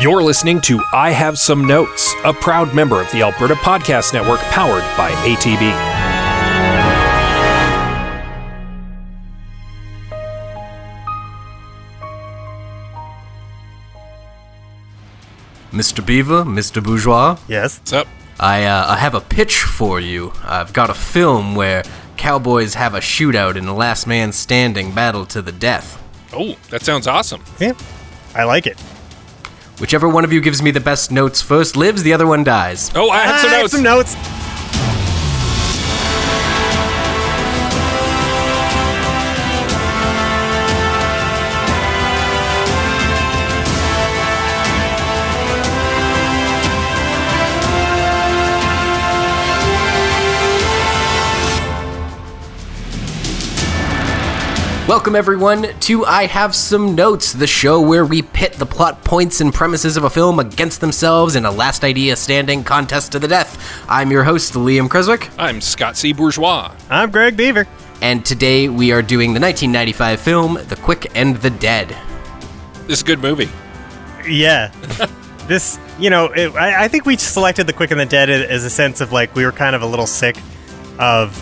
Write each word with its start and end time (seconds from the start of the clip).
You're 0.00 0.22
listening 0.22 0.60
to 0.62 0.82
I 0.92 1.10
Have 1.10 1.38
Some 1.38 1.66
Notes, 1.66 2.14
a 2.24 2.32
proud 2.32 2.74
member 2.74 3.00
of 3.00 3.10
the 3.12 3.22
Alberta 3.22 3.54
Podcast 3.54 4.12
Network 4.12 4.40
powered 4.40 4.82
by 4.96 5.10
ATB. 5.24 5.72
Mr. 15.72 16.04
Beaver, 16.04 16.44
Mr. 16.44 16.82
Bourgeois, 16.82 17.36
Yes. 17.48 17.78
What's 17.80 17.92
up? 17.92 18.06
I, 18.38 18.64
uh, 18.64 18.86
I 18.88 18.96
have 18.96 19.14
a 19.14 19.20
pitch 19.20 19.62
for 19.62 20.00
you. 20.00 20.32
I've 20.44 20.72
got 20.72 20.90
a 20.90 20.94
film 20.94 21.54
where 21.54 21.82
cowboys 22.16 22.74
have 22.74 22.94
a 22.94 22.98
shootout 23.00 23.56
in 23.56 23.66
a 23.66 23.74
last 23.74 24.06
man 24.06 24.32
standing 24.32 24.92
battle 24.92 25.24
to 25.26 25.42
the 25.42 25.52
death. 25.52 26.00
Oh, 26.32 26.56
that 26.70 26.82
sounds 26.82 27.06
awesome. 27.06 27.44
Yeah. 27.60 27.74
I 28.34 28.44
like 28.44 28.66
it. 28.66 28.80
Whichever 29.84 30.08
one 30.08 30.24
of 30.24 30.32
you 30.32 30.40
gives 30.40 30.62
me 30.62 30.70
the 30.70 30.80
best 30.80 31.10
notes 31.12 31.42
first 31.42 31.76
lives, 31.76 32.02
the 32.02 32.14
other 32.14 32.26
one 32.26 32.42
dies. 32.42 32.90
Oh, 32.94 33.10
I 33.10 33.18
have 33.26 33.40
some 33.40 33.50
I 33.50 33.52
have 33.52 33.62
notes. 33.64 33.72
some 33.74 33.82
notes. 33.82 34.43
Welcome, 54.94 55.16
everyone, 55.16 55.76
to 55.80 56.04
I 56.04 56.26
Have 56.26 56.54
Some 56.54 56.94
Notes, 56.94 57.32
the 57.32 57.48
show 57.48 57.80
where 57.80 58.06
we 58.06 58.22
pit 58.22 58.52
the 58.52 58.64
plot 58.64 59.02
points 59.02 59.40
and 59.40 59.52
premises 59.52 59.96
of 59.96 60.04
a 60.04 60.08
film 60.08 60.38
against 60.38 60.80
themselves 60.80 61.34
in 61.34 61.44
a 61.44 61.50
last 61.50 61.82
idea 61.82 62.14
standing 62.14 62.62
contest 62.62 63.10
to 63.10 63.18
the 63.18 63.26
death. 63.26 63.84
I'm 63.88 64.12
your 64.12 64.22
host, 64.22 64.52
Liam 64.52 64.88
Creswick, 64.88 65.28
I'm 65.36 65.60
Scott 65.60 65.96
C. 65.96 66.12
Bourgeois. 66.12 66.72
I'm 66.88 67.10
Greg 67.10 67.36
Beaver. 67.36 67.66
and 68.02 68.24
today 68.24 68.68
we 68.68 68.92
are 68.92 69.02
doing 69.02 69.34
the 69.34 69.40
1995 69.40 70.20
film 70.20 70.54
The 70.68 70.76
Quick 70.76 71.10
and 71.16 71.38
the 71.38 71.50
Dead. 71.50 71.88
This 72.86 72.98
is 72.98 73.02
a 73.02 73.04
good 73.04 73.20
movie. 73.20 73.50
Yeah. 74.24 74.68
this, 75.48 75.76
you 75.98 76.08
know, 76.08 76.26
it, 76.26 76.54
I, 76.54 76.84
I 76.84 76.88
think 76.88 77.04
we 77.04 77.16
selected 77.16 77.66
The 77.66 77.72
Quick 77.72 77.90
and 77.90 77.98
the 77.98 78.06
Dead 78.06 78.30
as 78.30 78.64
a 78.64 78.70
sense 78.70 79.00
of 79.00 79.10
like 79.10 79.34
we 79.34 79.44
were 79.44 79.50
kind 79.50 79.74
of 79.74 79.82
a 79.82 79.86
little 79.86 80.06
sick 80.06 80.36
of 81.00 81.36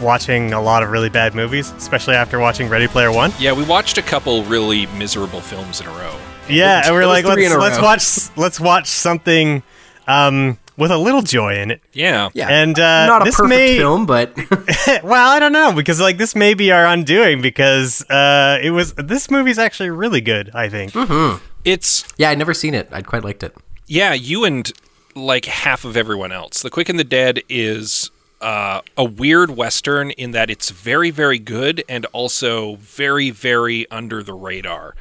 watching 0.00 0.52
a 0.52 0.60
lot 0.60 0.82
of 0.82 0.90
really 0.90 1.08
bad 1.08 1.34
movies, 1.34 1.72
especially 1.72 2.14
after 2.14 2.38
watching 2.38 2.68
Ready 2.68 2.86
Player 2.88 3.12
One. 3.12 3.32
Yeah, 3.38 3.52
we 3.52 3.64
watched 3.64 3.98
a 3.98 4.02
couple 4.02 4.42
really 4.44 4.86
miserable 4.86 5.40
films 5.40 5.80
in 5.80 5.86
a 5.86 5.90
row. 5.90 6.14
Yeah, 6.48 6.82
and 6.84 6.94
we're 6.94 7.06
like, 7.06 7.24
let's, 7.24 7.54
let's 7.56 7.80
watch 7.80 8.36
let's 8.38 8.60
watch 8.60 8.86
something 8.88 9.62
um, 10.06 10.58
with 10.76 10.90
a 10.92 10.98
little 10.98 11.22
joy 11.22 11.56
in 11.58 11.70
it. 11.72 11.80
Yeah. 11.92 12.28
Yeah, 12.34 12.48
And, 12.48 12.78
uh, 12.78 13.06
not 13.06 13.22
a 13.22 13.24
this 13.24 13.36
perfect 13.36 13.48
may- 13.48 13.76
film, 13.78 14.06
but 14.06 14.36
well, 15.02 15.30
I 15.30 15.38
don't 15.40 15.52
know 15.52 15.72
because 15.72 16.00
like 16.00 16.18
this 16.18 16.36
may 16.36 16.54
be 16.54 16.70
our 16.70 16.86
undoing 16.86 17.40
because 17.42 18.08
uh, 18.10 18.58
it 18.62 18.70
was 18.70 18.92
this 18.94 19.30
movie's 19.30 19.58
actually 19.58 19.90
really 19.90 20.20
good. 20.20 20.50
I 20.54 20.68
think. 20.68 20.92
It's 21.64 22.04
yeah, 22.16 22.30
I'd 22.30 22.38
never 22.38 22.54
seen 22.54 22.74
it. 22.74 22.88
I'd 22.92 23.06
quite 23.06 23.24
liked 23.24 23.42
it. 23.42 23.56
yeah, 23.86 24.12
you 24.12 24.44
and 24.44 24.70
like 25.16 25.46
half 25.46 25.84
of 25.84 25.96
everyone 25.96 26.30
else. 26.30 26.62
The 26.62 26.70
Quick 26.70 26.88
and 26.88 26.98
the 26.98 27.04
Dead 27.04 27.42
is 27.48 28.10
uh, 28.46 28.80
a 28.96 29.02
weird 29.02 29.50
western 29.50 30.12
in 30.12 30.30
that 30.30 30.48
it's 30.48 30.70
very, 30.70 31.10
very 31.10 31.40
good 31.40 31.82
and 31.88 32.06
also 32.12 32.76
very, 32.76 33.28
very 33.28 33.90
under 33.90 34.22
the 34.22 34.34
radar. 34.34 34.94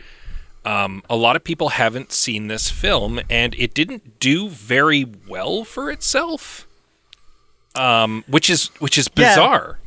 Um, 0.65 1.03
a 1.11 1.15
lot 1.15 1.35
of 1.35 1.43
people 1.43 1.69
haven't 1.69 2.11
seen 2.11 2.47
this 2.47 2.71
film, 2.71 3.21
and 3.29 3.53
it 3.53 3.75
didn't 3.75 4.19
do 4.19 4.49
very 4.49 5.05
well 5.27 5.63
for 5.63 5.91
itself, 5.91 6.67
um, 7.75 8.23
which 8.27 8.49
is 8.49 8.71
which 8.79 8.97
is 8.97 9.07
bizarre. 9.07 9.77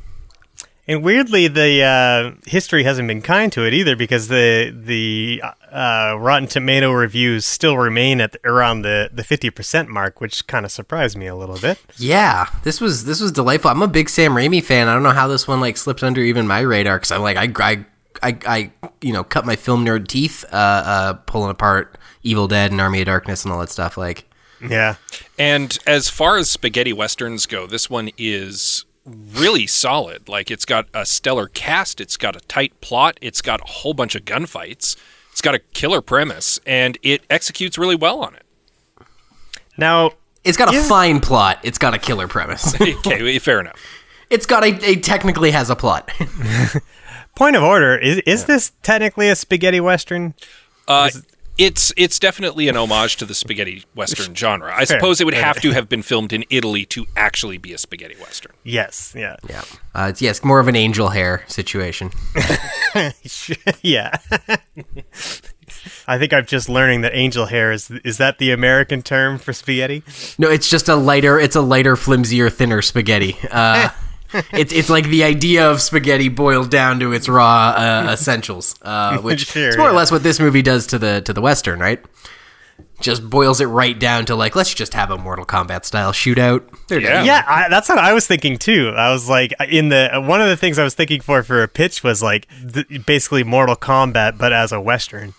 And 0.88 1.04
weirdly, 1.04 1.48
the 1.48 1.82
uh, 1.82 2.48
history 2.48 2.82
hasn't 2.84 3.06
been 3.08 3.20
kind 3.20 3.52
to 3.52 3.66
it 3.66 3.74
either 3.74 3.94
because 3.94 4.28
the 4.28 4.74
the 4.74 5.42
uh, 5.70 6.16
Rotten 6.18 6.48
Tomato 6.48 6.90
reviews 6.90 7.44
still 7.44 7.76
remain 7.76 8.22
at 8.22 8.32
the, 8.32 8.40
around 8.48 8.82
the 8.82 9.10
the 9.12 9.22
fifty 9.22 9.50
percent 9.50 9.90
mark, 9.90 10.22
which 10.22 10.46
kind 10.46 10.64
of 10.64 10.72
surprised 10.72 11.14
me 11.18 11.26
a 11.26 11.36
little 11.36 11.58
bit. 11.58 11.78
Yeah, 11.98 12.46
this 12.64 12.80
was 12.80 13.04
this 13.04 13.20
was 13.20 13.32
delightful. 13.32 13.70
I'm 13.70 13.82
a 13.82 13.86
big 13.86 14.08
Sam 14.08 14.32
Raimi 14.32 14.64
fan. 14.64 14.88
I 14.88 14.94
don't 14.94 15.02
know 15.02 15.10
how 15.10 15.28
this 15.28 15.46
one 15.46 15.60
like 15.60 15.76
slipped 15.76 16.02
under 16.02 16.22
even 16.22 16.46
my 16.46 16.60
radar 16.60 16.96
because 16.96 17.12
I'm 17.12 17.20
like 17.20 17.36
I, 17.36 17.52
I 17.62 17.84
I 18.22 18.38
I 18.46 18.72
you 19.02 19.12
know 19.12 19.24
cut 19.24 19.44
my 19.44 19.56
film 19.56 19.84
nerd 19.84 20.08
teeth 20.08 20.42
uh, 20.50 20.56
uh, 20.56 21.12
pulling 21.26 21.50
apart 21.50 21.98
Evil 22.22 22.48
Dead 22.48 22.70
and 22.70 22.80
Army 22.80 23.00
of 23.00 23.06
Darkness 23.06 23.44
and 23.44 23.52
all 23.52 23.60
that 23.60 23.68
stuff. 23.68 23.98
Like 23.98 24.24
Yeah, 24.66 24.94
And 25.38 25.78
as 25.86 26.08
far 26.08 26.38
as 26.38 26.50
spaghetti 26.50 26.94
westerns 26.94 27.44
go, 27.44 27.66
this 27.66 27.90
one 27.90 28.10
is 28.16 28.86
really 29.08 29.66
solid. 29.66 30.28
Like 30.28 30.50
it's 30.50 30.64
got 30.64 30.86
a 30.94 31.04
stellar 31.06 31.48
cast, 31.48 32.00
it's 32.00 32.16
got 32.16 32.36
a 32.36 32.40
tight 32.40 32.80
plot, 32.80 33.18
it's 33.20 33.40
got 33.42 33.60
a 33.60 33.64
whole 33.64 33.94
bunch 33.94 34.14
of 34.14 34.24
gunfights, 34.24 34.96
it's 35.32 35.40
got 35.40 35.54
a 35.54 35.58
killer 35.58 36.00
premise, 36.00 36.60
and 36.66 36.98
it 37.02 37.22
executes 37.30 37.78
really 37.78 37.96
well 37.96 38.20
on 38.20 38.34
it. 38.34 38.44
now 39.76 40.12
it's 40.44 40.56
got 40.56 40.70
a 40.70 40.74
Yeah. 40.76 40.82
fine 40.88 41.20
plot. 41.20 41.58
It's 41.62 41.78
got 41.78 41.94
a 41.94 41.98
killer 41.98 42.28
premise. 42.28 42.74
okay, 42.80 43.38
fair 43.38 43.60
enough. 43.60 43.80
it's 44.30 44.46
got 44.46 44.62
a, 44.64 44.68
a 44.84 44.96
technically 44.96 45.50
has 45.50 45.68
a 45.70 45.76
plot. 45.76 46.10
point 47.34 47.54
of 47.56 47.62
order 47.62 47.96
is 47.96 48.18
is 48.20 48.44
this 48.46 48.72
technically 48.82 49.28
a 49.28 49.36
spaghetti 49.36 49.80
western? 49.80 50.34
Uh, 50.86 51.10
it's 51.58 51.92
it's 51.96 52.18
definitely 52.18 52.68
an 52.68 52.76
homage 52.76 53.16
to 53.16 53.26
the 53.26 53.34
spaghetti 53.34 53.84
western 53.94 54.34
genre. 54.34 54.72
I 54.74 54.84
suppose 54.84 55.20
it 55.20 55.24
would 55.24 55.34
have 55.34 55.60
to 55.60 55.72
have 55.72 55.88
been 55.88 56.02
filmed 56.02 56.32
in 56.32 56.44
Italy 56.50 56.86
to 56.86 57.06
actually 57.16 57.58
be 57.58 57.72
a 57.72 57.78
spaghetti 57.78 58.16
western. 58.16 58.52
Yes, 58.64 59.12
yeah, 59.16 59.36
yeah, 59.48 59.64
uh, 59.94 60.06
it's 60.10 60.22
yeah, 60.22 60.30
it's 60.30 60.44
more 60.44 60.60
of 60.60 60.68
an 60.68 60.76
angel 60.76 61.08
hair 61.08 61.44
situation. 61.48 62.10
yeah. 63.82 64.16
I 66.06 66.18
think 66.18 66.32
I'm 66.32 66.46
just 66.46 66.68
learning 66.68 67.02
that 67.02 67.14
angel 67.14 67.46
hair 67.46 67.72
is 67.72 67.90
is 68.04 68.18
that 68.18 68.38
the 68.38 68.52
American 68.52 69.02
term 69.02 69.38
for 69.38 69.52
spaghetti? 69.52 70.02
No, 70.38 70.48
it's 70.48 70.68
just 70.68 70.88
a 70.88 70.94
lighter. 70.94 71.38
It's 71.38 71.56
a 71.56 71.60
lighter, 71.60 71.96
flimsier, 71.96 72.50
thinner 72.50 72.82
spaghetti. 72.82 73.36
Uh, 73.50 73.90
it's 74.52 74.72
it's 74.72 74.90
like 74.90 75.06
the 75.06 75.24
idea 75.24 75.70
of 75.70 75.80
spaghetti 75.80 76.28
boiled 76.28 76.70
down 76.70 77.00
to 77.00 77.12
its 77.12 77.28
raw 77.28 77.70
uh, 77.76 78.10
essentials, 78.12 78.74
uh, 78.82 79.18
which 79.22 79.46
Sure, 79.46 79.68
is 79.68 79.76
more 79.76 79.88
or 79.88 79.92
less 79.92 80.10
what 80.10 80.22
this 80.22 80.38
movie 80.40 80.62
does 80.62 80.86
to 80.88 80.98
the 80.98 81.20
to 81.22 81.32
the 81.32 81.40
western, 81.40 81.78
right? 81.78 82.00
Just 83.00 83.28
boils 83.30 83.60
it 83.60 83.66
right 83.66 83.96
down 83.98 84.26
to 84.26 84.34
like 84.34 84.56
let's 84.56 84.74
just 84.74 84.92
have 84.94 85.10
a 85.12 85.16
Mortal 85.18 85.44
Kombat 85.46 85.84
style 85.84 86.12
shootout. 86.12 86.64
They're 86.88 87.00
Yeah. 87.00 87.12
done. 87.12 87.26
Yeah, 87.26 87.44
I, 87.46 87.68
that's 87.68 87.88
what 87.88 87.98
I 87.98 88.12
was 88.12 88.26
thinking 88.26 88.58
too. 88.58 88.92
I 88.96 89.12
was 89.12 89.28
like, 89.28 89.52
in 89.68 89.88
the 89.88 90.20
one 90.26 90.40
of 90.40 90.48
the 90.48 90.56
things 90.56 90.78
I 90.80 90.84
was 90.84 90.94
thinking 90.94 91.20
for 91.20 91.42
for 91.44 91.62
a 91.62 91.68
pitch 91.68 92.02
was 92.02 92.22
like 92.22 92.48
th- 92.72 93.06
basically 93.06 93.44
Mortal 93.44 93.76
Kombat, 93.76 94.36
but 94.36 94.52
as 94.52 94.72
a 94.72 94.80
western. 94.80 95.34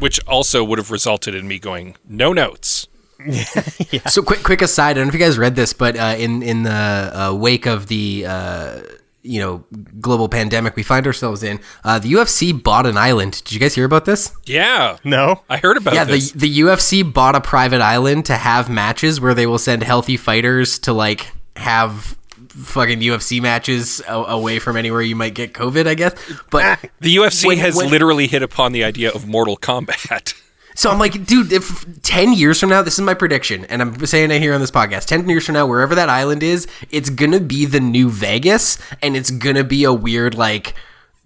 Which 0.00 0.18
also 0.26 0.64
would 0.64 0.78
have 0.78 0.90
resulted 0.90 1.34
in 1.34 1.46
me 1.46 1.58
going, 1.58 1.94
no 2.08 2.32
notes. 2.32 2.88
So 4.08 4.22
quick 4.22 4.42
quick 4.42 4.62
aside, 4.62 4.90
I 4.90 4.92
don't 4.94 5.04
know 5.04 5.08
if 5.08 5.14
you 5.14 5.20
guys 5.20 5.38
read 5.38 5.56
this, 5.56 5.72
but 5.72 5.96
uh, 5.96 6.14
in 6.18 6.42
in 6.42 6.62
the 6.62 6.70
uh, 6.70 7.34
wake 7.34 7.66
of 7.66 7.86
the 7.88 8.24
uh, 8.26 8.80
you 9.22 9.40
know 9.40 9.64
global 10.00 10.28
pandemic 10.28 10.76
we 10.76 10.82
find 10.82 11.06
ourselves 11.06 11.42
in, 11.42 11.60
uh, 11.84 11.98
the 11.98 12.12
UFC 12.12 12.52
bought 12.62 12.86
an 12.86 12.96
island. 12.96 13.32
Did 13.44 13.52
you 13.52 13.60
guys 13.60 13.74
hear 13.74 13.84
about 13.84 14.04
this? 14.06 14.32
Yeah. 14.46 14.96
No, 15.04 15.42
I 15.48 15.58
heard 15.58 15.76
about 15.76 15.94
yeah, 15.94 16.04
the 16.04 16.12
this. 16.12 16.32
the 16.32 16.60
UFC 16.60 17.02
bought 17.12 17.34
a 17.34 17.40
private 17.40 17.80
island 17.82 18.24
to 18.26 18.36
have 18.36 18.70
matches 18.70 19.20
where 19.20 19.34
they 19.34 19.46
will 19.46 19.58
send 19.58 19.82
healthy 19.82 20.16
fighters 20.16 20.78
to 20.80 20.92
like 20.92 21.32
have 21.56 22.16
fucking 22.48 23.00
UFC 23.00 23.40
matches 23.40 24.00
a- 24.08 24.12
away 24.14 24.58
from 24.58 24.76
anywhere 24.76 25.02
you 25.02 25.14
might 25.14 25.34
get 25.34 25.52
COVID, 25.52 25.86
I 25.86 25.94
guess. 25.94 26.14
But 26.50 26.78
The 27.00 27.14
UFC 27.16 27.46
When- 27.46 27.58
has 27.58 27.76
when- 27.76 27.90
literally 27.90 28.26
hit 28.26 28.42
upon 28.42 28.72
the 28.72 28.84
idea 28.84 29.10
of 29.10 29.26
Mortal 29.28 29.56
Kombat. 29.56 30.34
so 30.80 30.90
I'm 30.90 30.98
like, 30.98 31.24
dude, 31.26 31.52
if 31.52 31.84
10 32.02 32.32
years 32.32 32.58
from 32.58 32.70
now, 32.70 32.80
this 32.82 32.94
is 32.94 33.00
my 33.00 33.14
prediction, 33.14 33.64
and 33.66 33.82
I'm 33.82 34.06
saying 34.06 34.30
it 34.30 34.40
here 34.40 34.54
on 34.54 34.60
this 34.60 34.70
podcast 34.70 35.04
10 35.06 35.28
years 35.28 35.44
from 35.46 35.54
now, 35.54 35.66
wherever 35.66 35.94
that 35.94 36.08
island 36.08 36.42
is, 36.42 36.66
it's 36.90 37.10
gonna 37.10 37.40
be 37.40 37.66
the 37.66 37.80
new 37.80 38.08
Vegas, 38.10 38.78
and 39.02 39.16
it's 39.16 39.30
gonna 39.30 39.64
be 39.64 39.84
a 39.84 39.92
weird, 39.92 40.34
like, 40.34 40.74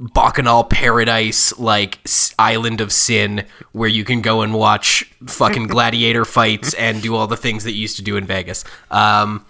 Bacchanal 0.01 0.65
paradise, 0.65 1.57
like, 1.57 2.01
island 2.37 2.81
of 2.81 2.93
sin, 2.93 3.45
where 3.71 3.89
you 3.89 4.05
can 4.05 4.21
go 4.23 4.43
and 4.43 4.53
watch 4.53 5.05
fucking 5.25 5.69
gladiator 5.69 6.25
fights 6.25 6.75
and 6.75 7.01
do 7.01 7.15
all 7.15 7.29
the 7.29 7.37
things 7.37 7.63
that 7.63 7.73
you 7.73 7.83
used 7.83 7.95
to 7.97 8.03
do 8.03 8.17
in 8.17 8.27
Vegas. 8.27 8.65
Um, 8.91 9.47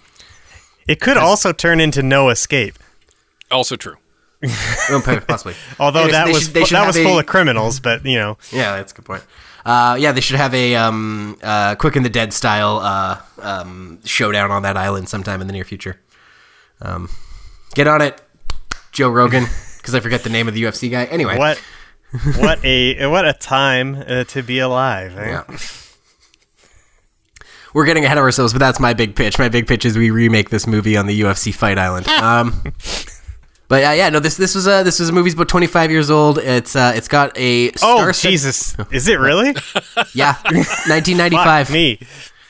it 0.87 1.01
could 1.01 1.17
also 1.17 1.51
turn 1.51 1.79
into 1.79 2.03
No 2.03 2.29
Escape. 2.29 2.77
also 3.49 3.75
true. 3.75 3.95
Possibly. 5.27 5.55
Although 5.79 6.01
Anyways, 6.03 6.11
that 6.13 6.27
was 6.27 6.43
should- 6.43 6.53
fu- 6.69 6.75
that 6.75 6.85
was 6.87 6.95
a- 6.97 7.03
full 7.03 7.17
of 7.17 7.25
criminals, 7.25 7.79
but 7.79 8.05
you 8.05 8.17
know, 8.17 8.37
Yeah, 8.51 8.75
that's 8.75 8.91
a 8.91 8.95
good 8.95 9.05
point. 9.05 9.23
Uh, 9.65 9.97
yeah, 9.99 10.11
they 10.11 10.21
should 10.21 10.35
have 10.37 10.53
a 10.53 10.75
um, 10.75 11.37
uh, 11.41 11.73
Quick 11.75 11.95
and 11.95 12.05
the 12.05 12.09
Dead 12.09 12.33
style 12.33 12.77
uh, 12.77 13.19
um, 13.41 13.99
showdown 14.05 14.51
on 14.51 14.61
that 14.61 14.77
island 14.77 15.09
sometime 15.09 15.41
in 15.41 15.47
the 15.47 15.53
near 15.53 15.63
future. 15.63 15.99
Um, 16.81 17.09
get 17.73 17.87
on 17.87 18.01
it, 18.01 18.21
Joe 18.91 19.09
Rogan, 19.09 19.45
because 19.77 19.95
I 19.95 19.99
forget 19.99 20.23
the 20.23 20.29
name 20.29 20.47
of 20.47 20.53
the 20.53 20.63
UFC 20.63 20.91
guy. 20.91 21.05
Anyway, 21.05 21.37
what? 21.37 21.57
what 22.37 22.63
a 22.63 23.07
what 23.07 23.27
a 23.27 23.33
time 23.33 23.95
uh, 24.07 24.23
to 24.25 24.43
be 24.43 24.59
alive. 24.59 25.17
eh? 25.17 25.29
Yeah. 25.29 25.57
We're 27.73 27.85
getting 27.85 28.05
ahead 28.05 28.17
of 28.17 28.23
ourselves, 28.23 28.53
but 28.53 28.59
that's 28.59 28.79
my 28.79 28.93
big 28.93 29.17
pitch. 29.17 29.37
My 29.37 29.49
big 29.49 29.67
pitch 29.67 29.83
is 29.83 29.97
we 29.97 30.09
remake 30.09 30.49
this 30.49 30.65
movie 30.65 30.95
on 30.95 31.07
the 31.07 31.21
UFC 31.21 31.53
Fight 31.53 31.77
Island. 31.77 32.07
Um, 32.25 32.73
but 33.67 33.83
uh, 33.83 33.91
yeah, 33.91 34.09
no, 34.09 34.19
this 34.19 34.37
this 34.37 34.55
was 34.55 34.67
a 34.67 34.83
this 34.83 34.99
was 34.99 35.09
a 35.09 35.11
movie's 35.11 35.33
about 35.33 35.49
25 35.49 35.91
years 35.91 36.09
old. 36.09 36.37
It's 36.37 36.75
uh, 36.75 36.93
it's 36.95 37.07
got 37.07 37.37
a 37.37 37.71
Oh 37.81 38.11
Jesus! 38.11 38.75
Is 38.91 39.07
it 39.07 39.19
really? 39.19 39.49
yeah, 40.13 40.35
1995. 40.43 41.71
Me. 41.71 41.99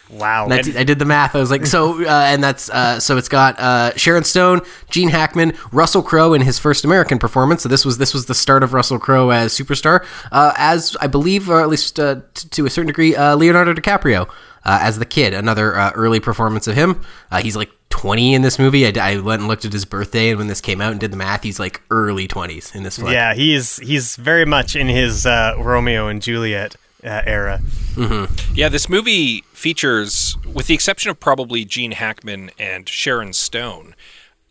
Wow. 0.09 0.45
19 0.47 0.77
I 0.77 0.83
did 0.83 0.99
the 0.99 1.05
math. 1.05 1.35
I 1.35 1.39
was 1.39 1.49
like, 1.49 1.65
so, 1.65 2.05
uh, 2.05 2.07
and 2.07 2.43
that's 2.43 2.69
uh, 2.69 2.99
so 2.99 3.17
it's 3.17 3.27
got 3.27 3.59
uh, 3.59 3.95
Sharon 3.97 4.23
Stone, 4.23 4.61
Gene 4.89 5.09
Hackman, 5.09 5.53
Russell 5.71 6.03
Crowe 6.03 6.33
in 6.33 6.41
his 6.41 6.59
first 6.59 6.85
American 6.85 7.17
performance. 7.17 7.63
So 7.63 7.69
this 7.69 7.85
was 7.85 7.97
this 7.97 8.13
was 8.13 8.27
the 8.27 8.35
start 8.35 8.61
of 8.61 8.73
Russell 8.73 8.99
Crowe 8.99 9.31
as 9.31 9.57
superstar, 9.57 10.05
uh, 10.31 10.53
as 10.57 10.95
I 11.01 11.07
believe, 11.07 11.49
or 11.49 11.59
at 11.61 11.69
least 11.69 11.99
uh, 11.99 12.21
t- 12.33 12.49
to 12.49 12.65
a 12.65 12.69
certain 12.69 12.87
degree, 12.87 13.15
uh, 13.15 13.35
Leonardo 13.35 13.73
DiCaprio 13.73 14.29
uh, 14.65 14.79
as 14.81 14.99
the 14.99 15.05
kid. 15.05 15.33
Another 15.33 15.75
uh, 15.75 15.91
early 15.95 16.19
performance 16.19 16.67
of 16.67 16.75
him. 16.75 17.01
Uh, 17.31 17.41
he's 17.41 17.55
like 17.55 17.71
20 17.89 18.33
in 18.33 18.41
this 18.41 18.59
movie. 18.59 18.85
I, 18.85 19.11
I 19.11 19.17
went 19.19 19.41
and 19.41 19.47
looked 19.47 19.65
at 19.65 19.73
his 19.73 19.85
birthday, 19.85 20.29
and 20.29 20.37
when 20.39 20.47
this 20.47 20.61
came 20.61 20.81
out 20.81 20.91
and 20.91 20.99
did 20.99 21.11
the 21.11 21.17
math, 21.17 21.43
he's 21.43 21.59
like 21.59 21.81
early 21.89 22.27
20s 22.27 22.75
in 22.75 22.83
this 22.83 22.97
flick. 22.97 23.13
yeah, 23.13 23.33
he's 23.33 23.77
he's 23.77 24.15
very 24.15 24.45
much 24.45 24.75
in 24.75 24.87
his 24.87 25.25
uh, 25.25 25.55
Romeo 25.57 26.07
and 26.07 26.21
Juliet 26.21 26.75
uh, 27.03 27.21
era. 27.25 27.61
Yeah, 28.53 28.67
this 28.69 28.89
movie 28.89 29.41
features, 29.53 30.35
with 30.45 30.67
the 30.67 30.73
exception 30.73 31.09
of 31.09 31.19
probably 31.19 31.63
Gene 31.63 31.91
Hackman 31.93 32.51
and 32.59 32.89
Sharon 32.89 33.31
Stone, 33.31 33.95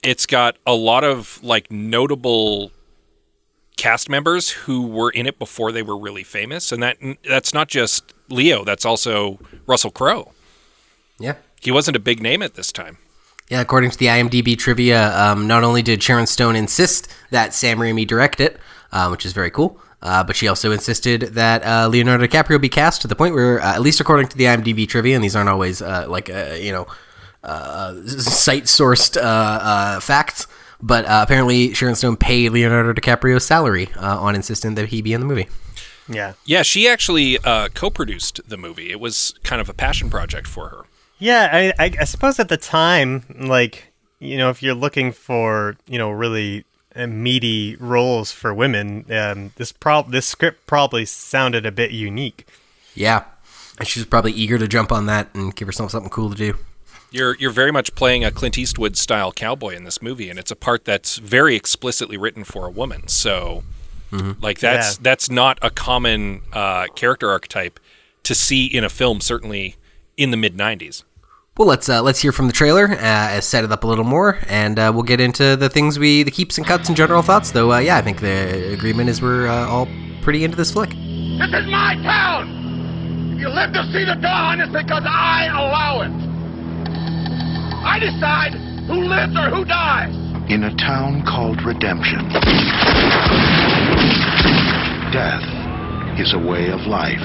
it's 0.03 0.25
got 0.25 0.57
a 0.67 0.75
lot 0.75 1.05
of 1.05 1.39
like 1.43 1.71
notable 1.71 2.71
cast 3.77 4.09
members 4.09 4.51
who 4.51 4.87
were 4.87 5.11
in 5.11 5.27
it 5.27 5.39
before 5.39 5.73
they 5.73 5.83
were 5.83 5.99
really 5.99 6.23
famous, 6.23 6.73
and 6.73 6.83
that 6.83 6.97
that's 7.29 7.53
not 7.53 7.69
just 7.69 8.15
Leo. 8.31 8.65
That's 8.65 8.85
also 8.87 9.39
Russell 9.67 9.91
Crowe. 9.91 10.33
yeah. 11.19 11.35
He 11.61 11.71
wasn't 11.71 11.97
a 11.97 12.01
big 12.01 12.21
name 12.23 12.43
at 12.43 12.55
this 12.55 12.71
time. 12.71 12.99
Yeah, 13.51 13.61
according 13.61 13.91
to 13.91 13.99
the 13.99 14.07
IMDb 14.07 14.57
trivia, 14.57 15.17
um, 15.19 15.47
not 15.47 15.65
only 15.65 15.83
did 15.83 16.03
Sharon 16.03 16.27
Stone 16.27 16.57
insist 16.57 17.13
that 17.31 17.53
Sam 17.53 17.79
Raimi 17.79 18.07
direct 18.07 18.41
it, 18.41 18.59
uh, 18.91 19.09
which 19.09 19.27
is 19.27 19.33
very 19.33 19.51
cool, 19.51 19.79
uh, 20.01 20.25
but 20.25 20.35
she 20.35 20.49
also 20.49 20.73
insisted 20.73 21.21
that 21.35 21.65
uh, 21.65 21.89
Leonardo 21.89 22.27
DiCaprio 22.27 22.61
be 22.61 22.69
cast 22.71 23.03
to 23.03 23.09
the 23.09 23.15
point 23.15 23.35
where, 23.35 23.61
uh, 23.61 23.75
at 23.75 23.83
least 23.83 24.01
according 24.01 24.29
to 24.29 24.37
the 24.37 24.45
IMDb 24.45 24.89
trivia, 24.89 25.15
and 25.15 25.23
these 25.23 25.37
aren't 25.37 25.51
always 25.51 25.83
uh, 25.83 26.07
like 26.09 26.31
uh, 26.31 26.57
you 26.59 26.73
know 26.73 26.87
uh, 27.43 27.95
site 28.07 28.65
sourced 28.65 29.17
uh, 29.17 29.21
uh, 29.21 30.01
facts, 30.01 30.47
but 30.81 31.05
uh, 31.05 31.21
apparently 31.23 31.75
Sharon 31.75 31.95
Stone 31.95 32.17
paid 32.17 32.51
Leonardo 32.51 32.93
DiCaprio's 32.93 33.45
salary 33.45 33.89
uh, 33.97 34.19
on 34.21 34.35
insisting 34.35 34.75
that 34.77 34.89
he 34.89 35.03
be 35.03 35.13
in 35.13 35.21
the 35.21 35.27
movie. 35.27 35.49
Yeah. 36.09 36.35
Yeah, 36.45 36.63
she 36.63 36.87
actually 36.89 37.39
uh, 37.39 37.69
co-produced 37.73 38.41
the 38.47 38.57
movie. 38.57 38.91
It 38.91 39.01
was 39.01 39.35
kind 39.43 39.61
of 39.61 39.69
a 39.69 39.75
passion 39.75 40.11
project 40.11 40.47
for 40.47 40.69
her. 40.69 40.85
Yeah, 41.19 41.49
I, 41.79 41.85
I, 41.85 41.93
I 42.01 42.05
suppose 42.05 42.39
at 42.39 42.49
the 42.49 42.57
time, 42.57 43.25
like 43.39 43.93
you 44.19 44.37
know, 44.37 44.51
if 44.51 44.63
you're 44.63 44.75
looking 44.75 45.13
for 45.13 45.77
you 45.87 45.99
know 45.99 46.11
really 46.11 46.65
uh, 46.97 47.07
meaty 47.07 47.77
roles 47.77 48.33
for 48.33 48.53
women, 48.55 49.05
um, 49.13 49.53
this 49.57 49.73
prob 49.73 50.11
this 50.11 50.27
script 50.27 50.67
probably 50.67 51.05
sounded 51.05 51.65
a 51.67 51.73
bit 51.73 51.91
unique. 51.93 52.47
Yeah, 52.95 53.25
and 53.79 53.87
she 53.89 54.01
was 54.01 54.07
probably 54.07 54.33
eager 54.33 54.59
to 54.59 54.69
jump 54.69 54.93
on 54.93 55.07
that 55.07 55.29
and 55.35 55.55
give 55.55 55.67
herself 55.69 55.91
something 55.91 56.11
cool 56.11 56.31
to 56.31 56.37
do. 56.37 56.57
You're 57.11 57.37
you're 57.37 57.53
very 57.53 57.71
much 57.71 57.95
playing 57.95 58.25
a 58.25 58.31
Clint 58.33 58.59
Eastwood 58.59 58.97
style 58.97 59.31
cowboy 59.31 59.77
in 59.77 59.85
this 59.85 60.03
movie, 60.03 60.29
and 60.31 60.39
it's 60.39 60.51
a 60.51 60.57
part 60.57 60.85
that's 60.85 61.19
very 61.19 61.55
explicitly 61.55 62.17
written 62.17 62.43
for 62.43 62.67
a 62.67 62.71
woman. 62.71 63.07
So, 63.07 63.63
like 64.41 64.59
that's 64.59 64.95
Yeah. 64.97 65.01
that's 65.03 65.31
not 65.31 65.59
a 65.63 65.71
common 65.71 66.43
uh, 66.53 66.87
character 66.97 67.31
archetype 67.31 67.79
to 68.25 68.35
see 68.35 68.67
in 68.67 68.83
a 68.83 68.89
film. 68.89 69.21
Certainly 69.21 69.77
in 70.17 70.31
the 70.31 70.37
mid 70.37 70.57
'90s. 70.57 71.03
Well, 71.57 71.69
let's 71.69 71.89
uh, 71.89 72.03
let's 72.03 72.21
hear 72.21 72.33
from 72.33 72.49
the 72.49 72.53
trailer, 72.53 72.89
uh, 72.99 73.41
set 73.41 73.63
it 73.63 73.71
up 73.71 73.85
a 73.85 73.87
little 73.87 74.05
more, 74.05 74.39
and 74.49 74.77
uh, 74.79 74.91
we'll 74.93 75.05
get 75.05 75.21
into 75.21 75.55
the 75.57 75.69
things 75.69 75.99
we, 76.01 76.25
the 76.25 76.31
keeps 76.33 76.59
and 76.59 76.67
cuts 76.67 76.89
and 76.89 76.97
general 76.97 77.23
thoughts. 77.23 77.53
Though, 77.53 77.73
uh, 77.73 77.79
yeah, 77.79 77.97
I 77.97 78.03
think 78.03 78.21
the 78.21 78.73
agreement 78.73 79.09
is 79.09 79.23
we're 79.23 79.47
uh, 79.47 79.69
all 79.69 79.87
pretty 80.23 80.43
into 80.43 80.57
this 80.57 80.73
flick. 80.73 80.91
This 80.91 81.53
is 81.55 81.67
my 81.71 81.95
town. 82.03 83.35
If 83.35 83.41
you 83.41 83.49
live 83.49 83.73
to 83.73 83.85
see 83.93 84.05
the 84.05 84.19
dawn, 84.21 84.61
it's 84.61 84.73
because 84.73 85.05
I 85.07 85.47
allow 85.53 86.01
it. 86.03 86.11
I 87.87 87.99
decide 88.01 88.55
who 88.89 89.05
lives 89.05 89.37
or 89.37 89.51
who 89.55 89.65
dies. 89.65 90.13
in 90.51 90.65
a 90.65 90.75
town 90.77 91.23
called 91.27 91.63
Redemption. 91.65 92.19
Death 95.13 95.47
is 96.19 96.35
a 96.35 96.39
way 96.39 96.71
of 96.71 96.81
life. 96.87 97.23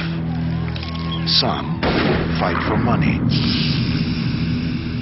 Some 1.41 1.81
fight 2.39 2.55
for 2.69 2.77
money. 2.77 3.19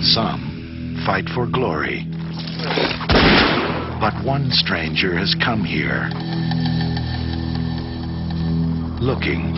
Some 0.02 1.04
fight 1.06 1.30
for 1.36 1.46
glory. 1.46 2.04
But 4.02 4.18
one 4.26 4.50
stranger 4.50 5.16
has 5.16 5.36
come 5.46 5.64
here 5.64 6.10
looking 9.00 9.54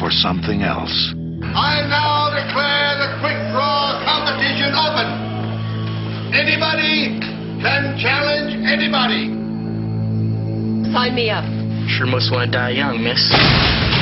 for 0.00 0.10
something 0.10 0.62
else. 0.62 1.12
I 1.44 1.84
now 1.92 2.32
declare 2.32 2.96
the 3.04 3.20
quick 3.20 3.36
draw 3.52 4.00
competition 4.08 4.72
open. 4.72 5.08
Anybody 6.32 7.20
can 7.60 8.00
challenge 8.00 8.56
anybody. 8.64 9.28
Sign 10.92 11.14
me 11.14 11.28
up. 11.28 11.44
Sure 11.86 12.06
must 12.06 12.32
want 12.32 12.50
to 12.50 12.58
die 12.58 12.70
young, 12.70 13.04
miss. 13.04 13.99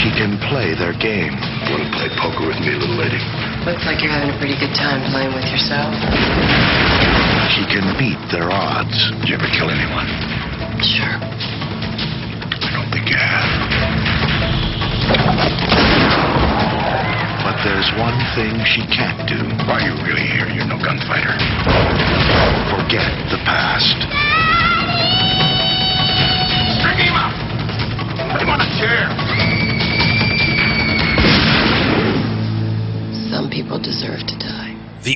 She 0.00 0.08
can 0.16 0.40
play 0.48 0.72
their 0.72 0.96
game. 0.96 1.36
Want 1.68 1.84
to 1.84 1.90
play 1.92 2.08
poker 2.16 2.48
with 2.48 2.56
me, 2.64 2.72
little 2.72 2.96
lady? 2.96 3.20
Looks 3.68 3.84
like 3.84 4.00
you're 4.00 4.08
having 4.08 4.32
a 4.32 4.38
pretty 4.40 4.56
good 4.56 4.72
time 4.72 5.04
playing 5.12 5.36
with 5.36 5.44
yourself. 5.52 5.92
She 7.52 7.68
can 7.68 7.84
beat 8.00 8.16
their 8.32 8.48
odds. 8.48 8.96
Did 9.20 9.28
you 9.28 9.36
ever 9.36 9.44
kill 9.52 9.68
anyone? 9.68 10.08
Sure. 10.80 11.20
I 11.20 12.70
don't 12.72 12.88
think 12.88 13.12
you 13.12 13.20
have. 13.20 13.44
But 17.44 17.60
there's 17.60 17.92
one 18.00 18.16
thing 18.32 18.56
she 18.64 18.80
can't 18.88 19.20
do. 19.28 19.36
Why 19.68 19.84
are 19.84 19.84
you 19.84 19.92
really 20.00 20.24
here? 20.24 20.48
You're 20.48 20.64
no 20.64 20.80
gunfighter. 20.80 21.36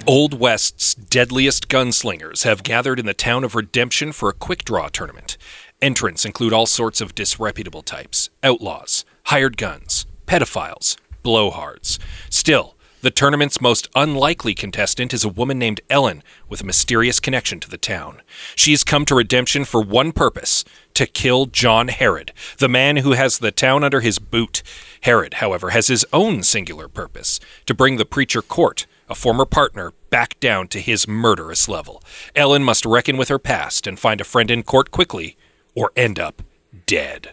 Old 0.07 0.39
West's 0.39 0.95
deadliest 0.95 1.69
gunslingers 1.69 2.45
have 2.45 2.63
gathered 2.63 2.99
in 2.99 3.07
the 3.07 3.15
town 3.15 3.43
of 3.43 3.55
Redemption 3.55 4.13
for 4.13 4.29
a 4.29 4.35
quick 4.35 4.63
draw 4.63 4.89
tournament. 4.89 5.39
Entrants 5.81 6.27
include 6.27 6.53
all 6.53 6.67
sorts 6.67 7.01
of 7.01 7.15
disreputable 7.15 7.81
types 7.81 8.29
outlaws, 8.43 9.07
hired 9.25 9.57
guns, 9.57 10.05
pedophiles, 10.27 10.99
blowhards. 11.25 11.99
Still, 12.29 12.75
the 13.01 13.11
tournament's 13.11 13.63
most 13.63 13.89
unlikely 13.95 14.55
contestant 14.55 15.15
is 15.15 15.25
a 15.25 15.29
woman 15.31 15.59
named 15.59 15.81
Ellen 15.89 16.23
with 16.51 16.61
a 16.61 16.67
mysterious 16.67 17.19
connection 17.19 17.59
to 17.61 17.71
the 17.71 17.79
town. 17.79 18.21
She 18.55 18.73
has 18.73 18.85
come 18.85 19.07
to 19.07 19.15
Redemption 19.15 19.65
for 19.65 19.81
one 19.81 20.13
purpose 20.13 20.67
to 20.95 21.07
kill 21.07 21.47
John 21.47 21.89
Herod, 21.89 22.35
the 22.59 22.69
man 22.69 22.99
who 22.99 23.13
has 23.13 23.39
the 23.39 23.51
town 23.51 23.83
under 23.83 24.01
his 24.01 24.19
boot. 24.19 24.63
Herod, 25.01 25.35
however, 25.35 25.71
has 25.71 25.87
his 25.87 26.05
own 26.13 26.43
singular 26.43 26.89
purpose 26.89 27.41
to 27.65 27.73
bring 27.73 27.97
the 27.97 28.05
preacher 28.05 28.43
Cort, 28.43 28.87
a 29.09 29.15
former 29.15 29.45
partner, 29.45 29.93
back 30.11 30.39
down 30.41 30.69
to 30.69 30.81
his 30.81 31.09
murderous 31.09 31.69
level. 31.69 32.03
Ellen 32.35 32.63
must 32.63 32.85
reckon 32.85 33.17
with 33.17 33.29
her 33.29 33.39
past 33.39 33.87
and 33.87 33.99
find 33.99 34.21
a 34.21 34.25
friend 34.25 34.51
in 34.51 34.63
Cort 34.63 34.91
quickly, 34.91 35.37
or 35.75 35.91
end 35.97 36.19
up 36.19 36.43
dead. 36.87 37.33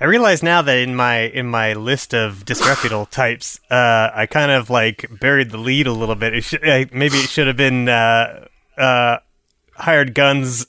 I 0.00 0.04
realize 0.04 0.42
now 0.42 0.62
that 0.62 0.78
in 0.78 0.94
my 0.94 1.22
in 1.22 1.46
my 1.46 1.72
list 1.72 2.14
of 2.14 2.44
disreputable 2.44 3.06
types, 3.06 3.60
uh, 3.70 4.10
I 4.14 4.26
kind 4.26 4.50
of 4.50 4.70
like 4.70 5.06
buried 5.20 5.50
the 5.50 5.58
lead 5.58 5.86
a 5.86 5.92
little 5.92 6.14
bit. 6.14 6.34
It 6.34 6.44
should, 6.44 6.62
maybe 6.62 7.18
it 7.18 7.28
should 7.28 7.48
have 7.48 7.56
been 7.56 7.88
uh, 7.88 8.46
uh, 8.76 9.18
hired 9.74 10.14
guns, 10.14 10.66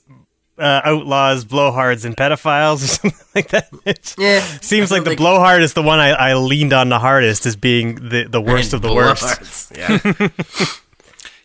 uh, 0.60 0.82
outlaws, 0.84 1.44
blowhards, 1.44 2.04
and 2.04 2.16
pedophiles 2.16 2.84
or 2.84 2.86
something 2.86 3.26
like 3.34 3.48
that. 3.48 3.68
It 3.84 4.14
Yeah, 4.18 4.40
seems 4.60 4.90
like 4.90 5.02
the 5.04 5.10
think- 5.10 5.18
blowhard 5.20 5.62
is 5.62 5.74
the 5.74 5.82
one 5.82 5.98
I, 5.98 6.10
I 6.10 6.34
leaned 6.34 6.72
on 6.72 6.88
the 6.90 6.98
hardest 6.98 7.46
as 7.46 7.56
being 7.56 7.94
the, 8.10 8.24
the 8.28 8.40
worst 8.50 8.72
of 8.72 8.82
the 8.82 8.92
worst. 8.94 9.72
Yeah. 9.76 9.98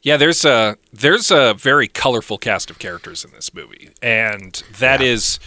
Yeah, 0.01 0.17
there's 0.17 0.45
a 0.45 0.77
there's 0.93 1.31
a 1.31 1.55
very 1.55 1.87
colorful 1.87 2.37
cast 2.37 2.69
of 2.69 2.77
characters 2.77 3.25
in 3.25 3.31
this 3.31 3.55
movie, 3.55 3.89
and 4.03 4.61
that 4.77 5.01
is 5.01 5.39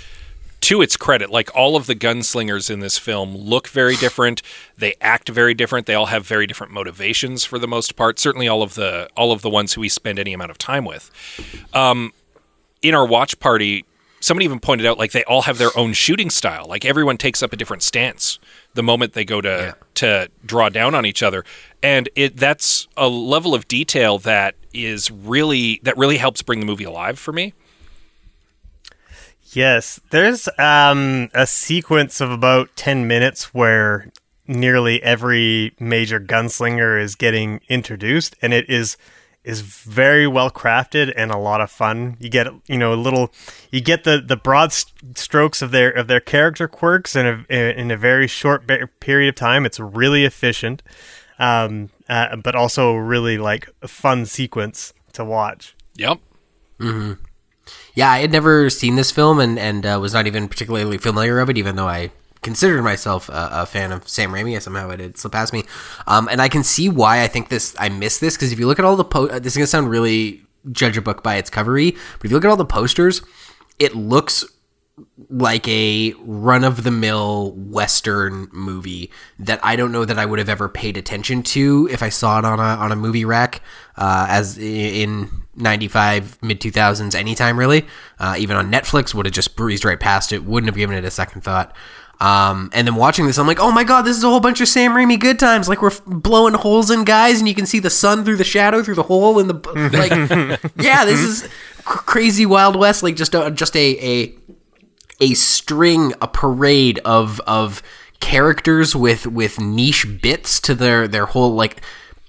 to 0.62 0.82
its 0.82 0.96
credit. 0.96 1.30
Like 1.30 1.48
all 1.54 1.76
of 1.76 1.86
the 1.86 1.94
gunslingers 1.94 2.68
in 2.68 2.80
this 2.80 2.98
film 2.98 3.36
look 3.36 3.68
very 3.68 3.94
different. 3.94 4.42
They 4.76 4.94
act 5.00 5.28
very 5.28 5.54
different. 5.54 5.86
They 5.86 5.94
all 5.94 6.06
have 6.06 6.26
very 6.26 6.44
different 6.48 6.72
motivations 6.72 7.44
for 7.44 7.60
the 7.60 7.68
most 7.68 7.94
part. 7.94 8.18
Certainly, 8.18 8.48
all 8.48 8.64
of 8.64 8.74
the 8.74 9.08
all 9.16 9.30
of 9.30 9.42
the 9.42 9.50
ones 9.50 9.74
who 9.74 9.80
we 9.80 9.88
spend 9.88 10.18
any 10.18 10.32
amount 10.32 10.50
of 10.50 10.58
time 10.58 10.84
with. 10.84 11.08
Um, 11.72 12.12
in 12.82 12.94
our 12.94 13.06
watch 13.06 13.38
party, 13.40 13.84
somebody 14.20 14.44
even 14.44 14.60
pointed 14.60 14.86
out 14.86 14.98
like 14.98 15.12
they 15.12 15.24
all 15.24 15.42
have 15.42 15.58
their 15.58 15.76
own 15.76 15.92
shooting 15.92 16.30
style. 16.30 16.66
Like 16.68 16.84
everyone 16.84 17.16
takes 17.16 17.42
up 17.42 17.52
a 17.52 17.56
different 17.56 17.82
stance 17.82 18.38
the 18.74 18.82
moment 18.82 19.12
they 19.14 19.24
go 19.24 19.40
to 19.40 19.48
Yeah. 19.48 19.72
to 19.94 20.28
draw 20.44 20.68
down 20.68 20.94
on 20.94 21.04
each 21.06 21.22
other, 21.22 21.44
and 21.82 22.08
it 22.14 22.36
that's 22.36 22.86
a 22.96 23.08
level 23.08 23.54
of 23.54 23.66
detail 23.68 24.18
that 24.18 24.54
is 24.72 25.10
really 25.10 25.80
that 25.82 25.96
really 25.96 26.18
helps 26.18 26.42
bring 26.42 26.60
the 26.60 26.66
movie 26.66 26.84
alive 26.84 27.18
for 27.18 27.32
me. 27.32 27.54
Yes, 29.52 29.98
there's 30.10 30.48
um, 30.58 31.30
a 31.32 31.46
sequence 31.46 32.20
of 32.20 32.30
about 32.30 32.68
10 32.76 33.06
minutes 33.06 33.54
where 33.54 34.10
nearly 34.46 35.02
every 35.02 35.74
major 35.80 36.20
gunslinger 36.20 37.00
is 37.00 37.14
getting 37.14 37.60
introduced 37.68 38.36
and 38.42 38.52
it 38.52 38.68
is 38.68 38.96
is 39.48 39.62
very 39.62 40.26
well 40.26 40.50
crafted 40.50 41.10
and 41.16 41.32
a 41.32 41.38
lot 41.38 41.62
of 41.62 41.70
fun. 41.70 42.18
You 42.20 42.28
get 42.28 42.48
you 42.66 42.76
know 42.76 42.92
a 42.92 43.00
little 43.00 43.32
you 43.70 43.80
get 43.80 44.04
the 44.04 44.22
the 44.24 44.36
broad 44.36 44.72
st- 44.72 45.16
strokes 45.16 45.62
of 45.62 45.70
their 45.70 45.90
of 45.90 46.06
their 46.06 46.20
character 46.20 46.68
quirks 46.68 47.16
in 47.16 47.26
a 47.26 47.54
in 47.54 47.90
a 47.90 47.96
very 47.96 48.26
short 48.26 48.66
be- 48.66 48.84
period 49.00 49.30
of 49.30 49.34
time. 49.36 49.64
It's 49.64 49.80
really 49.80 50.24
efficient. 50.24 50.82
Um, 51.38 51.88
uh, 52.08 52.36
but 52.36 52.54
also 52.54 52.94
really 52.94 53.38
like 53.38 53.70
a 53.80 53.88
fun 53.88 54.26
sequence 54.26 54.92
to 55.12 55.24
watch. 55.24 55.74
Yep. 55.94 56.18
Yeah, 57.94 58.10
I 58.10 58.18
had 58.18 58.32
never 58.32 58.68
seen 58.70 58.96
this 58.96 59.10
film 59.10 59.40
and 59.40 59.58
and 59.58 59.86
uh, 59.86 59.98
was 60.00 60.12
not 60.12 60.26
even 60.26 60.48
particularly 60.48 60.98
familiar 60.98 61.38
of 61.40 61.48
it, 61.48 61.56
even 61.56 61.76
though 61.76 61.88
I 61.88 62.10
considered 62.42 62.82
myself 62.82 63.28
a, 63.28 63.48
a 63.52 63.66
fan 63.66 63.92
of 63.92 64.08
Sam 64.08 64.32
Raimi. 64.32 64.60
Somehow 64.60 64.90
it 64.90 65.00
had 65.00 65.16
slipped 65.16 65.34
past 65.34 65.52
me, 65.52 65.64
um, 66.06 66.28
and 66.30 66.40
I 66.40 66.48
can 66.48 66.62
see 66.62 66.88
why 66.88 67.22
I 67.22 67.28
think 67.28 67.48
this. 67.48 67.74
I 67.78 67.88
miss 67.88 68.18
this 68.18 68.36
because 68.36 68.52
if 68.52 68.58
you 68.58 68.66
look 68.66 68.78
at 68.78 68.84
all 68.84 68.96
the 68.96 69.04
po- 69.04 69.38
this 69.38 69.54
is 69.54 69.56
gonna 69.56 69.66
sound 69.66 69.90
really 69.90 70.42
judge 70.72 70.96
a 70.96 71.02
book 71.02 71.22
by 71.22 71.36
its 71.36 71.50
covery, 71.50 71.92
but 71.92 72.26
if 72.26 72.30
you 72.30 72.36
look 72.36 72.44
at 72.44 72.50
all 72.50 72.56
the 72.56 72.64
posters, 72.64 73.22
it 73.78 73.94
looks 73.94 74.44
like 75.30 75.66
a 75.68 76.14
run 76.20 76.64
of 76.64 76.84
the 76.84 76.90
mill 76.90 77.52
western 77.52 78.48
movie 78.52 79.10
that 79.38 79.60
I 79.64 79.76
don't 79.76 79.92
know 79.92 80.04
that 80.04 80.18
I 80.18 80.24
would 80.24 80.38
have 80.38 80.48
ever 80.48 80.68
paid 80.68 80.96
attention 80.96 81.42
to 81.44 81.88
if 81.90 82.02
I 82.02 82.08
saw 82.08 82.38
it 82.38 82.44
on 82.44 82.58
a 82.58 82.62
on 82.62 82.92
a 82.92 82.96
movie 82.96 83.24
rack 83.24 83.60
uh, 83.96 84.26
as 84.28 84.58
in 84.58 85.28
95 85.56 86.42
mid 86.42 86.60
2000s 86.60 87.14
anytime 87.14 87.58
really 87.58 87.86
uh, 88.18 88.36
even 88.38 88.56
on 88.56 88.70
Netflix 88.70 89.14
would 89.14 89.26
have 89.26 89.34
just 89.34 89.56
breezed 89.56 89.84
right 89.84 90.00
past 90.00 90.32
it 90.32 90.44
wouldn't 90.44 90.68
have 90.68 90.76
given 90.76 90.96
it 90.96 91.04
a 91.04 91.10
second 91.10 91.42
thought 91.42 91.74
um, 92.20 92.70
and 92.72 92.86
then 92.86 92.94
watching 92.96 93.26
this 93.26 93.38
I'm 93.38 93.46
like 93.46 93.60
oh 93.60 93.70
my 93.70 93.84
god 93.84 94.02
this 94.02 94.16
is 94.16 94.24
a 94.24 94.28
whole 94.28 94.40
bunch 94.40 94.60
of 94.60 94.68
Sam 94.68 94.92
Raimi 94.92 95.18
good 95.20 95.38
times. 95.38 95.68
Like 95.68 95.80
we're 95.82 95.90
f- 95.90 96.02
blowing 96.06 96.54
holes 96.54 96.90
in 96.90 97.04
guys 97.04 97.38
and 97.38 97.46
you 97.48 97.54
can 97.54 97.66
see 97.66 97.78
the 97.78 97.90
sun 97.90 98.24
through 98.24 98.36
the 98.36 98.44
shadow 98.44 98.82
through 98.82 98.96
the 98.96 99.04
hole 99.04 99.38
in 99.38 99.46
the 99.48 99.54
like 99.92 100.74
yeah 100.76 101.04
this 101.04 101.20
is 101.20 101.48
cr- 101.84 101.98
crazy 102.04 102.44
wild 102.46 102.76
west. 102.76 103.02
Like 103.02 103.16
just 103.16 103.34
a, 103.34 103.50
just 103.50 103.76
a 103.76 103.96
a 104.24 104.34
a 105.20 105.34
string, 105.34 106.12
a 106.22 106.28
parade 106.28 107.00
of 107.04 107.40
of 107.40 107.82
characters 108.20 108.96
with 108.96 109.26
with 109.26 109.58
niche 109.60 110.06
bits 110.20 110.60
to 110.60 110.74
their 110.74 111.06
their 111.08 111.26
whole 111.26 111.54
like 111.54 111.82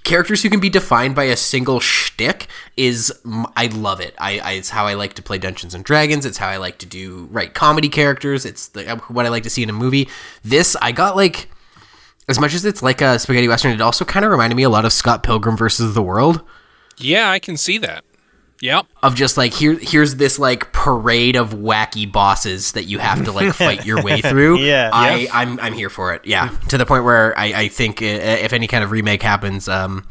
characters 0.10 0.42
who 0.42 0.50
can 0.50 0.60
be 0.60 0.70
defined 0.70 1.16
by 1.16 1.26
a 1.26 1.38
single 1.38 1.80
shtick 1.80 2.48
is 2.76 3.14
I 3.56 3.68
love 3.68 4.02
it. 4.02 4.16
I, 4.18 4.40
I 4.40 4.52
it's 4.54 4.72
how 4.72 4.88
I 4.88 4.96
like 4.96 5.14
to 5.14 5.22
play 5.22 5.38
Dungeons 5.38 5.76
and 5.76 5.84
Dragons. 5.86 6.26
It's 6.26 6.40
how 6.40 6.48
I 6.48 6.58
like 6.58 6.80
to 6.80 6.88
do 6.88 7.28
write 7.32 7.54
comedy 7.54 7.90
characters. 7.90 8.44
It's 8.44 8.70
the, 8.70 8.92
uh, 8.92 8.98
what 9.10 9.28
I 9.28 9.30
like 9.30 9.44
to 9.44 9.50
see 9.50 9.62
in 9.62 9.70
a 9.70 9.74
movie. 9.74 10.10
This 10.44 10.76
I 10.82 10.92
got 10.92 11.16
like 11.16 11.48
as 12.28 12.40
much 12.40 12.56
as 12.56 12.66
it's 12.66 12.82
like 12.82 13.02
a 13.02 13.20
spaghetti 13.20 13.48
western. 13.48 13.72
It 13.72 13.82
also 13.82 14.04
kind 14.04 14.26
of 14.26 14.32
reminded 14.32 14.56
me 14.56 14.64
a 14.64 14.70
lot 14.70 14.84
of 14.84 14.94
Scott 14.94 15.22
Pilgrim 15.22 15.56
versus 15.56 15.94
the 15.94 16.02
World 16.02 16.42
Yeah, 16.98 17.30
I 17.30 17.38
can 17.38 17.56
see 17.56 17.78
that. 17.78 18.04
Yep. 18.62 18.86
of 19.04 19.16
just 19.16 19.38
like 19.38 19.54
here 19.54 19.78
here's 19.82 20.16
this 20.16 20.38
like 20.38 20.72
parade 20.74 21.36
of 21.38 21.52
wacky 21.52 22.12
bosses 22.12 22.74
that 22.74 22.84
you 22.86 23.00
have 23.00 23.24
to 23.26 23.32
like 23.32 23.54
fight 23.54 23.86
your 23.86 24.02
way 24.04 24.20
through. 24.30 24.60
Yeah. 24.60 24.90
I 24.92 25.28
I'm 25.32 25.60
I'm 25.60 25.74
here 25.74 25.90
for 25.90 26.14
it. 26.14 26.22
Yeah, 26.26 26.50
to 26.70 26.78
the 26.78 26.86
point 26.86 27.04
where 27.06 27.38
I 27.40 27.46
I 27.64 27.68
think 27.70 28.02
uh, 28.02 28.06
if 28.06 28.52
any 28.54 28.68
kind 28.68 28.84
of 28.84 28.92
remake 28.92 29.22
happens, 29.24 29.68
um, 29.70 30.08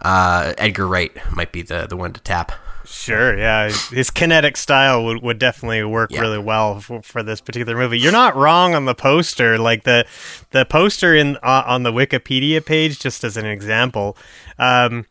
uh, 0.00 0.52
Edgar 0.58 0.86
Wright 0.88 1.12
might 1.34 1.52
be 1.52 1.62
the 1.62 1.86
the 1.86 1.96
one 1.96 2.12
to 2.12 2.20
tap. 2.20 2.52
Sure, 2.84 3.36
yeah. 3.36 3.68
His 3.90 4.08
kinetic 4.10 4.56
style 4.56 5.04
would, 5.04 5.22
would 5.22 5.38
definitely 5.38 5.84
work 5.84 6.10
Yeah. 6.10 6.20
really 6.22 6.38
well 6.38 6.80
for, 6.80 7.02
for 7.02 7.22
this 7.22 7.38
particular 7.38 7.76
movie. 7.76 7.98
You're 7.98 8.12
not 8.12 8.34
wrong 8.34 8.74
on 8.74 8.86
the 8.86 8.94
poster. 8.94 9.58
Like 9.58 9.84
the 9.84 10.06
the 10.52 10.64
poster 10.64 11.14
in 11.14 11.36
uh, 11.42 11.64
on 11.66 11.82
the 11.82 11.92
Wikipedia 11.92 12.64
page, 12.64 12.98
just 12.98 13.24
as 13.24 13.36
an 13.36 13.44
example, 13.44 14.16
um, 14.58 15.04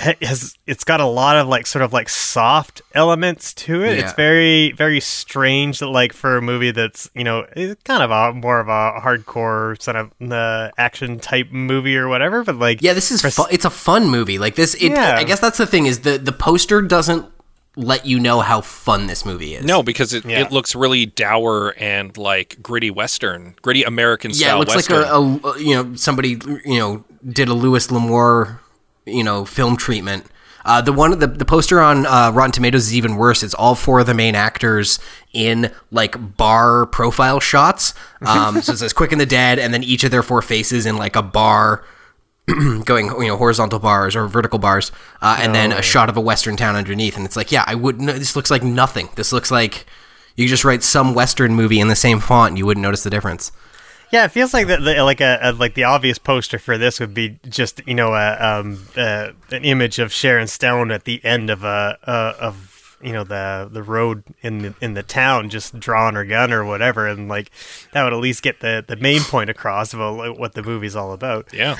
has 0.00 0.56
it's 0.66 0.84
got 0.84 1.00
a 1.00 1.06
lot 1.06 1.36
of 1.36 1.46
like 1.48 1.66
sort 1.66 1.82
of 1.82 1.92
like 1.92 2.08
soft 2.08 2.80
elements 2.94 3.52
to 3.54 3.84
it. 3.84 3.98
It's 3.98 4.12
very 4.14 4.72
very 4.72 5.00
strange 5.00 5.78
that 5.80 5.88
like 5.88 6.12
for 6.12 6.36
a 6.38 6.42
movie 6.42 6.70
that's 6.70 7.10
you 7.14 7.24
know 7.24 7.46
kind 7.84 8.02
of 8.02 8.10
a 8.10 8.32
more 8.32 8.60
of 8.60 8.68
a 8.68 9.00
hardcore 9.00 9.80
sort 9.80 9.96
of 9.96 10.10
uh, 10.32 10.70
action 10.78 11.18
type 11.20 11.48
movie 11.50 11.96
or 11.96 12.08
whatever. 12.08 12.42
But 12.44 12.56
like 12.56 12.80
Yeah, 12.82 12.94
this 12.94 13.10
is 13.10 13.20
fu- 13.34 13.46
it's 13.50 13.64
a 13.64 13.70
fun 13.70 14.08
movie. 14.08 14.38
Like 14.38 14.54
this, 14.54 14.74
it, 14.74 14.92
Yeah. 14.92 15.16
I 15.16 15.24
guess 15.24 15.40
that's 15.40 15.58
the 15.58 15.66
thing 15.66 15.86
is 15.86 16.00
the 16.00 16.18
the 16.18 16.32
poster 16.32 16.80
doesn't 16.82 17.26
let 17.76 18.04
you 18.04 18.18
know 18.18 18.40
how 18.40 18.60
fun 18.60 19.06
this 19.06 19.24
movie 19.24 19.54
is. 19.54 19.64
No, 19.64 19.82
because 19.82 20.12
it, 20.12 20.24
Yeah. 20.24 20.40
it 20.40 20.50
looks 20.50 20.74
really 20.74 21.06
dour 21.06 21.74
and 21.78 22.16
like 22.16 22.56
gritty 22.62 22.90
western, 22.90 23.54
gritty 23.62 23.84
American 23.84 24.32
style. 24.34 24.40
Yeah, 24.42 24.48
style 24.48 24.62
it 24.62 24.76
looks 24.76 24.88
western. 24.88 25.02
like 25.02 25.44
a, 25.44 25.48
a 25.48 25.62
you 25.62 25.74
know 25.74 25.94
somebody 25.94 26.38
you 26.64 26.78
know 26.78 27.04
did 27.28 27.48
a 27.48 27.54
Louis 27.54 27.90
L'Amour 27.90 28.60
you 29.06 29.24
know 29.24 29.44
film 29.44 29.76
treatment. 29.76 30.26
Uh, 30.64 30.80
the 30.80 30.92
one 30.92 31.18
the, 31.18 31.26
the 31.26 31.44
poster 31.44 31.80
on 31.80 32.04
uh, 32.06 32.30
Rotten 32.34 32.52
Tomatoes 32.52 32.88
is 32.88 32.94
even 32.94 33.16
worse. 33.16 33.42
It's 33.42 33.54
all 33.54 33.74
four 33.74 34.00
of 34.00 34.06
the 34.06 34.14
main 34.14 34.34
actors 34.34 34.98
in 35.32 35.72
like 35.90 36.36
bar 36.36 36.86
profile 36.86 37.40
shots. 37.40 37.94
Um, 38.20 38.60
so 38.60 38.72
it 38.72 38.78
says 38.78 38.92
"Quick 38.92 39.12
and 39.12 39.20
the 39.20 39.26
Dead," 39.26 39.58
and 39.58 39.72
then 39.72 39.82
each 39.82 40.04
of 40.04 40.10
their 40.10 40.22
four 40.22 40.42
faces 40.42 40.84
in 40.84 40.96
like 40.96 41.16
a 41.16 41.22
bar, 41.22 41.82
going 42.84 43.06
you 43.06 43.28
know 43.28 43.36
horizontal 43.36 43.78
bars 43.78 44.14
or 44.14 44.26
vertical 44.28 44.58
bars, 44.58 44.92
uh, 45.22 45.38
and 45.40 45.54
then 45.54 45.72
a 45.72 45.82
shot 45.82 46.10
of 46.10 46.16
a 46.16 46.20
western 46.20 46.56
town 46.56 46.76
underneath. 46.76 47.16
And 47.16 47.24
it's 47.24 47.36
like, 47.36 47.50
yeah, 47.50 47.64
I 47.66 47.74
wouldn't. 47.74 48.06
This 48.06 48.36
looks 48.36 48.50
like 48.50 48.62
nothing. 48.62 49.08
This 49.14 49.32
looks 49.32 49.50
like 49.50 49.86
you 50.36 50.46
just 50.46 50.64
write 50.64 50.82
some 50.82 51.14
western 51.14 51.54
movie 51.54 51.80
in 51.80 51.88
the 51.88 51.96
same 51.96 52.20
font, 52.20 52.50
and 52.50 52.58
you 52.58 52.66
wouldn't 52.66 52.82
notice 52.82 53.02
the 53.02 53.10
difference. 53.10 53.50
Yeah, 54.10 54.24
it 54.24 54.32
feels 54.32 54.52
like 54.52 54.66
the, 54.66 54.76
the 54.78 55.02
like 55.04 55.20
a, 55.20 55.38
a 55.42 55.52
like 55.52 55.74
the 55.74 55.84
obvious 55.84 56.18
poster 56.18 56.58
for 56.58 56.76
this 56.76 56.98
would 56.98 57.14
be 57.14 57.38
just 57.48 57.80
you 57.86 57.94
know 57.94 58.14
a, 58.14 58.36
um, 58.40 58.84
uh, 58.96 59.30
an 59.50 59.64
image 59.64 59.98
of 59.98 60.12
Sharon 60.12 60.48
Stone 60.48 60.90
at 60.90 61.04
the 61.04 61.24
end 61.24 61.48
of 61.48 61.62
a 61.62 61.98
uh, 62.04 62.34
of 62.40 62.98
you 63.02 63.12
know 63.12 63.24
the 63.24 63.68
the 63.70 63.82
road 63.82 64.24
in 64.42 64.58
the 64.58 64.74
in 64.80 64.94
the 64.94 65.02
town, 65.02 65.48
just 65.48 65.78
drawing 65.78 66.16
her 66.16 66.24
gun 66.24 66.52
or 66.52 66.64
whatever, 66.64 67.06
and 67.06 67.28
like 67.28 67.50
that 67.92 68.02
would 68.04 68.12
at 68.12 68.18
least 68.18 68.42
get 68.42 68.60
the 68.60 68.84
the 68.86 68.96
main 68.96 69.20
point 69.22 69.48
across 69.48 69.94
about 69.94 70.38
what 70.38 70.54
the 70.54 70.62
movie's 70.62 70.96
all 70.96 71.12
about. 71.12 71.52
Yeah. 71.52 71.76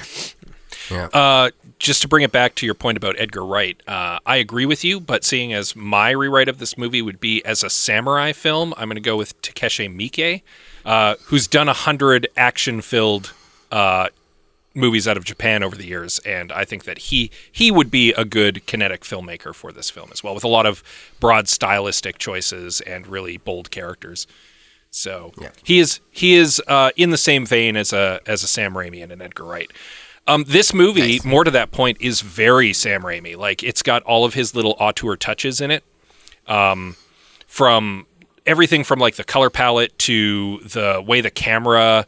Yeah. 0.91 1.09
Uh, 1.13 1.51
just 1.79 2.03
to 2.03 2.09
bring 2.09 2.25
it 2.25 2.33
back 2.33 2.55
to 2.57 2.67
your 2.67 2.75
point 2.75 2.97
about 2.99 3.15
Edgar 3.19 3.45
Wright, 3.45 3.81
uh, 3.87 4.19
I 4.27 4.37
agree 4.37 4.67
with 4.67 4.85
you, 4.85 5.01
but 5.01 5.25
seeing 5.25 5.53
as 5.53 5.75
my 5.75 6.11
rewrite 6.11 6.49
of 6.49 6.59
this 6.59 6.77
movie 6.77 7.01
would 7.01 7.21
be 7.21 7.45
as 7.45 7.63
a 7.63 7.71
samurai 7.71 8.33
film, 8.33 8.75
I'm 8.77 8.89
going 8.89 8.97
to 8.97 9.01
go 9.01 9.17
with 9.17 9.41
Takeshi 9.41 9.89
Miike, 9.89 10.43
uh, 10.85 11.15
who's 11.27 11.47
done 11.47 11.69
a 11.69 11.73
hundred 11.73 12.29
action-filled 12.37 13.33
uh, 13.73 14.09
movies 14.75 15.09
out 15.09 15.17
of 15.17 15.25
Japan 15.25 15.63
over 15.63 15.77
the 15.77 15.87
years, 15.87 16.19
and 16.21 16.53
I 16.53 16.65
think 16.65 16.85
that 16.85 16.99
he 16.99 17.31
he 17.51 17.71
would 17.71 17.91
be 17.91 18.13
a 18.13 18.25
good 18.25 18.67
kinetic 18.67 19.03
filmmaker 19.03 19.55
for 19.55 19.73
this 19.73 19.91
film 19.91 20.11
as 20.13 20.23
well, 20.23 20.35
with 20.35 20.45
a 20.45 20.49
lot 20.49 20.67
of 20.67 20.83
broad 21.19 21.49
stylistic 21.49 22.19
choices 22.19 22.81
and 22.83 23.07
really 23.07 23.37
bold 23.37 23.71
characters. 23.71 24.27
So 24.91 25.33
he 25.65 25.79
is 25.79 26.01
he 26.11 26.35
is 26.35 26.61
uh, 26.67 26.91
in 26.97 27.11
the 27.11 27.17
same 27.17 27.47
vein 27.47 27.77
as 27.77 27.93
a 27.93 28.21
as 28.27 28.43
a 28.43 28.49
Sam 28.49 28.75
Raimi 28.75 29.03
and 29.03 29.13
an 29.13 29.23
Edgar 29.23 29.45
Wright. 29.45 29.71
Um, 30.27 30.45
this 30.47 30.73
movie, 30.73 31.21
more 31.25 31.45
to 31.45 31.51
that 31.51 31.73
point, 31.73 31.99
is 32.01 32.21
very 32.21 32.73
Sam 32.73 33.03
Raimi. 33.03 33.37
Like 33.37 33.63
it's 33.63 33.83
got 33.83 34.03
all 34.05 34.25
of 34.25 34.35
his 34.35 34.55
little 34.55 34.77
auteur 34.79 35.17
touches 35.17 35.61
in 35.61 35.71
it, 35.71 35.83
um, 36.47 36.97
from 37.47 38.07
everything 38.47 38.85
from 38.85 38.99
like 38.99 39.17
the 39.17 39.25
color 39.25 39.51
palette 39.51 39.99
to 39.99 40.59
the 40.59 41.03
way 41.05 41.21
the 41.21 41.31
camera 41.31 42.07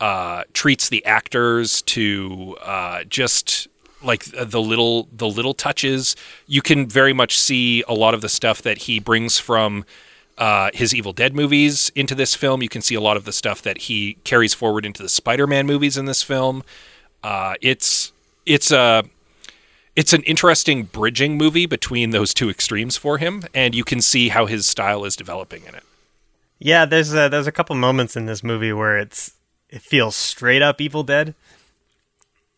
uh, 0.00 0.44
treats 0.52 0.88
the 0.88 1.04
actors 1.04 1.82
to 1.82 2.56
uh, 2.62 3.04
just 3.04 3.68
like 4.02 4.24
the 4.24 4.60
little 4.60 5.08
the 5.12 5.28
little 5.28 5.54
touches. 5.54 6.16
You 6.46 6.62
can 6.62 6.88
very 6.88 7.12
much 7.12 7.38
see 7.38 7.84
a 7.86 7.92
lot 7.92 8.14
of 8.14 8.20
the 8.20 8.28
stuff 8.28 8.62
that 8.62 8.78
he 8.78 8.98
brings 8.98 9.38
from 9.38 9.84
uh, 10.38 10.70
his 10.72 10.94
Evil 10.94 11.12
Dead 11.12 11.34
movies 11.34 11.92
into 11.94 12.14
this 12.14 12.34
film. 12.34 12.62
You 12.62 12.68
can 12.68 12.82
see 12.82 12.94
a 12.94 13.00
lot 13.00 13.16
of 13.16 13.24
the 13.24 13.32
stuff 13.32 13.60
that 13.62 13.78
he 13.78 14.14
carries 14.24 14.54
forward 14.54 14.86
into 14.86 15.02
the 15.02 15.08
Spider-Man 15.08 15.66
movies 15.66 15.98
in 15.98 16.06
this 16.06 16.22
film. 16.22 16.64
Uh, 17.22 17.54
it's 17.60 18.12
it's 18.46 18.70
a 18.70 19.04
it's 19.96 20.12
an 20.12 20.22
interesting 20.22 20.84
bridging 20.84 21.36
movie 21.36 21.66
between 21.66 22.10
those 22.10 22.32
two 22.32 22.48
extremes 22.48 22.96
for 22.96 23.18
him, 23.18 23.44
and 23.54 23.74
you 23.74 23.84
can 23.84 24.00
see 24.00 24.28
how 24.30 24.46
his 24.46 24.66
style 24.66 25.04
is 25.04 25.16
developing 25.16 25.64
in 25.66 25.74
it. 25.74 25.84
Yeah, 26.58 26.84
there's 26.84 27.12
a, 27.14 27.28
there's 27.28 27.46
a 27.46 27.52
couple 27.52 27.74
moments 27.76 28.16
in 28.16 28.26
this 28.26 28.44
movie 28.44 28.72
where 28.72 28.96
it's 28.98 29.32
it 29.68 29.82
feels 29.82 30.16
straight 30.16 30.62
up 30.62 30.80
Evil 30.80 31.02
Dead. 31.02 31.34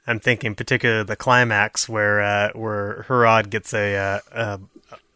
I'm 0.07 0.19
thinking 0.19 0.54
particularly 0.54 1.04
the 1.04 1.16
climax 1.16 1.88
where 1.88 2.21
uh, 2.21 2.50
where 2.54 3.02
Herod 3.09 3.50
gets 3.50 3.73
a, 3.73 3.97
uh, 3.97 4.21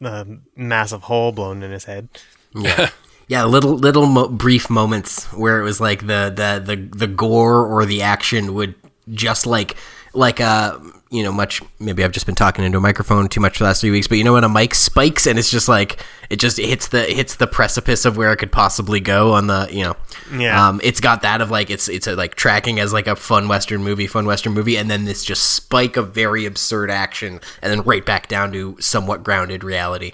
a, 0.01 0.07
a 0.07 0.27
massive 0.55 1.03
hole 1.03 1.33
blown 1.33 1.63
in 1.63 1.71
his 1.71 1.85
head. 1.85 2.09
Yeah. 2.55 2.91
Yeah, 3.29 3.43
little 3.43 3.73
little 3.73 4.07
mo- 4.07 4.29
brief 4.29 4.71
moments 4.71 5.25
where 5.33 5.59
it 5.59 5.65
was 5.65 5.81
like 5.81 6.07
the, 6.07 6.33
the 6.33 6.63
the 6.65 6.97
the 6.97 7.07
gore 7.09 7.67
or 7.67 7.85
the 7.85 8.03
action 8.03 8.55
would 8.55 8.77
just 9.13 9.47
like 9.47 9.77
like 10.15 10.41
uh 10.41 10.79
you 11.11 11.23
know 11.23 11.31
much 11.31 11.63
maybe 11.79 12.03
I've 12.03 12.11
just 12.13 12.27
been 12.27 12.35
talking 12.35 12.65
into 12.65 12.79
a 12.79 12.81
microphone 12.81 13.29
too 13.29 13.41
much 13.41 13.59
for 13.59 13.65
the 13.65 13.69
last 13.69 13.81
three 13.83 13.91
weeks, 13.91 14.09
but 14.09 14.19
you 14.19 14.25
know 14.25 14.33
when 14.33 14.45
a 14.45 14.49
mic 14.49 14.75
spikes 14.75 15.27
and 15.27 15.39
it's 15.39 15.51
just 15.51 15.69
like 15.69 16.03
it 16.31 16.37
just 16.41 16.57
hits 16.59 16.89
the 16.89 17.03
hits 17.05 17.37
the 17.37 17.47
precipice 17.47 18.05
of 18.05 18.17
where 18.17 18.33
it 18.33 18.39
could 18.39 18.51
possibly 18.51 18.99
go 18.99 19.33
on 19.35 19.47
the 19.47 19.69
you 19.71 19.85
know 19.85 19.97
Yeah. 20.33 20.69
um 20.69 20.81
it's 20.83 21.01
got 21.01 21.23
that 21.23 21.41
of 21.41 21.51
like 21.51 21.71
it's 21.71 21.89
it's 21.89 22.07
a, 22.07 22.17
like 22.17 22.35
tracking 22.35 22.81
as 22.81 22.93
like 22.93 23.07
a 23.07 23.15
fun 23.15 23.47
western 23.47 23.85
movie 23.85 24.07
fun 24.09 24.27
western 24.27 24.53
movie 24.55 24.77
and 24.77 24.91
then 24.91 25.05
this 25.05 25.25
just 25.25 25.51
spike 25.51 25.97
of 25.97 26.13
very 26.13 26.45
absurd 26.47 26.91
action 26.91 27.41
and 27.63 27.71
then 27.73 27.83
right 27.83 28.05
back 28.05 28.27
down 28.29 28.51
to 28.53 28.77
somewhat 28.81 29.23
grounded 29.23 29.63
reality. 29.63 30.13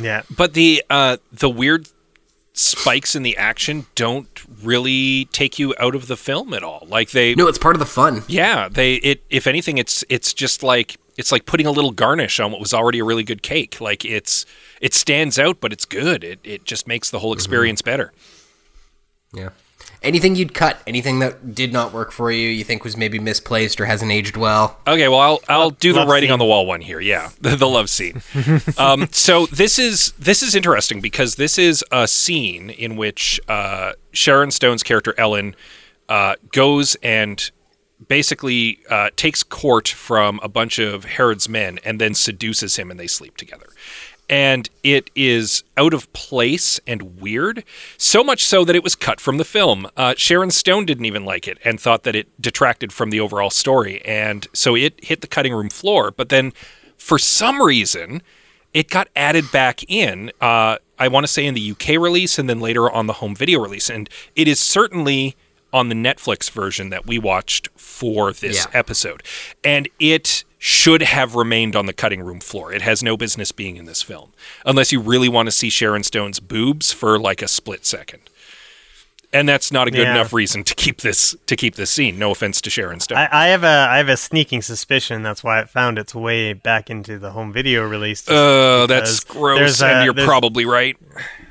Yeah. 0.00 0.22
But 0.34 0.54
the 0.54 0.82
uh, 0.88 1.16
the 1.32 1.50
weird 1.50 1.88
spikes 2.52 3.14
in 3.14 3.22
the 3.22 3.36
action 3.36 3.86
don't 3.94 4.39
really 4.62 5.26
take 5.26 5.58
you 5.58 5.74
out 5.78 5.94
of 5.94 6.06
the 6.06 6.16
film 6.16 6.54
at 6.54 6.62
all. 6.62 6.86
Like 6.88 7.10
they, 7.10 7.34
No, 7.34 7.48
it's 7.48 7.58
part 7.58 7.74
of 7.74 7.80
the 7.80 7.86
fun. 7.86 8.22
yeah, 8.28 8.68
they. 8.68 8.94
It 8.96 9.22
if 9.30 9.46
anything, 9.46 9.78
it's 9.78 10.04
it's 10.08 10.32
just 10.32 10.62
like 10.62 10.96
it's 11.16 11.32
like 11.32 11.46
putting 11.46 11.66
a 11.66 11.70
little 11.70 11.90
garnish 11.92 12.40
on 12.40 12.50
what 12.50 12.60
was 12.60 12.72
already 12.72 12.98
a 12.98 13.04
really 13.04 13.22
good 13.22 13.42
cake. 13.42 13.80
Like 13.80 14.04
it's 14.04 14.46
it 14.80 14.94
stands 14.94 15.38
out, 15.38 15.60
but 15.60 15.72
it's 15.72 15.84
good. 15.84 16.24
It 16.24 16.40
it 16.44 16.64
just 16.64 16.86
makes 16.86 17.10
the 17.10 17.18
whole 17.18 17.32
mm-hmm. 17.32 17.38
experience 17.38 17.82
better. 17.82 18.12
Yeah. 19.32 19.50
Anything 20.02 20.34
you'd 20.34 20.54
cut, 20.54 20.80
anything 20.86 21.18
that 21.18 21.54
did 21.54 21.72
not 21.72 21.92
work 21.92 22.10
for 22.10 22.30
you, 22.30 22.48
you 22.48 22.64
think 22.64 22.84
was 22.84 22.96
maybe 22.96 23.18
misplaced 23.18 23.80
or 23.80 23.84
hasn't 23.84 24.10
aged 24.10 24.36
well? 24.36 24.78
Okay, 24.86 25.08
well, 25.08 25.20
I'll 25.20 25.40
I'll 25.48 25.70
do 25.70 25.92
the 25.92 26.06
writing 26.06 26.28
scene. 26.28 26.32
on 26.32 26.38
the 26.38 26.46
wall 26.46 26.64
one 26.66 26.80
here. 26.80 27.00
Yeah, 27.00 27.30
the, 27.40 27.56
the 27.56 27.68
love 27.68 27.90
scene. 27.90 28.22
um, 28.78 29.08
so 29.12 29.46
this 29.46 29.78
is 29.78 30.12
this 30.12 30.42
is 30.42 30.54
interesting 30.54 31.00
because 31.00 31.34
this 31.34 31.58
is 31.58 31.84
a 31.92 32.08
scene 32.08 32.70
in 32.70 32.96
which 32.96 33.40
uh, 33.46 33.92
Sharon 34.12 34.50
Stone's 34.50 34.82
character 34.82 35.14
Ellen 35.18 35.54
uh, 36.08 36.36
goes 36.50 36.96
and 37.02 37.50
basically 38.08 38.78
uh, 38.88 39.10
takes 39.16 39.42
Cort 39.42 39.88
from 39.88 40.40
a 40.42 40.48
bunch 40.48 40.78
of 40.78 41.04
Herod's 41.04 41.48
men 41.48 41.78
and 41.84 42.00
then 42.00 42.14
seduces 42.14 42.76
him, 42.76 42.90
and 42.90 42.98
they 42.98 43.06
sleep 43.06 43.36
together. 43.36 43.66
And 44.30 44.70
it 44.84 45.10
is 45.16 45.64
out 45.76 45.92
of 45.92 46.10
place 46.12 46.78
and 46.86 47.20
weird, 47.20 47.64
so 47.98 48.22
much 48.22 48.44
so 48.44 48.64
that 48.64 48.76
it 48.76 48.84
was 48.84 48.94
cut 48.94 49.20
from 49.20 49.38
the 49.38 49.44
film. 49.44 49.88
Uh, 49.96 50.14
Sharon 50.16 50.52
Stone 50.52 50.86
didn't 50.86 51.04
even 51.04 51.24
like 51.24 51.48
it 51.48 51.58
and 51.64 51.80
thought 51.80 52.04
that 52.04 52.14
it 52.14 52.28
detracted 52.40 52.92
from 52.92 53.10
the 53.10 53.18
overall 53.18 53.50
story. 53.50 54.00
And 54.04 54.46
so 54.54 54.76
it 54.76 55.04
hit 55.04 55.20
the 55.20 55.26
cutting 55.26 55.52
room 55.52 55.68
floor. 55.68 56.12
But 56.12 56.28
then 56.28 56.52
for 56.96 57.18
some 57.18 57.60
reason, 57.60 58.22
it 58.72 58.88
got 58.88 59.08
added 59.16 59.50
back 59.50 59.82
in. 59.90 60.30
Uh, 60.40 60.76
I 60.96 61.08
want 61.08 61.24
to 61.26 61.32
say 61.32 61.44
in 61.44 61.54
the 61.54 61.70
UK 61.72 62.00
release 62.00 62.38
and 62.38 62.48
then 62.48 62.60
later 62.60 62.88
on 62.88 63.08
the 63.08 63.14
home 63.14 63.34
video 63.34 63.58
release. 63.60 63.90
And 63.90 64.08
it 64.36 64.46
is 64.46 64.60
certainly 64.60 65.34
on 65.72 65.88
the 65.88 65.94
Netflix 65.96 66.48
version 66.50 66.90
that 66.90 67.04
we 67.06 67.18
watched 67.18 67.68
for 67.76 68.32
this 68.32 68.58
Yeah. 68.64 68.78
episode. 68.78 69.24
And 69.64 69.88
it 69.98 70.44
should 70.62 71.00
have 71.02 71.34
remained 71.34 71.74
on 71.74 71.86
the 71.86 71.92
cutting 71.94 72.20
room 72.20 72.38
floor. 72.38 72.70
It 72.72 72.82
has 72.82 73.02
no 73.02 73.16
business 73.16 73.50
being 73.50 73.76
in 73.76 73.86
this 73.86 74.02
film 74.02 74.32
unless 74.66 74.92
you 74.92 75.00
really 75.00 75.28
want 75.28 75.46
to 75.46 75.50
see 75.50 75.70
Sharon 75.70 76.02
Stone's 76.04 76.38
boobs 76.38 76.92
for 76.92 77.18
like 77.18 77.40
a 77.40 77.48
split 77.48 77.86
second. 77.86 78.20
And 79.32 79.48
that's 79.48 79.72
not 79.72 79.86
a 79.88 79.90
good 79.92 80.00
Yeah. 80.08 80.10
enough 80.16 80.32
reason 80.32 80.64
to 80.64 80.74
keep 80.74 81.00
this 81.02 81.34
to 81.46 81.54
keep 81.56 81.76
this 81.76 81.90
scene. 81.90 82.18
No 82.18 82.32
offense 82.32 82.60
to 82.62 82.68
Sharon 82.68 82.98
Stone. 83.00 83.16
I, 83.18 83.28
I 83.30 83.46
have 83.48 83.62
a 83.64 83.86
I 83.90 83.96
have 83.98 84.08
a 84.08 84.16
sneaking 84.16 84.60
suspicion 84.60 85.22
that's 85.22 85.42
why 85.42 85.60
it 85.60 85.70
found 85.70 85.98
its 85.98 86.14
way 86.14 86.52
back 86.52 86.90
into 86.90 87.18
the 87.18 87.30
home 87.30 87.52
video 87.52 87.86
release. 87.88 88.28
uh, 88.28 88.86
that's 88.88 89.20
gross, 89.20 89.80
and 89.80 90.00
a- 90.00 90.04
you're 90.04 90.26
probably 90.26 90.64
right. 90.66 90.96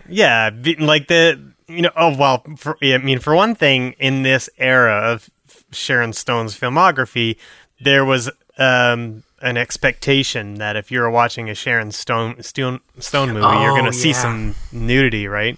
Yeah, 0.10 0.50
like 0.78 1.08
the 1.08 1.42
you 1.68 1.82
know 1.82 1.92
oh 1.96 2.16
well 2.18 2.44
for, 2.58 2.78
I 2.84 2.98
mean 2.98 3.20
for 3.20 3.34
one 3.34 3.56
thing 3.56 3.94
in 3.98 4.24
this 4.24 4.50
era 4.58 4.96
of 5.14 5.30
Sharon 5.72 6.12
Stone's 6.14 6.60
filmography 6.60 7.38
there 7.80 8.04
was 8.04 8.30
um, 8.60 9.24
an 9.42 9.58
expectation 9.58 10.56
that 10.56 10.76
if 10.76 10.92
you're 10.92 11.10
watching 11.10 11.50
a 11.50 11.56
Sharon 11.56 11.92
Stone 11.92 12.44
Stone, 12.44 12.82
Stone 13.00 13.30
movie 13.30 13.40
you're 13.40 13.72
Oh, 13.72 13.76
going 13.80 13.86
to 13.86 13.94
see 13.94 14.14
some 14.14 14.54
nudity 14.72 15.28
right 15.28 15.58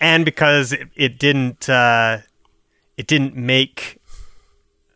and 0.00 0.24
because 0.24 0.72
it, 0.72 0.88
it 0.96 1.18
didn't 1.18 1.68
uh, 1.68 2.18
it 2.96 3.06
didn't 3.06 3.36
make 3.36 3.98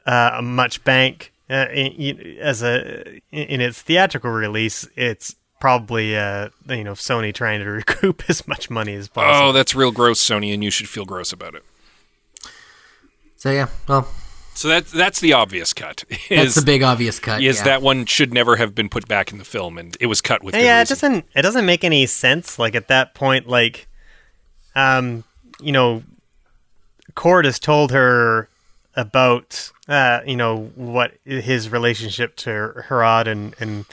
uh, 0.07 0.41
much 0.43 0.83
bank 0.85 1.33
uh, 1.49 1.67
in, 1.73 2.37
as 2.41 2.63
a 2.63 3.21
in 3.31 3.61
its 3.61 3.81
theatrical 3.81 4.31
release 4.31 4.89
it's 4.97 5.37
probably 5.61 6.17
uh, 6.17 6.49
you 6.69 6.83
know 6.83 6.95
Sony 6.95 7.33
trying 7.33 7.61
to 7.61 7.67
recoup 7.71 8.25
as 8.29 8.49
much 8.49 8.69
money 8.71 8.95
as 8.95 9.09
possible. 9.09 9.51
Oh, 9.51 9.53
that's 9.53 9.75
real 9.77 9.93
gross, 9.93 10.21
Sony, 10.21 10.53
and 10.53 10.65
you 10.65 10.71
should 10.73 10.89
feel 10.89 11.05
gross 11.05 11.33
about 11.33 11.55
it. 11.55 11.63
So 13.37 13.51
yeah, 13.53 13.69
well, 13.89 14.09
So 14.55 14.69
that 14.69 14.87
that's 14.87 15.21
the 15.21 15.33
obvious 15.33 15.73
cut. 15.73 16.05
that's 16.31 16.55
the 16.55 16.63
big 16.63 16.83
obvious 16.83 17.19
cut. 17.19 17.43
is 17.43 17.59
yeah. 17.59 17.65
that 17.65 17.83
one 17.83 18.07
should 18.07 18.33
never 18.33 18.57
have 18.57 18.75
been 18.75 18.89
put 18.89 19.09
back 19.09 19.33
in 19.33 19.39
the 19.39 19.45
film, 19.45 19.79
and 19.79 19.97
it 20.01 20.07
was 20.07 20.21
cut 20.21 20.43
with. 20.43 20.55
good 20.55 20.63
yeah, 20.63 20.79
it 20.79 20.91
reason. 20.91 20.95
doesn't 20.95 21.27
it 21.35 21.43
doesn't 21.43 21.67
make 21.67 21.85
any 21.85 22.07
sense. 22.07 22.59
Like 22.59 22.75
at 22.75 22.89
that 22.89 23.15
point, 23.15 23.49
like 23.49 23.89
um, 24.75 25.25
you 25.61 25.73
know, 25.73 26.03
Cort 27.15 27.45
has 27.45 27.59
told 27.59 27.93
her 27.93 28.49
about 28.95 29.73
uh, 29.89 30.21
you 30.27 30.37
know, 30.37 30.71
what 30.75 31.15
his 31.25 31.71
relationship 31.71 32.37
to 32.37 32.85
Herod 32.89 33.29
and 33.29 33.55
and 33.59 33.85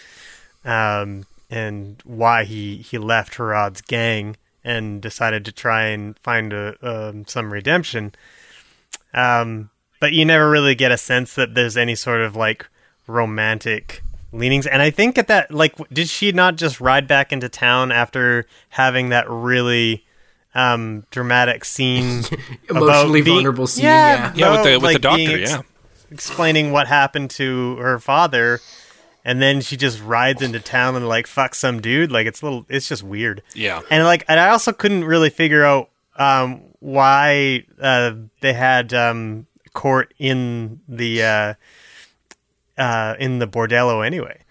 um 0.65 1.25
and 1.49 2.01
why 2.05 2.43
he 2.43 2.77
he 2.77 2.97
left 2.97 3.35
Herod's 3.35 3.81
gang 3.81 4.35
and 4.63 5.01
decided 5.01 5.45
to 5.45 5.51
try 5.51 5.85
and 5.85 6.17
find 6.19 6.53
a 6.53 6.75
um, 6.81 7.25
some 7.25 7.51
redemption. 7.51 8.13
Um, 9.13 9.69
but 9.99 10.13
you 10.13 10.25
never 10.25 10.49
really 10.49 10.75
get 10.75 10.91
a 10.91 10.97
sense 10.97 11.33
that 11.35 11.55
there's 11.55 11.77
any 11.77 11.95
sort 11.95 12.21
of 12.21 12.35
like 12.35 12.67
romantic 13.07 14.01
leanings. 14.31 14.65
And 14.67 14.81
I 14.81 14.89
think 14.91 15.17
at 15.17 15.27
that, 15.27 15.51
like, 15.51 15.75
did 15.91 16.07
she 16.09 16.31
not 16.31 16.55
just 16.55 16.79
ride 16.79 17.07
back 17.07 17.31
into 17.31 17.49
town 17.49 17.91
after 17.91 18.45
having 18.69 19.09
that 19.09 19.29
really 19.29 20.05
um, 20.55 21.05
dramatic 21.11 21.65
scene, 21.65 22.19
about 22.69 22.83
Emotionally 22.83 23.21
being- 23.21 23.37
vulnerable 23.37 23.67
scene, 23.67 23.85
yeah. 23.85 24.33
Yeah, 24.35 24.51
with 24.51 24.63
the- 24.63 24.75
about, 24.75 24.81
with 24.81 24.81
the 24.81 24.87
like, 24.87 25.01
doctor, 25.01 25.17
being 25.17 25.39
yeah. 25.41 25.61
explaining 26.11 26.71
what 26.71 26.87
happened 26.87 27.29
to 27.31 27.75
her 27.77 27.99
father. 27.99 28.59
And 29.25 29.41
then 29.41 29.61
she 29.61 29.75
just 29.77 30.01
rides 30.01 30.41
into 30.41 30.59
town 30.59 30.95
and 30.95 31.07
like 31.07 31.27
fucks 31.27 31.55
some 31.55 31.81
dude. 31.81 32.11
Like 32.11 32.25
it's 32.25 32.41
a 32.41 32.45
little, 32.45 32.65
it's 32.69 32.87
just 32.87 33.03
weird. 33.03 33.43
Yeah. 33.53 33.81
And 33.91 34.05
like, 34.05 34.23
and 34.27 34.39
I 34.39 34.49
also 34.49 34.71
couldn't 34.71 35.03
really 35.03 35.29
figure 35.29 35.63
out 35.63 35.89
um, 36.15 36.61
why 36.79 37.65
uh, 37.81 38.13
they 38.41 38.53
had 38.53 38.93
um, 38.93 39.45
Cort 39.79 40.13
in 40.19 40.81
the 40.89 41.23
uh, 41.23 41.53
uh, 42.77 43.15
in 43.17 43.39
the 43.39 43.47
bordello 43.47 44.05
anyway. 44.05 44.41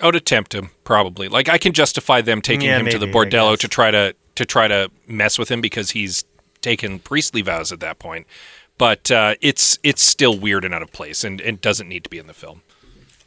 Oh, 0.00 0.10
to 0.10 0.20
tempt 0.20 0.54
him, 0.54 0.70
probably. 0.84 1.28
Like 1.28 1.50
I 1.50 1.58
can 1.58 1.74
justify 1.74 2.22
them 2.22 2.40
taking 2.40 2.62
Yeah, 2.68 2.78
him 2.78 2.86
to 2.86 2.98
the 2.98 3.04
bordello 3.04 3.58
to 3.58 3.68
try 3.68 3.90
to 3.90 4.14
to 4.36 4.46
try 4.46 4.68
to 4.68 4.90
mess 5.06 5.38
with 5.38 5.50
him 5.50 5.60
because 5.60 5.90
he's 5.90 6.24
taken 6.62 6.98
priestly 6.98 7.42
vows 7.42 7.72
at 7.72 7.80
that 7.80 7.98
point. 7.98 8.26
But 8.78 9.10
uh, 9.10 9.34
it's 9.42 9.78
it's 9.82 10.00
still 10.02 10.38
weird 10.38 10.64
and 10.64 10.72
out 10.72 10.80
of 10.80 10.92
place, 10.92 11.22
and 11.22 11.38
it 11.42 11.60
doesn't 11.60 11.86
need 11.86 12.02
to 12.04 12.08
be 12.08 12.16
in 12.16 12.26
the 12.26 12.32
film. 12.32 12.62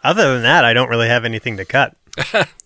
Other 0.04 0.34
than 0.34 0.42
that, 0.42 0.66
I 0.66 0.74
don't 0.74 0.90
really 0.90 1.08
have 1.08 1.24
anything 1.24 1.58
to 1.58 1.66
cut. 1.66 1.96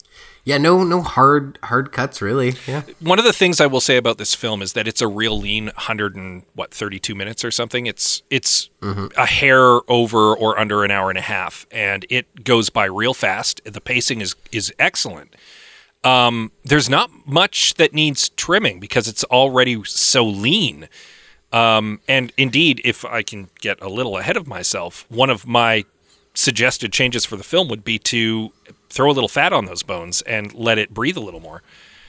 Yeah, 0.47 0.57
no, 0.57 0.85
no 0.85 1.01
hard 1.01 1.59
hard 1.61 1.91
cuts 1.91 2.21
really. 2.21 2.55
Yeah, 2.65 2.83
One 3.01 3.19
of 3.19 3.25
the 3.25 3.33
things 3.33 3.59
I 3.59 3.67
will 3.67 3.81
say 3.81 3.97
about 3.97 4.17
this 4.17 4.33
film 4.33 4.61
is 4.61 4.71
that 4.73 4.87
it's 4.87 5.01
a 5.01 5.07
real 5.07 5.37
lean, 5.37 5.71
hundred 5.75 6.15
and 6.15 6.43
what 6.55 6.73
thirty 6.73 6.99
two 6.99 7.15
minutes 7.15 7.43
or 7.43 7.51
something. 7.51 7.85
It's 7.85 8.23
it's 8.29 8.69
a 9.17 9.25
hair 9.25 9.81
over 9.91 10.33
or 10.33 10.57
under 10.57 10.85
an 10.85 10.91
hour 10.91 11.09
and 11.09 11.17
a 11.17 11.21
half, 11.21 11.67
and 11.69 12.05
it 12.09 12.45
goes 12.45 12.69
by 12.69 12.85
real 12.85 13.13
fast. 13.13 13.59
The 13.65 13.81
pacing 13.81 14.21
is 14.21 14.37
is 14.53 14.73
excellent. 14.79 15.35
Um, 16.05 16.53
there's 16.63 16.89
not 16.89 17.11
much 17.25 17.73
that 17.73 17.93
needs 17.93 18.29
trimming 18.29 18.79
because 18.79 19.09
it's 19.09 19.25
already 19.25 19.83
so 19.83 20.25
lean. 20.25 20.87
Um, 21.51 21.99
and 22.07 22.31
indeed, 22.37 22.79
if 22.85 23.03
I 23.03 23.21
can 23.21 23.49
get 23.59 23.81
a 23.81 23.89
little 23.89 24.17
ahead 24.17 24.37
of 24.37 24.47
myself, 24.47 25.05
one 25.09 25.29
of 25.29 25.45
my 25.45 25.83
suggested 26.33 26.93
changes 26.93 27.25
for 27.25 27.35
the 27.35 27.43
film 27.43 27.67
would 27.67 27.83
be 27.83 27.99
to 27.99 28.53
throw 28.89 29.09
a 29.09 29.13
little 29.13 29.27
fat 29.27 29.53
on 29.53 29.65
those 29.65 29.83
bones 29.83 30.21
and 30.23 30.53
let 30.53 30.77
it 30.77 30.93
breathe 30.93 31.17
a 31.17 31.21
little 31.21 31.39
more. 31.39 31.61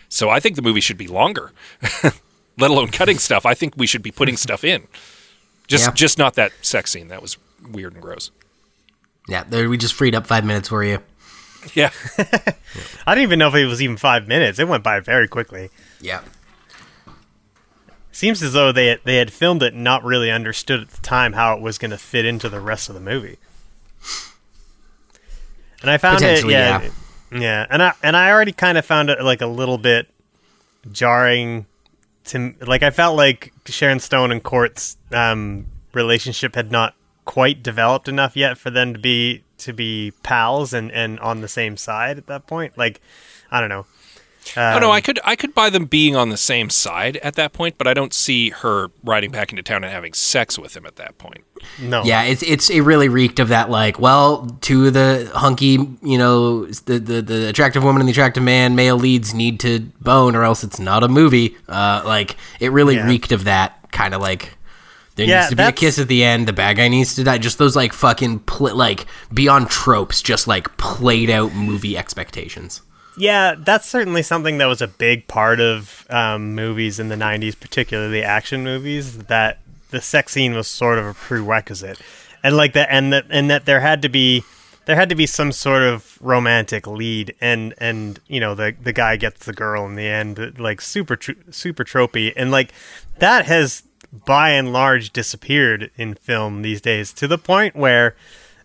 So 0.08 0.28
I 0.30 0.40
think 0.40 0.56
the 0.56 0.62
movie 0.62 0.80
should 0.80 0.96
be 0.98 1.06
longer, 1.08 1.52
let 2.58 2.70
alone 2.70 2.88
cutting 2.88 3.18
stuff. 3.18 3.44
I 3.44 3.54
think 3.54 3.74
we 3.76 3.86
should 3.86 4.02
be 4.02 4.10
putting 4.10 4.36
stuff 4.36 4.64
in. 4.64 4.86
Just 5.66 5.86
Yeah. 5.86 5.92
just 5.92 6.18
not 6.18 6.34
that 6.34 6.52
sex 6.62 6.90
scene. 6.90 7.08
That 7.08 7.20
was 7.20 7.36
weird 7.70 7.92
and 7.94 8.02
gross. 8.02 8.30
yeah. 9.28 9.44
There, 9.44 9.68
we 9.68 9.76
just 9.76 9.94
freed 9.94 10.14
up 10.14 10.26
five 10.26 10.44
minutes 10.44 10.68
for 10.68 10.82
you. 10.82 11.00
Yeah. 11.74 11.90
I 13.06 13.14
didn't 13.14 13.24
even 13.24 13.38
know 13.40 13.48
if 13.48 13.54
it 13.54 13.66
was 13.66 13.82
even 13.82 13.96
five 13.98 14.26
minutes. 14.28 14.58
It 14.58 14.68
went 14.68 14.82
by 14.84 15.00
very 15.00 15.28
quickly. 15.28 15.68
Yeah, 16.00 16.22
Seems 18.12 18.42
as 18.42 18.52
though 18.52 18.72
they 18.72 18.98
they 19.04 19.16
had 19.16 19.32
filmed 19.32 19.62
it 19.62 19.74
and 19.74 19.84
not 19.84 20.02
really 20.04 20.30
understood 20.30 20.80
at 20.80 20.90
the 20.90 21.00
time 21.02 21.34
how 21.34 21.54
it 21.54 21.60
was 21.60 21.78
going 21.78 21.90
to 21.92 21.98
fit 21.98 22.24
into 22.24 22.48
the 22.48 22.60
rest 22.60 22.88
of 22.88 22.94
the 22.94 23.00
movie. 23.00 23.38
And 25.82 25.90
I 25.90 25.96
found 25.96 26.16
it, 26.16 26.42
Potentially, 26.42 26.54
yeah, 26.54 26.88
yeah, 27.32 27.66
and 27.70 27.82
I 27.82 27.92
and 28.02 28.16
I 28.16 28.30
already 28.30 28.52
kind 28.52 28.78
of 28.78 28.84
found 28.84 29.10
it 29.10 29.22
like 29.22 29.40
a 29.40 29.46
little 29.46 29.78
bit 29.78 30.08
jarring 30.90 31.66
to 32.24 32.54
like 32.60 32.82
I 32.82 32.90
felt 32.90 33.16
like 33.16 33.52
Sharon 33.66 34.00
Stone 34.00 34.32
and 34.32 34.42
Cort's 34.42 34.96
um, 35.12 35.66
relationship 35.92 36.54
had 36.54 36.70
not 36.70 36.94
quite 37.24 37.62
developed 37.62 38.08
enough 38.08 38.36
yet 38.36 38.56
for 38.58 38.70
them 38.70 38.92
to 38.92 38.98
be 38.98 39.44
to 39.58 39.72
be 39.72 40.12
pals 40.22 40.72
and 40.72 40.90
and 40.92 41.20
on 41.20 41.40
the 41.40 41.48
same 41.48 41.76
side 41.76 42.18
at 42.18 42.26
that 42.26 42.46
point. 42.46 42.76
Like 42.78 43.00
I 43.50 43.60
don't 43.60 43.68
know. 43.68 43.86
Oh 44.56 44.78
no, 44.78 44.90
I 44.90 45.00
could 45.00 45.18
I 45.24 45.36
could 45.36 45.54
buy 45.54 45.70
them 45.70 45.84
being 45.86 46.16
on 46.16 46.28
the 46.30 46.36
same 46.36 46.70
side 46.70 47.16
at 47.18 47.34
that 47.34 47.52
point, 47.52 47.76
but 47.78 47.86
I 47.86 47.94
don't 47.94 48.14
see 48.14 48.50
her 48.50 48.90
riding 49.04 49.30
back 49.30 49.50
into 49.50 49.62
town 49.62 49.84
and 49.84 49.92
having 49.92 50.12
sex 50.14 50.58
with 50.58 50.76
him 50.76 50.86
at 50.86 50.96
that 50.96 51.18
point. 51.18 51.44
No. 51.80 52.04
Yeah, 52.04 52.22
it's 52.22 52.42
it's 52.42 52.70
it 52.70 52.80
really 52.82 53.08
reeked 53.08 53.40
of 53.40 53.48
that 53.48 53.68
like, 53.70 53.98
well, 53.98 54.46
two 54.60 54.86
of 54.86 54.94
the 54.94 55.30
hunky, 55.34 55.78
you 56.02 56.18
know, 56.18 56.66
the 56.66 56.98
the, 56.98 57.20
the 57.22 57.48
attractive 57.48 57.82
woman 57.82 58.00
and 58.00 58.08
the 58.08 58.12
attractive 58.12 58.42
man, 58.42 58.74
male 58.76 58.96
leads 58.96 59.34
need 59.34 59.60
to 59.60 59.80
bone 60.00 60.36
or 60.36 60.44
else 60.44 60.62
it's 60.64 60.78
not 60.78 61.02
a 61.02 61.08
movie. 61.08 61.56
Uh, 61.68 62.02
like 62.04 62.36
it 62.60 62.70
really 62.72 62.94
Yeah. 62.96 63.06
reeked 63.06 63.32
of 63.32 63.44
that 63.44 63.90
kind 63.92 64.14
of 64.14 64.20
like 64.20 64.54
there 65.16 65.26
Yeah, 65.26 65.38
needs 65.40 65.50
to 65.50 65.56
be 65.56 65.62
a 65.64 65.72
kiss 65.72 65.98
at 65.98 66.06
the 66.06 66.22
end. 66.22 66.46
The 66.46 66.52
bad 66.52 66.76
guy 66.76 66.86
needs 66.86 67.16
to 67.16 67.24
die. 67.24 67.38
Just 67.38 67.58
those 67.58 67.74
like 67.74 67.92
fucking 67.92 68.38
pl- 68.40 68.76
like 68.76 69.06
beyond 69.34 69.68
tropes, 69.68 70.22
just 70.22 70.46
like 70.46 70.76
played 70.76 71.28
out 71.28 71.52
movie 71.54 71.96
expectations. 71.98 72.82
Yeah, 73.18 73.54
that's 73.58 73.88
certainly 73.88 74.22
something 74.22 74.58
that 74.58 74.66
was 74.66 74.80
a 74.80 74.88
big 74.88 75.26
part 75.26 75.60
of 75.60 76.06
um, 76.08 76.54
movies 76.54 76.98
in 76.98 77.08
the 77.08 77.16
'90s, 77.16 77.58
particularly 77.58 78.22
action 78.22 78.64
movies. 78.64 79.18
That 79.18 79.58
the 79.90 80.00
sex 80.00 80.32
scene 80.32 80.54
was 80.54 80.68
sort 80.68 80.98
of 80.98 81.06
a 81.06 81.14
prerequisite, 81.14 82.00
and 82.42 82.56
like 82.56 82.72
that, 82.74 82.88
and 82.90 83.12
that, 83.12 83.26
and 83.30 83.50
that 83.50 83.66
there 83.66 83.80
had 83.80 84.02
to 84.02 84.08
be 84.08 84.44
there 84.88 84.96
had 84.96 85.10
to 85.10 85.14
be 85.14 85.26
some 85.26 85.52
sort 85.52 85.82
of 85.82 86.16
romantic 86.22 86.86
lead, 86.86 87.34
and 87.40 87.74
and 87.78 88.20
you 88.26 88.40
know 88.40 88.54
the 88.54 88.74
the 88.80 88.92
guy 88.92 89.16
gets 89.16 89.44
the 89.44 89.52
girl 89.52 89.84
in 89.84 89.96
the 89.96 90.06
end, 90.06 90.58
like 90.58 90.80
super 90.80 91.14
tr- 91.16 91.32
super 91.50 91.84
tropey, 91.84 92.32
and 92.36 92.50
like 92.50 92.72
that 93.18 93.44
has 93.44 93.82
by 94.24 94.50
and 94.50 94.72
large 94.72 95.12
disappeared 95.12 95.90
in 95.96 96.14
film 96.14 96.62
these 96.62 96.80
days 96.80 97.12
to 97.12 97.28
the 97.28 97.36
point 97.36 97.76
where 97.76 98.16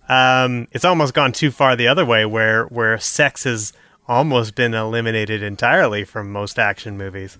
um, 0.07 0.67
it's 0.71 0.85
almost 0.85 1.13
gone 1.13 1.31
too 1.31 1.51
far 1.51 1.75
the 1.75 1.87
other 1.87 2.05
way, 2.05 2.25
where 2.25 2.65
where 2.67 2.97
sex 2.99 3.43
has 3.43 3.73
almost 4.13 4.55
been 4.55 4.73
eliminated 4.73 5.43
entirely 5.43 6.03
from 6.03 6.31
most 6.31 6.57
action 6.59 6.97
movies. 6.97 7.37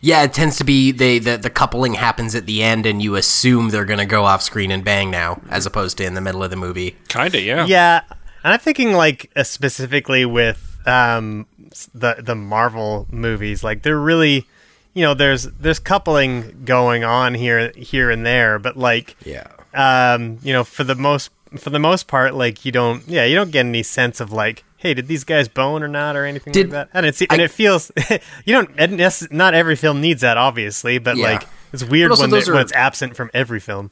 Yeah, 0.00 0.22
it 0.22 0.32
tends 0.32 0.56
to 0.56 0.64
be 0.64 0.90
they 0.92 1.18
the, 1.18 1.36
the 1.36 1.50
coupling 1.50 1.94
happens 1.94 2.34
at 2.34 2.46
the 2.46 2.62
end 2.62 2.86
and 2.86 3.02
you 3.02 3.14
assume 3.16 3.68
they're 3.70 3.84
gonna 3.84 4.06
go 4.06 4.24
off 4.24 4.40
screen 4.42 4.70
and 4.70 4.82
bang 4.84 5.10
now, 5.10 5.40
as 5.50 5.66
opposed 5.66 5.98
to 5.98 6.04
in 6.04 6.14
the 6.14 6.20
middle 6.22 6.42
of 6.42 6.50
the 6.50 6.56
movie. 6.56 6.96
Kinda, 7.08 7.40
yeah. 7.40 7.66
Yeah, 7.66 8.00
and 8.42 8.52
I'm 8.54 8.58
thinking 8.60 8.92
like 8.94 9.30
uh, 9.36 9.42
specifically 9.42 10.24
with 10.24 10.78
um, 10.86 11.46
the 11.94 12.16
the 12.20 12.34
Marvel 12.34 13.06
movies, 13.10 13.62
like 13.62 13.82
they're 13.82 14.00
really, 14.00 14.46
you 14.94 15.02
know, 15.02 15.12
there's 15.12 15.42
there's 15.44 15.78
coupling 15.80 16.62
going 16.64 17.04
on 17.04 17.34
here 17.34 17.72
here 17.76 18.10
and 18.10 18.24
there, 18.24 18.58
but 18.58 18.78
like 18.78 19.14
Yeah. 19.26 19.48
um, 19.74 20.38
you 20.42 20.54
know, 20.54 20.64
for 20.64 20.84
the 20.84 20.94
most 20.94 21.30
for 21.58 21.68
the 21.70 21.78
most 21.78 22.06
part, 22.08 22.34
like 22.34 22.64
you 22.64 22.72
don't, 22.72 23.06
yeah, 23.08 23.24
you 23.24 23.34
don't 23.34 23.50
get 23.50 23.66
any 23.66 23.82
sense 23.82 24.20
of 24.20 24.32
like, 24.32 24.64
hey, 24.78 24.94
did 24.94 25.06
these 25.08 25.24
guys 25.24 25.48
bone 25.48 25.82
or 25.82 25.88
not 25.88 26.16
or 26.16 26.24
anything 26.24 26.52
Did- 26.52 26.66
like 26.66 26.72
that. 26.72 26.88
And 26.92 27.06
it's 27.06 27.20
and 27.22 27.40
it 27.40 27.50
feels 27.50 27.90
you 28.44 28.54
don't, 28.54 28.70
and 28.78 28.96
nec- 28.96 29.32
not 29.32 29.54
every 29.54 29.76
film 29.76 30.00
needs 30.00 30.20
that, 30.20 30.36
obviously, 30.36 30.98
but 30.98 31.16
Yeah. 31.16 31.24
like 31.32 31.48
it's 31.72 31.82
weird 31.84 32.10
when, 32.12 32.30
those 32.30 32.46
they- 32.46 32.52
when 32.52 32.62
it's 32.62 32.72
absent 32.72 33.16
from 33.16 33.30
every 33.34 33.60
film. 33.60 33.90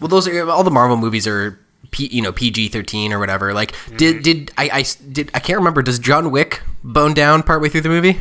Well, 0.00 0.08
those 0.08 0.26
are 0.28 0.48
all 0.48 0.64
the 0.64 0.70
Marvel 0.70 0.96
movies 0.96 1.26
are 1.26 1.58
P, 1.90 2.06
you 2.06 2.22
know 2.22 2.32
PG 2.32 2.68
thirteen 2.68 3.12
or 3.12 3.18
whatever. 3.18 3.52
Like, 3.52 3.74
did 3.96 4.22
did 4.22 4.52
I, 4.56 4.70
I 4.72 4.80
s- 4.80 4.94
did 4.96 5.30
I 5.34 5.40
can't 5.40 5.58
remember? 5.58 5.82
Does 5.82 5.98
John 5.98 6.30
Wick 6.30 6.62
bone 6.84 7.12
down 7.14 7.42
partway 7.42 7.68
through 7.68 7.80
the 7.82 7.88
movie? 7.88 8.18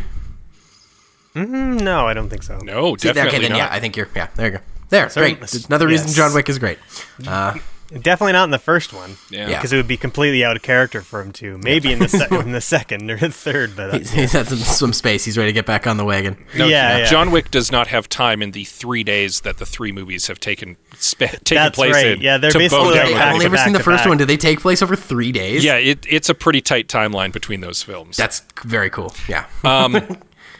Mm, 1.35 1.81
No, 1.81 2.07
I 2.07 2.13
don't 2.13 2.29
think 2.29 2.43
so. 2.43 2.57
No, 2.57 2.95
See, 2.97 3.07
definitely 3.09 3.29
okay, 3.29 3.41
then 3.41 3.51
not. 3.51 3.57
yeah, 3.57 3.69
I 3.71 3.79
think 3.79 3.95
you're 3.95 4.09
yeah. 4.15 4.27
There 4.35 4.45
you 4.51 4.57
go. 4.57 4.63
There, 4.89 5.09
Certain- 5.09 5.33
great. 5.35 5.41
That's 5.41 5.65
Another 5.67 5.87
reason. 5.87 6.11
John 6.11 6.33
Wick 6.33 6.49
is 6.49 6.57
great. 6.57 6.79
Uh, 7.27 7.53
Definitely 7.91 8.33
not 8.33 8.43
in 8.43 8.51
the 8.51 8.59
first 8.59 8.93
one. 8.93 9.17
Yeah. 9.31 9.47
Because 9.47 9.73
it 9.73 9.77
would 9.77 9.87
be 9.87 9.97
completely 9.97 10.45
out 10.45 10.55
of 10.55 10.61
character 10.61 11.01
for 11.01 11.21
him 11.21 11.31
to. 11.33 11.57
Maybe 11.57 11.91
in 11.91 11.99
the 11.99 12.07
se- 12.07 12.27
in 12.31 12.51
the 12.51 12.61
second 12.61 13.09
or 13.09 13.17
the 13.17 13.29
third, 13.31 13.75
but 13.75 13.89
uh, 13.89 13.97
he's, 13.97 14.11
he's 14.11 14.31
had 14.33 14.47
some, 14.47 14.59
some 14.59 14.93
space. 14.93 15.25
He's 15.25 15.37
ready 15.37 15.49
to 15.49 15.53
get 15.53 15.65
back 15.65 15.87
on 15.87 15.97
the 15.97 16.05
wagon. 16.05 16.37
yeah, 16.55 16.65
yeah. 16.67 17.05
John 17.05 17.31
Wick 17.31 17.49
does 17.49 17.71
not 17.71 17.87
have 17.87 18.07
time 18.07 18.41
in 18.43 18.51
the 18.51 18.63
three 18.65 19.03
days 19.03 19.41
that 19.41 19.57
the 19.57 19.65
three 19.65 19.91
movies 19.91 20.27
have 20.27 20.39
taken 20.39 20.77
spe- 20.97 21.19
taken 21.43 21.55
That's 21.55 21.75
place 21.75 21.93
right. 21.95 22.05
in. 22.07 22.21
Yeah, 22.21 22.37
they're 22.37 22.51
to 22.51 22.57
basically 22.59 22.83
bone 22.85 22.91
like 22.93 23.03
down 23.03 23.13
I've 23.13 23.13
back 23.19 23.33
only 23.33 23.45
ever 23.45 23.57
seen 23.57 23.73
the 23.73 23.79
first 23.79 24.03
back. 24.03 24.07
one. 24.07 24.17
Did 24.17 24.27
they 24.27 24.37
take 24.37 24.59
place 24.59 24.81
over 24.83 24.95
three 24.95 25.31
days? 25.31 25.63
Yeah, 25.63 25.75
it, 25.77 26.05
it's 26.07 26.29
a 26.29 26.35
pretty 26.35 26.61
tight 26.61 26.87
timeline 26.87 27.31
between 27.31 27.61
those 27.61 27.81
films. 27.81 28.17
that's 28.17 28.43
very 28.65 28.89
cool. 28.91 29.13
Yeah, 29.27 29.45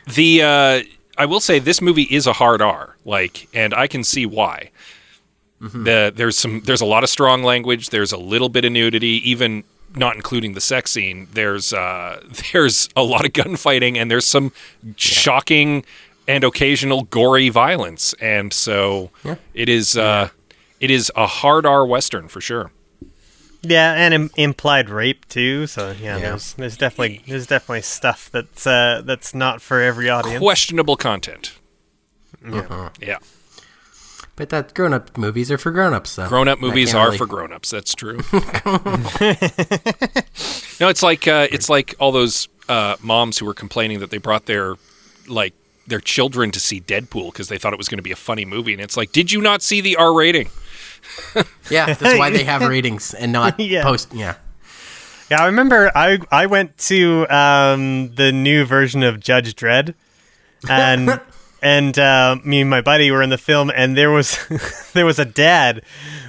the 0.07 0.41
uh, 0.41 0.81
I 1.17 1.25
will 1.25 1.39
say 1.41 1.59
this 1.59 1.81
movie 1.81 2.03
is 2.03 2.25
a 2.27 2.33
hard 2.33 2.61
R, 2.61 2.95
like, 3.05 3.47
and 3.53 3.73
I 3.73 3.87
can 3.87 4.03
see 4.03 4.25
why. 4.25 4.71
The 5.61 6.11
there's 6.15 6.37
some 6.37 6.61
there's 6.61 6.81
a 6.81 6.85
lot 6.85 7.03
of 7.03 7.09
strong 7.09 7.43
language. 7.43 7.89
There's 7.89 8.11
a 8.11 8.17
little 8.17 8.49
bit 8.49 8.63
of 8.65 8.71
nudity, 8.71 9.21
even 9.29 9.63
not 9.95 10.15
including 10.15 10.53
the 10.53 10.61
sex 10.61 10.91
scene. 10.91 11.27
There's 11.33 11.73
uh, 11.73 12.21
there's 12.53 12.87
a 12.95 13.03
lot 13.03 13.25
of 13.25 13.33
gunfighting, 13.33 13.97
and 13.97 14.09
there's 14.09 14.25
some 14.25 14.51
shocking 14.95 15.83
and 16.27 16.43
occasional 16.43 17.03
gory 17.03 17.49
violence. 17.49 18.13
And 18.21 18.53
so 18.53 19.09
it 19.53 19.67
is 19.67 19.97
uh, 19.97 20.29
it 20.79 20.91
is 20.91 21.11
a 21.15 21.27
hard 21.27 21.65
R 21.65 21.85
western 21.85 22.27
for 22.29 22.39
sure. 22.41 22.71
Yeah, 23.61 23.91
and 23.95 24.13
Im- 24.13 24.31
implied 24.37 24.89
rape 24.89 25.27
too. 25.27 25.67
So 25.67 25.91
yeah, 25.91 26.15
Yeah. 26.15 26.29
there's 26.29 26.53
there's 26.53 26.77
definitely 26.77 27.21
there's 27.27 27.47
definitely 27.47 27.81
stuff 27.81 28.29
that's 28.31 28.65
uh, 28.65 29.01
that's 29.03 29.35
not 29.35 29.61
for 29.61 29.81
every 29.81 30.09
audience. 30.09 30.39
Questionable 30.39 30.95
content. 30.95 31.51
Yeah. 32.49 32.89
Yeah. 33.01 33.17
But 34.39 34.49
that 34.49 34.73
grown 34.73 34.93
up 34.93 35.15
movies 35.17 35.51
are 35.51 35.57
for 35.59 35.69
grown 35.69 35.93
ups. 35.93 36.15
though. 36.15 36.27
Grown 36.27 36.47
up 36.47 36.59
movies 36.59 36.95
are 36.95 37.07
really- 37.07 37.17
for 37.19 37.27
grown 37.27 37.53
ups. 37.53 37.69
That's 37.69 37.93
true. 37.93 38.17
no, 40.79 40.87
it's 40.89 41.03
like 41.03 41.27
uh, 41.27 41.47
it's 41.51 41.69
like 41.69 41.95
all 41.99 42.11
those 42.11 42.47
uh, 42.67 42.95
moms 43.01 43.37
who 43.37 43.45
were 43.45 43.53
complaining 43.53 43.99
that 43.99 44.09
they 44.11 44.17
brought 44.17 44.45
their 44.45 44.75
like 45.27 45.53
their 45.87 45.99
children 45.99 46.51
to 46.51 46.59
see 46.59 46.79
Deadpool 46.81 47.31
because 47.31 47.47
they 47.49 47.57
thought 47.57 47.73
it 47.73 47.77
was 47.79 47.89
going 47.89 47.97
to 47.97 48.03
be 48.03 48.11
a 48.11 48.15
funny 48.15 48.45
movie, 48.45 48.73
and 48.73 48.81
it's 48.81 48.95
like, 48.97 49.11
did 49.11 49.31
you 49.31 49.41
not 49.41 49.61
see 49.61 49.81
the 49.81 49.95
R 49.95 50.13
rating? 50.13 50.49
Yeah, 51.69 51.93
that's 51.93 52.17
why 52.19 52.29
they 52.29 52.43
have 52.43 52.61
ratings 52.67 53.13
and 53.13 53.31
not 53.31 53.57
Yeah. 53.59 53.83
post. 53.83 54.13
Yeah, 54.13 54.35
Yeah, 55.31 55.41
I 55.41 55.45
remember 55.45 55.91
I 55.95 56.19
I 56.31 56.45
went 56.47 56.77
to 56.89 57.25
um, 57.29 58.13
the 58.15 58.31
new 58.33 58.65
version 58.65 59.01
of 59.03 59.19
Judge 59.19 59.55
Dredd, 59.55 59.93
and 60.69 61.21
and 61.61 61.97
uh, 61.97 62.37
me 62.43 62.61
and 62.61 62.69
my 62.69 62.81
buddy 62.81 63.11
were 63.11 63.21
in 63.21 63.29
the 63.29 63.37
film, 63.37 63.71
and 63.73 63.97
there 63.97 64.11
was 64.11 64.37
there 64.93 65.05
was 65.05 65.19
a 65.19 65.25
dad 65.25 65.81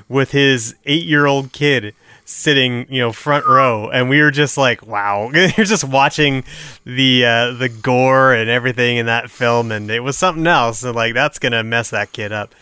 with 0.09 0.33
his 0.33 0.75
eight 0.87 1.05
year 1.05 1.27
old 1.27 1.53
kid 1.53 1.95
sitting 2.25 2.87
you 2.89 3.01
know 3.01 3.13
front 3.13 3.47
row, 3.47 3.89
and 3.91 4.09
we 4.09 4.21
were 4.21 4.31
just 4.31 4.57
like, 4.57 4.87
wow, 4.87 5.31
you're 5.35 5.49
just 5.67 5.85
watching 5.85 6.45
the 6.85 7.25
uh, 7.25 7.53
the 7.53 7.69
gore 7.69 8.33
and 8.33 8.49
everything 8.49 8.97
in 8.97 9.07
that 9.07 9.31
film, 9.31 9.73
and 9.73 9.91
it 9.91 10.01
was 10.01 10.17
something 10.17 10.47
else. 10.47 10.83
And 10.83 10.95
like 10.95 11.15
that's 11.15 11.39
gonna 11.39 11.63
mess 11.63 11.91
that 11.91 12.13
kid 12.13 12.33
up. 12.33 12.55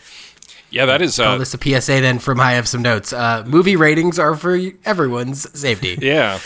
Yeah, 0.71 0.85
that 0.85 1.01
is. 1.01 1.17
call 1.17 1.33
Uh, 1.33 1.37
this 1.37 1.53
a 1.53 1.57
PSA. 1.57 2.01
Then 2.01 2.19
from 2.19 2.39
I 2.39 2.51
have 2.53 2.67
some 2.67 2.81
notes. 2.81 3.11
Uh, 3.11 3.43
movie 3.47 3.75
ratings 3.75 4.19
are 4.19 4.35
for 4.35 4.59
everyone's 4.85 5.59
safety. 5.59 5.97
yeah, 5.99 6.39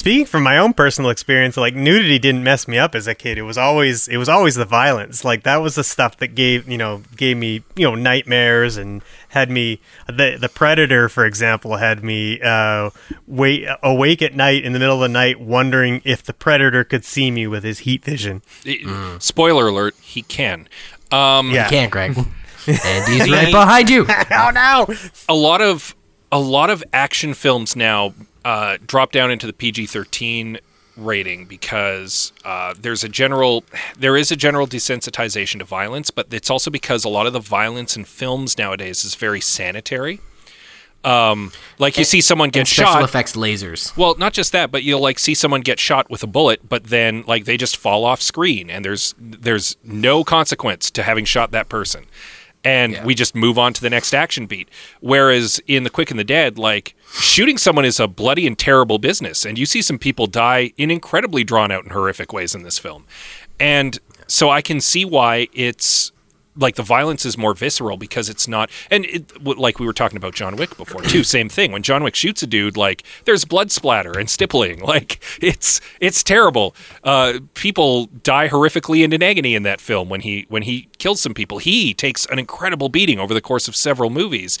Speaking 0.00 0.24
from 0.24 0.44
my 0.44 0.56
own 0.56 0.72
personal 0.72 1.10
experience, 1.10 1.58
like 1.58 1.74
nudity 1.74 2.18
didn't 2.18 2.42
mess 2.42 2.66
me 2.66 2.78
up 2.78 2.94
as 2.94 3.06
a 3.06 3.14
kid. 3.14 3.36
It 3.36 3.42
was 3.42 3.58
always 3.58 4.08
it 4.08 4.16
was 4.16 4.30
always 4.30 4.54
the 4.54 4.64
violence. 4.64 5.26
Like 5.26 5.42
that 5.42 5.58
was 5.58 5.74
the 5.74 5.84
stuff 5.84 6.16
that 6.20 6.28
gave 6.28 6.66
you 6.66 6.78
know 6.78 7.02
gave 7.16 7.36
me 7.36 7.64
you 7.76 7.84
know 7.86 7.94
nightmares 7.94 8.78
and 8.78 9.02
had 9.28 9.50
me 9.50 9.78
the 10.06 10.38
the 10.40 10.48
predator 10.48 11.10
for 11.10 11.26
example 11.26 11.76
had 11.76 12.02
me 12.02 12.40
uh, 12.40 12.88
wait 13.26 13.66
awake 13.82 14.22
at 14.22 14.34
night 14.34 14.64
in 14.64 14.72
the 14.72 14.78
middle 14.78 14.94
of 14.94 15.02
the 15.02 15.08
night 15.12 15.38
wondering 15.38 16.00
if 16.02 16.22
the 16.22 16.32
predator 16.32 16.82
could 16.82 17.04
see 17.04 17.30
me 17.30 17.46
with 17.46 17.62
his 17.62 17.80
heat 17.80 18.02
vision. 18.02 18.40
It- 18.64 19.20
spoiler 19.22 19.68
alert: 19.68 19.96
he 20.00 20.22
can. 20.22 20.66
Um, 21.12 21.50
Yeah. 21.50 21.64
You 21.64 21.68
can't, 21.68 21.92
Greg. 21.92 22.16
and 22.66 23.06
he's 23.12 23.30
right 23.30 23.52
behind 23.52 23.90
you. 23.90 24.06
Oh 24.30 24.50
no! 24.50 24.86
a 25.28 25.34
lot 25.34 25.60
of 25.60 25.94
a 26.32 26.40
lot 26.40 26.70
of 26.70 26.82
action 26.94 27.34
films 27.34 27.76
now 27.76 28.14
uh, 28.44 28.78
drop 28.86 29.12
down 29.12 29.30
into 29.30 29.46
the 29.46 29.52
PG 29.52 29.86
thirteen 29.86 30.58
rating 30.96 31.46
because 31.46 32.32
uh, 32.44 32.74
there's 32.78 33.02
a 33.04 33.08
general 33.08 33.64
there 33.98 34.16
is 34.16 34.30
a 34.30 34.36
general 34.36 34.66
desensitization 34.66 35.58
to 35.58 35.64
violence, 35.64 36.10
but 36.10 36.26
it's 36.32 36.50
also 36.50 36.70
because 36.70 37.04
a 37.04 37.08
lot 37.08 37.26
of 37.26 37.32
the 37.32 37.40
violence 37.40 37.96
in 37.96 38.04
films 38.04 38.58
nowadays 38.58 39.04
is 39.04 39.14
very 39.14 39.40
sanitary. 39.40 40.20
Um, 41.02 41.50
like 41.78 41.96
you 41.96 42.04
see 42.04 42.20
someone 42.20 42.50
get 42.50 42.60
And 42.60 42.68
special 42.68 42.92
shot. 42.92 43.02
effects 43.04 43.34
lasers. 43.34 43.96
Well, 43.96 44.16
not 44.18 44.34
just 44.34 44.52
that, 44.52 44.70
but 44.70 44.82
you'll 44.82 45.00
like 45.00 45.18
see 45.18 45.32
someone 45.34 45.62
get 45.62 45.78
shot 45.78 46.10
with 46.10 46.22
a 46.22 46.26
bullet, 46.26 46.68
but 46.68 46.84
then 46.84 47.24
like 47.26 47.46
they 47.46 47.56
just 47.56 47.78
fall 47.78 48.04
off 48.04 48.20
screen, 48.20 48.68
and 48.68 48.84
there's 48.84 49.14
there's 49.18 49.78
no 49.82 50.24
consequence 50.24 50.90
to 50.90 51.02
having 51.02 51.24
shot 51.24 51.52
that 51.52 51.70
person, 51.70 52.04
and 52.64 52.92
Yeah. 52.92 53.04
we 53.04 53.14
just 53.14 53.34
move 53.34 53.58
on 53.58 53.72
to 53.72 53.80
the 53.80 53.90
next 53.90 54.14
action 54.14 54.46
beat. 54.46 54.68
Whereas 55.00 55.60
in 55.66 55.84
the 55.84 55.90
Quick 55.90 56.10
and 56.10 56.18
the 56.20 56.24
Dead, 56.24 56.58
like 56.58 56.94
shooting 57.20 57.56
someone 57.58 57.84
is 57.84 57.98
a 58.00 58.06
bloody 58.06 58.46
and 58.46 58.58
terrible 58.58 58.98
business, 58.98 59.44
and 59.44 59.58
you 59.58 59.66
see 59.66 59.82
some 59.82 59.98
people 59.98 60.26
die 60.26 60.72
in 60.76 60.90
incredibly 60.90 61.44
drawn 61.44 61.70
out 61.70 61.84
and 61.84 61.92
horrific 61.92 62.32
ways 62.32 62.54
in 62.54 62.62
this 62.62 62.78
film, 62.78 63.04
and 63.58 63.98
so 64.26 64.48
I 64.50 64.62
can 64.62 64.80
see 64.80 65.04
why 65.04 65.48
it's 65.52 66.12
like 66.56 66.74
the 66.74 66.82
violence 66.82 67.24
is 67.24 67.38
more 67.38 67.54
visceral 67.54 67.96
because 67.96 68.28
it's 68.28 68.48
not 68.48 68.70
and 68.90 69.04
it, 69.06 69.44
like 69.44 69.78
we 69.78 69.86
were 69.86 69.92
talking 69.92 70.16
about 70.16 70.34
John 70.34 70.56
Wick 70.56 70.76
before 70.76 71.02
too 71.02 71.22
same 71.24 71.48
thing. 71.48 71.72
When 71.72 71.82
John 71.82 72.02
Wick 72.02 72.14
shoots 72.14 72.42
a 72.42 72.46
dude 72.46 72.76
like 72.76 73.02
there's 73.24 73.44
blood 73.44 73.70
splatter 73.70 74.18
and 74.18 74.28
stippling. 74.28 74.80
Like 74.90 75.22
it's 75.40 75.80
it's 76.00 76.24
terrible. 76.24 76.74
Uh, 77.04 77.38
people 77.54 78.06
die 78.06 78.48
horrifically 78.48 79.04
and 79.04 79.14
in 79.14 79.22
agony 79.22 79.54
in 79.54 79.62
that 79.62 79.80
film 79.80 80.08
when 80.08 80.20
he 80.22 80.46
when 80.48 80.62
he 80.62 80.88
kills 80.98 81.20
some 81.20 81.32
people. 81.32 81.58
He 81.58 81.94
takes 81.94 82.26
an 82.26 82.40
incredible 82.40 82.88
beating 82.88 83.20
over 83.20 83.32
the 83.32 83.40
course 83.40 83.68
of 83.68 83.76
several 83.76 84.10
movies. 84.10 84.58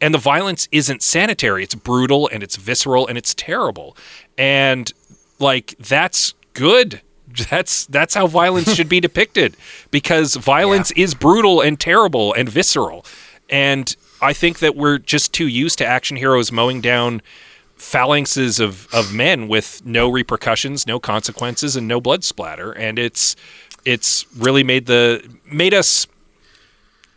And 0.00 0.14
the 0.14 0.18
violence 0.18 0.68
isn't 0.70 1.02
sanitary. 1.02 1.64
It's 1.64 1.74
brutal 1.74 2.28
and 2.28 2.44
it's 2.44 2.54
visceral 2.54 3.08
and 3.08 3.18
it's 3.18 3.34
terrible. 3.34 3.96
And 4.38 4.92
like 5.40 5.74
that's 5.80 6.34
good 6.52 7.02
that's 7.50 7.86
that's 7.86 8.14
how 8.14 8.26
violence 8.26 8.74
should 8.74 8.88
be 8.88 9.00
depicted 9.08 9.56
because 9.90 10.34
violence 10.36 10.90
is 10.92 11.14
brutal 11.14 11.60
and 11.60 11.78
terrible 11.78 12.32
and 12.34 12.48
visceral. 12.48 13.04
And 13.50 13.94
i 14.20 14.32
think 14.32 14.60
that 14.60 14.76
we're 14.76 14.98
just 14.98 15.32
too 15.32 15.48
used 15.48 15.78
to 15.78 15.86
action 15.86 16.16
heroes 16.16 16.52
mowing 16.52 16.80
down 16.80 17.20
phalanxes 17.76 18.60
of, 18.60 18.86
of 18.94 19.12
men 19.12 19.48
with 19.48 19.82
no 19.84 20.08
repercussions 20.08 20.86
no 20.86 21.00
consequences 21.00 21.76
and 21.76 21.88
no 21.88 22.00
blood 22.00 22.24
splatter. 22.24 22.72
And 22.72 22.98
it's 22.98 23.36
it's 23.84 24.24
really 24.36 24.62
made 24.62 24.86
the 24.86 25.22
made 25.44 25.74
us 25.74 26.06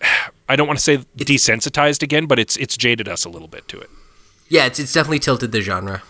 i 0.49 0.55
don't 0.55 0.67
want 0.67 0.79
to 0.79 0.83
say 0.83 0.97
desensitized 1.17 2.03
again 2.03 2.25
but 2.25 2.39
it's 2.39 2.57
it's 2.57 2.75
jaded 2.77 3.07
us 3.07 3.25
a 3.25 3.29
little 3.29 3.47
bit 3.47 3.67
to 3.67 3.79
it. 3.79 3.89
Yeah, 4.47 4.65
it's 4.65 4.79
it's 4.79 4.93
definitely 4.93 5.19
tilted 5.19 5.51
the 5.51 5.61
genre. 5.61 6.03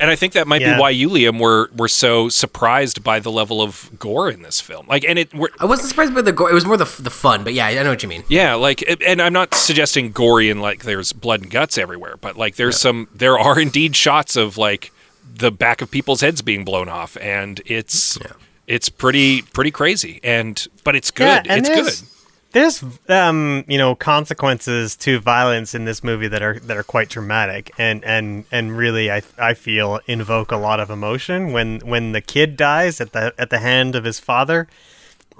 And 0.00 0.10
I 0.10 0.16
think 0.16 0.32
that 0.32 0.46
might 0.48 0.60
Yeah. 0.62 0.74
be 0.74 0.80
why 0.80 0.90
you, 0.90 1.08
Liam, 1.08 1.38
were 1.38 1.70
were 1.76 1.88
so 1.88 2.28
surprised 2.28 3.04
by 3.04 3.20
the 3.20 3.30
level 3.30 3.60
of 3.62 3.90
gore 3.98 4.28
in 4.30 4.42
this 4.42 4.60
film. 4.60 4.86
Like, 4.88 5.04
and 5.04 5.18
it, 5.18 5.32
we're, 5.34 5.50
I 5.60 5.66
wasn't 5.66 5.88
surprised 5.90 6.14
by 6.14 6.22
the 6.22 6.32
gore. 6.32 6.50
It 6.50 6.54
was 6.54 6.64
more 6.64 6.76
the 6.76 6.90
the 7.00 7.10
fun, 7.10 7.44
but 7.44 7.54
yeah, 7.54 7.66
I 7.66 7.74
know 7.82 7.90
what 7.90 8.02
you 8.02 8.08
mean. 8.08 8.24
yeah, 8.28 8.54
like, 8.54 8.82
and 9.06 9.20
I'm 9.22 9.32
not 9.32 9.54
suggesting 9.54 10.10
gory 10.12 10.50
and 10.50 10.60
like 10.60 10.82
there's 10.84 11.12
blood 11.12 11.42
and 11.42 11.50
guts 11.50 11.78
everywhere, 11.78 12.16
but 12.20 12.36
like 12.36 12.56
there's 12.56 12.80
some, 12.80 13.08
there 13.14 13.38
are 13.38 13.60
indeed 13.60 13.94
shots 13.94 14.34
of 14.36 14.56
like 14.58 14.90
the 15.32 15.52
back 15.52 15.80
of 15.82 15.90
people's 15.90 16.20
heads 16.22 16.42
being 16.42 16.64
blown 16.64 16.88
off, 16.88 17.16
and 17.18 17.60
it's 17.66 18.18
Yeah. 18.20 18.32
it's 18.66 18.88
pretty 18.88 19.42
pretty 19.42 19.70
crazy, 19.70 20.20
and 20.24 20.66
but 20.84 20.96
it's 20.96 21.10
good. 21.10 21.46
Yeah, 21.46 21.56
it's 21.56 21.68
good. 21.68 22.08
There's 22.52 22.82
um, 23.08 23.64
you 23.68 23.78
know, 23.78 23.94
consequences 23.94 24.96
to 24.96 25.20
violence 25.20 25.72
in 25.72 25.84
this 25.84 26.02
movie 26.02 26.26
that 26.28 26.42
are 26.42 26.58
that 26.58 26.76
are 26.76 26.82
quite 26.82 27.08
dramatic 27.08 27.70
and 27.78 28.04
and 28.04 28.44
and 28.50 28.76
really 28.76 29.10
I 29.10 29.22
I 29.38 29.54
feel 29.54 30.00
invoke 30.06 30.50
a 30.50 30.56
lot 30.56 30.80
of 30.80 30.90
emotion 30.90 31.52
when 31.52 31.78
when 31.80 32.10
the 32.10 32.20
kid 32.20 32.56
dies 32.56 33.00
at 33.00 33.12
the 33.12 33.32
at 33.38 33.50
the 33.50 33.58
hand 33.58 33.94
of 33.94 34.02
his 34.02 34.18
father 34.18 34.66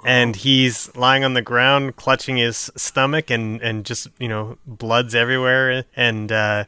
and 0.05 0.37
he's 0.37 0.93
lying 0.95 1.23
on 1.25 1.33
the 1.33 1.41
ground 1.41 1.97
clutching 1.97 2.37
his 2.37 2.71
stomach 2.77 3.29
and 3.29 3.61
and 3.61 3.85
just, 3.85 4.07
you 4.17 4.29
know, 4.29 4.57
blood's 4.65 5.13
everywhere 5.13 5.83
and 5.97 6.31
uh 6.31 6.63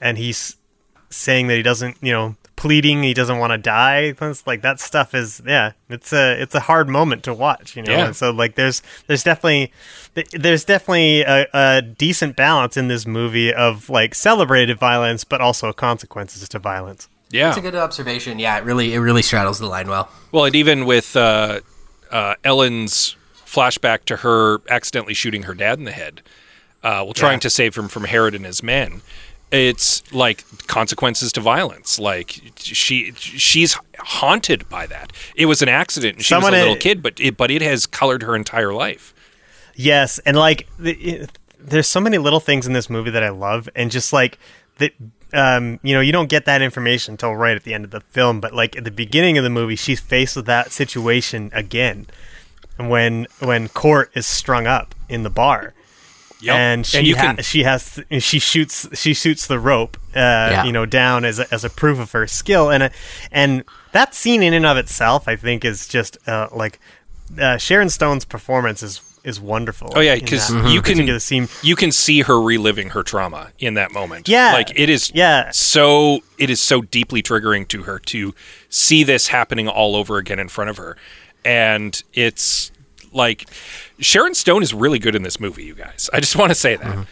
and 0.00 0.18
he's 0.18 0.56
saying 1.08 1.46
that 1.46 1.56
he 1.56 1.62
doesn't, 1.62 1.96
you 2.02 2.12
know, 2.12 2.36
pleading 2.58 3.04
he 3.04 3.14
doesn't 3.14 3.38
want 3.38 3.52
to 3.52 3.58
die. 3.58 4.14
It's 4.20 4.46
like 4.46 4.62
that 4.62 4.80
stuff 4.80 5.14
is, 5.14 5.40
yeah, 5.46 5.72
it's 5.88 6.12
a 6.12 6.40
it's 6.42 6.54
a 6.56 6.60
hard 6.60 6.88
moment 6.88 7.22
to 7.24 7.32
watch, 7.32 7.76
you 7.76 7.82
know. 7.82 7.92
Yeah. 7.92 8.06
And 8.06 8.16
so 8.16 8.30
like 8.30 8.56
there's 8.56 8.82
there's 9.06 9.22
definitely 9.22 9.72
there's 10.32 10.64
definitely 10.64 11.22
a, 11.22 11.46
a 11.54 11.82
decent 11.82 12.34
balance 12.36 12.76
in 12.76 12.88
this 12.88 13.06
movie 13.06 13.54
of 13.54 13.88
like 13.88 14.14
celebrated 14.14 14.76
violence, 14.78 15.22
but 15.22 15.40
also 15.40 15.72
consequences 15.72 16.48
to 16.48 16.58
violence. 16.58 17.08
Yeah, 17.30 17.50
It's 17.50 17.58
a 17.58 17.60
good 17.60 17.74
observation. 17.76 18.38
Yeah, 18.38 18.58
it 18.58 18.64
really 18.64 18.92
it 18.92 18.98
really 18.98 19.22
straddles 19.22 19.58
the 19.60 19.66
line 19.66 19.88
well. 19.88 20.10
Well, 20.32 20.46
and 20.46 20.56
even 20.56 20.84
with 20.84 21.14
uh, 21.14 21.60
uh, 22.10 22.34
Ellen's 22.42 23.16
flashback 23.46 24.04
to 24.06 24.16
her 24.16 24.60
accidentally 24.68 25.14
shooting 25.14 25.44
her 25.44 25.54
dad 25.54 25.78
in 25.78 25.84
the 25.84 25.92
head, 25.92 26.22
uh, 26.82 27.02
while 27.04 27.14
trying 27.14 27.38
to 27.40 27.50
save 27.50 27.76
him 27.76 27.86
from 27.88 28.04
Herod 28.04 28.34
and 28.34 28.44
his 28.44 28.62
men, 28.62 29.02
it's 29.50 30.02
like 30.12 30.44
consequences 30.66 31.32
to 31.32 31.40
violence. 31.40 31.98
Like 31.98 32.40
she 32.56 33.12
she's 33.16 33.76
haunted 33.98 34.68
by 34.68 34.86
that. 34.86 35.12
It 35.34 35.46
was 35.46 35.62
an 35.62 35.68
accident. 35.68 36.16
and 36.16 36.24
She 36.24 36.28
Someone 36.28 36.52
was 36.52 36.58
a 36.58 36.62
little 36.62 36.74
had- 36.74 36.82
kid, 36.82 37.02
but 37.02 37.18
it, 37.20 37.36
but 37.36 37.50
it 37.50 37.62
has 37.62 37.86
colored 37.86 38.22
her 38.22 38.36
entire 38.36 38.72
life. 38.72 39.14
Yes, 39.74 40.18
and 40.20 40.36
like 40.36 40.68
it, 40.80 41.30
there's 41.58 41.86
so 41.86 42.00
many 42.00 42.18
little 42.18 42.40
things 42.40 42.66
in 42.66 42.72
this 42.72 42.90
movie 42.90 43.10
that 43.10 43.22
I 43.22 43.30
love, 43.30 43.68
and 43.74 43.90
just 43.90 44.12
like 44.12 44.38
that, 44.78 44.92
um, 45.32 45.78
you 45.82 45.94
know, 45.94 46.00
you 46.00 46.12
don't 46.12 46.28
get 46.28 46.44
that 46.46 46.62
information 46.62 47.12
until 47.14 47.34
right 47.36 47.54
at 47.56 47.64
the 47.64 47.74
end 47.74 47.84
of 47.84 47.90
the 47.90 48.00
film. 48.00 48.40
But 48.40 48.54
like 48.54 48.76
at 48.76 48.84
the 48.84 48.90
beginning 48.90 49.38
of 49.38 49.44
the 49.44 49.50
movie, 49.50 49.76
she's 49.76 50.00
faced 50.00 50.34
with 50.36 50.46
that 50.46 50.72
situation 50.72 51.50
again, 51.54 52.06
when 52.76 53.26
when 53.40 53.68
Cort 53.68 54.10
is 54.14 54.26
strung 54.26 54.66
up 54.66 54.94
in 55.08 55.22
the 55.22 55.30
bar. 55.30 55.74
Yep. 56.40 56.54
And 56.54 56.86
she 56.86 57.00
you 57.00 57.16
ha- 57.16 57.22
can 57.22 57.42
she 57.42 57.64
has 57.64 58.00
she 58.20 58.38
shoots 58.38 58.88
she 58.96 59.12
shoots 59.12 59.46
the 59.46 59.58
rope 59.58 59.96
uh, 60.14 60.62
you 60.64 60.72
know 60.72 60.86
down 60.86 61.24
as 61.24 61.38
a, 61.38 61.52
as 61.52 61.64
a 61.64 61.70
proof 61.70 61.98
of 61.98 62.12
her 62.12 62.26
skill 62.26 62.70
and 62.70 62.84
uh, 62.84 62.88
and 63.32 63.64
that 63.92 64.14
scene 64.14 64.42
in 64.42 64.54
and 64.54 64.64
of 64.64 64.76
itself 64.76 65.26
I 65.26 65.34
think 65.34 65.64
is 65.64 65.88
just 65.88 66.16
uh, 66.28 66.48
like 66.54 66.78
uh, 67.40 67.56
Sharon 67.56 67.88
Stone's 67.88 68.24
performance 68.24 68.82
is 68.82 69.00
is 69.24 69.40
wonderful. 69.40 69.92
Oh 69.94 70.00
yeah, 70.00 70.14
because 70.14 70.50
you 70.72 70.80
can 70.80 71.20
scene. 71.20 71.48
you 71.62 71.76
can 71.76 71.92
see 71.92 72.22
her 72.22 72.40
reliving 72.40 72.90
her 72.90 73.02
trauma 73.02 73.50
in 73.58 73.74
that 73.74 73.92
moment. 73.92 74.28
Yeah. 74.28 74.52
like 74.52 74.70
it 74.78 74.88
is. 74.88 75.12
Yeah. 75.14 75.50
so 75.50 76.20
it 76.38 76.50
is 76.50 76.60
so 76.60 76.82
deeply 76.82 77.22
triggering 77.22 77.68
to 77.68 77.82
her 77.82 77.98
to 78.00 78.34
see 78.68 79.04
this 79.04 79.28
happening 79.28 79.68
all 79.68 79.96
over 79.96 80.16
again 80.18 80.38
in 80.38 80.48
front 80.48 80.70
of 80.70 80.76
her, 80.78 80.96
and 81.44 82.02
it's 82.14 82.70
like 83.12 83.46
Sharon 84.00 84.34
Stone 84.34 84.62
is 84.62 84.72
really 84.74 84.98
good 84.98 85.14
in 85.14 85.22
this 85.22 85.38
movie. 85.40 85.64
You 85.64 85.74
guys, 85.74 86.08
I 86.12 86.20
just 86.20 86.36
want 86.36 86.50
to 86.50 86.54
say 86.54 86.76
that. 86.76 86.86
Mm-hmm. 86.86 87.02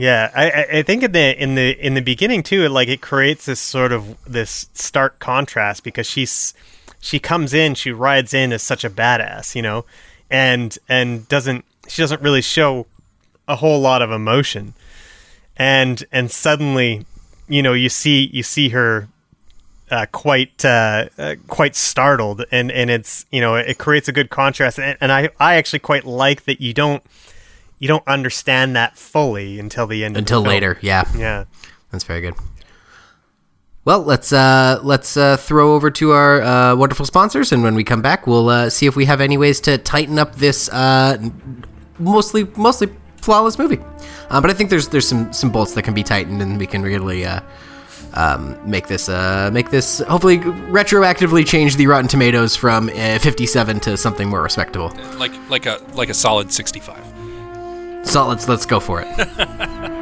Yeah, 0.00 0.30
I, 0.34 0.50
I- 0.50 0.66
I 0.78 0.82
think 0.82 1.02
in 1.02 1.12
the 1.12 1.42
in 1.42 1.54
the 1.54 1.70
in 1.84 1.94
the 1.94 2.02
beginning 2.02 2.42
too, 2.42 2.64
it, 2.64 2.70
like 2.70 2.88
it 2.88 3.00
creates 3.00 3.46
this 3.46 3.60
sort 3.60 3.90
of 3.92 4.16
this 4.26 4.68
stark 4.74 5.18
contrast 5.18 5.82
because 5.82 6.06
she's 6.06 6.54
she 7.00 7.18
comes 7.18 7.54
in, 7.54 7.74
she 7.74 7.90
rides 7.90 8.34
in 8.34 8.52
as 8.52 8.62
such 8.62 8.84
a 8.84 8.90
badass, 8.90 9.54
you 9.54 9.62
know, 9.62 9.84
and 10.30 10.78
and 10.88 11.26
doesn't 11.28 11.64
she 11.88 12.02
doesn't 12.02 12.20
really 12.22 12.42
show 12.42 12.86
a 13.48 13.56
whole 13.56 13.80
lot 13.80 14.02
of 14.02 14.10
emotion, 14.10 14.74
and 15.56 16.04
and 16.12 16.30
suddenly, 16.30 17.06
you 17.48 17.62
know, 17.62 17.72
you 17.72 17.88
see 17.88 18.28
you 18.32 18.42
see 18.42 18.68
her 18.68 19.08
uh, 19.90 20.06
quite 20.12 20.64
uh, 20.64 21.08
uh, 21.18 21.36
quite 21.46 21.76
startled, 21.76 22.44
and 22.50 22.70
and 22.70 22.90
it's 22.90 23.26
you 23.30 23.40
know 23.40 23.54
it 23.54 23.78
creates 23.78 24.08
a 24.08 24.12
good 24.12 24.30
contrast, 24.30 24.78
and, 24.78 24.96
and 25.00 25.12
I 25.12 25.30
I 25.38 25.56
actually 25.56 25.80
quite 25.80 26.04
like 26.04 26.44
that 26.44 26.60
you 26.60 26.72
don't 26.74 27.02
you 27.78 27.88
don't 27.88 28.06
understand 28.06 28.76
that 28.76 28.98
fully 28.98 29.58
until 29.58 29.86
the 29.86 30.04
end 30.04 30.16
of 30.16 30.20
Until 30.20 30.42
the 30.42 30.48
later, 30.48 30.78
yeah. 30.82 31.04
Yeah. 31.16 31.44
That's 31.90 32.04
very 32.04 32.20
good. 32.20 32.34
Well, 33.84 34.02
let's 34.02 34.32
uh, 34.32 34.80
let's 34.82 35.16
uh, 35.16 35.38
throw 35.38 35.74
over 35.74 35.90
to 35.92 36.10
our 36.10 36.42
uh, 36.42 36.76
wonderful 36.76 37.06
sponsors, 37.06 37.52
and 37.52 37.62
when 37.62 37.74
we 37.74 37.84
come 37.84 38.02
back, 38.02 38.26
we'll 38.26 38.50
uh, 38.50 38.68
see 38.68 38.86
if 38.86 38.96
we 38.96 39.06
have 39.06 39.22
any 39.22 39.38
ways 39.38 39.60
to 39.62 39.78
tighten 39.78 40.18
up 40.18 40.34
this 40.34 40.68
uh, 40.68 41.16
mostly 41.98 42.44
mostly 42.56 42.88
flawless 43.16 43.58
movie. 43.58 43.78
Uh, 44.28 44.42
but 44.42 44.50
I 44.50 44.52
think 44.52 44.68
there's 44.68 44.88
there's 44.88 45.08
some 45.08 45.32
some 45.32 45.50
bolts 45.50 45.72
that 45.72 45.84
can 45.84 45.94
be 45.94 46.02
tightened, 46.02 46.42
and 46.42 46.58
we 46.58 46.66
can 46.66 46.82
really 46.82 47.24
uh, 47.24 47.40
um, 48.14 48.58
make 48.68 48.86
this 48.88 49.08
uh, 49.08 49.50
make 49.52 49.70
this 49.70 49.98
hopefully 50.00 50.38
retroactively 50.38 51.46
change 51.46 51.76
the 51.76 51.86
Rotten 51.86 52.08
Tomatoes 52.08 52.56
from 52.56 52.88
uh, 52.90 53.18
57 53.18 53.80
to 53.80 53.96
something 53.96 54.28
more 54.28 54.42
respectable. 54.42 54.92
Like 55.16 55.32
like 55.50 55.66
a 55.66 55.80
like 55.94 56.08
a 56.08 56.14
solid 56.14 56.52
sixty-five. 56.52 57.04
So 58.06 58.26
let's 58.26 58.48
let's 58.48 58.66
go 58.66 58.80
for 58.80 59.02
it. 59.04 59.88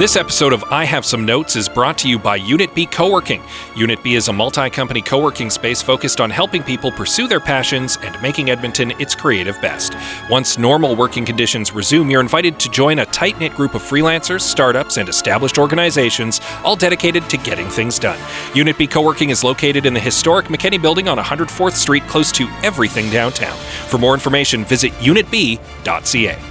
This 0.00 0.16
episode 0.16 0.54
of 0.54 0.64
I 0.70 0.86
Have 0.86 1.04
Some 1.04 1.26
Notes 1.26 1.56
is 1.56 1.68
brought 1.68 1.98
to 1.98 2.08
you 2.08 2.18
by 2.18 2.36
Unit 2.36 2.74
B 2.74 2.86
Co-working. 2.86 3.42
Unit 3.76 4.02
B 4.02 4.14
is 4.14 4.28
a 4.28 4.32
multi-company 4.32 5.02
co-working 5.02 5.50
space 5.50 5.82
focused 5.82 6.22
on 6.22 6.30
helping 6.30 6.62
people 6.62 6.90
pursue 6.90 7.28
their 7.28 7.38
passions 7.38 7.98
and 8.00 8.16
making 8.22 8.48
Edmonton 8.48 8.92
its 8.92 9.14
creative 9.14 9.60
best. 9.60 9.94
Once 10.30 10.56
normal 10.56 10.96
working 10.96 11.26
conditions 11.26 11.74
resume, 11.74 12.08
you're 12.08 12.22
invited 12.22 12.58
to 12.60 12.70
join 12.70 13.00
a 13.00 13.04
tight-knit 13.04 13.52
group 13.52 13.74
of 13.74 13.82
freelancers, 13.82 14.40
startups, 14.40 14.96
and 14.96 15.06
established 15.06 15.58
organizations, 15.58 16.40
all 16.64 16.76
dedicated 16.76 17.28
to 17.28 17.36
getting 17.36 17.68
things 17.68 17.98
done. 17.98 18.18
Unit 18.54 18.78
B 18.78 18.86
Co-working 18.86 19.28
is 19.28 19.44
located 19.44 19.84
in 19.84 19.92
the 19.92 20.00
historic 20.00 20.46
McKinney 20.46 20.80
Building 20.80 21.08
on 21.08 21.18
104th 21.18 21.74
Street, 21.74 22.04
close 22.04 22.32
to 22.32 22.48
everything 22.62 23.10
downtown. 23.10 23.58
For 23.88 23.98
more 23.98 24.14
information, 24.14 24.64
visit 24.64 24.92
unitb.ca. 24.92 26.49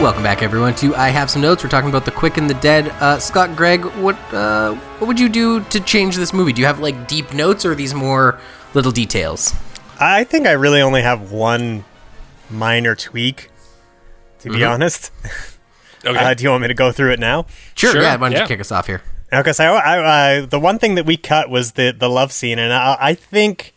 Welcome 0.00 0.22
back, 0.22 0.42
everyone, 0.42 0.74
to 0.76 0.94
I 0.96 1.10
Have 1.10 1.28
Some 1.30 1.42
Notes. 1.42 1.62
We're 1.62 1.68
talking 1.68 1.90
about 1.90 2.06
The 2.06 2.10
Quick 2.10 2.38
and 2.38 2.48
the 2.48 2.54
Dead. 2.54 2.88
Uh, 3.00 3.18
Scott, 3.18 3.54
Greg, 3.54 3.84
what 3.96 4.16
uh, 4.32 4.74
what 4.98 5.06
would 5.08 5.20
you 5.20 5.28
do 5.28 5.60
to 5.64 5.78
change 5.80 6.16
this 6.16 6.32
movie? 6.32 6.54
Do 6.54 6.60
you 6.62 6.66
have 6.66 6.78
like 6.80 7.06
deep 7.06 7.34
notes, 7.34 7.66
or 7.66 7.72
are 7.72 7.74
these 7.74 7.92
more 7.92 8.40
little 8.72 8.92
details? 8.92 9.54
I 10.00 10.24
think 10.24 10.46
I 10.46 10.52
really 10.52 10.80
only 10.80 11.02
have 11.02 11.30
one 11.30 11.84
minor 12.48 12.94
tweak. 12.94 13.50
To 14.40 14.50
be 14.50 14.64
honest, 14.64 15.12
Okay. 16.06 16.16
uh, 16.18 16.32
do 16.32 16.44
you 16.44 16.50
want 16.50 16.62
me 16.62 16.68
to 16.68 16.74
go 16.74 16.92
through 16.92 17.12
it 17.12 17.20
now? 17.20 17.44
Sure, 17.74 17.92
Sure, 17.92 18.00
yeah. 18.00 18.16
Why 18.16 18.28
don't 18.30 18.32
yeah. 18.32 18.40
you 18.42 18.48
kick 18.48 18.60
us 18.60 18.72
off 18.72 18.86
here? 18.86 19.02
Okay, 19.30 19.52
so 19.52 19.64
I, 19.74 19.96
I, 19.98 20.38
uh, 20.38 20.46
the 20.46 20.58
one 20.58 20.78
thing 20.78 20.94
that 20.94 21.04
we 21.04 21.18
cut 21.18 21.50
was 21.50 21.72
the 21.72 21.92
the 21.92 22.08
love 22.08 22.32
scene, 22.32 22.58
and 22.58 22.72
I, 22.72 22.96
I 22.98 23.14
think 23.14 23.74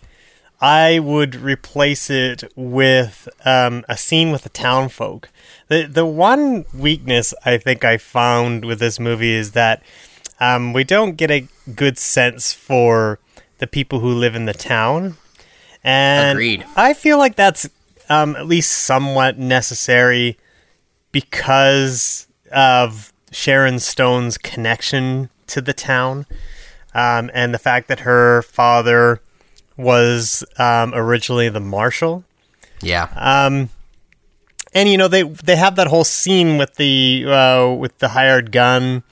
I 0.62 1.00
would 1.00 1.36
replace 1.36 2.10
it 2.10 2.46
with 2.56 3.28
um, 3.44 3.84
a 3.90 3.98
scene 3.98 4.32
with 4.32 4.44
the 4.44 4.50
town 4.50 4.88
folk. 4.88 5.30
The 5.68 5.86
the 5.86 6.06
one 6.06 6.66
weakness 6.74 7.34
I 7.46 7.58
think 7.58 7.84
I 7.84 7.98
found 7.98 8.66
with 8.66 8.80
this 8.80 9.00
movie 9.00 9.34
is 9.34 9.52
that 9.52 9.82
um, 10.40 10.74
we 10.74 10.84
don't 10.84 11.16
get 11.16 11.32
a 11.32 11.48
good 11.76 11.98
sense 11.98 12.54
for 12.54 13.20
the 13.60 13.68
people 13.68 14.00
who 14.00 14.10
live 14.10 14.36
in 14.36 14.46
the 14.46 14.54
town, 14.54 15.18
and 15.84 16.38
Agreed. 16.38 16.66
I 16.76 16.94
feel 16.94 17.18
like 17.18 17.36
that's 17.36 17.70
um, 18.10 18.36
at 18.36 18.46
least 18.46 18.72
somewhat 18.72 19.38
necessary 19.38 20.38
because 21.12 22.28
of 22.52 23.14
Sharon 23.32 23.80
Stone's 23.80 24.38
connection 24.38 25.30
to 25.48 25.62
the 25.62 25.74
town 25.74 26.26
um, 26.94 27.30
and 27.34 27.54
the 27.54 27.60
fact 27.60 27.88
that 27.88 28.02
her 28.02 28.42
father 28.44 29.22
was 29.78 30.44
um, 30.58 30.94
originally 30.94 31.50
the 31.50 31.60
marshal. 31.60 32.24
Yeah. 32.82 33.10
Um, 33.16 33.70
and 34.74 34.90
you 34.90 34.98
know 34.98 35.08
they 35.08 35.24
they 35.24 35.56
have 35.56 35.76
that 35.76 35.88
whole 35.88 36.04
scene 36.04 36.58
with 36.58 36.76
the 36.76 37.26
uh, 37.28 37.70
with 37.74 37.98
the 38.00 38.10
hired 38.10 38.52
gun 38.52 39.04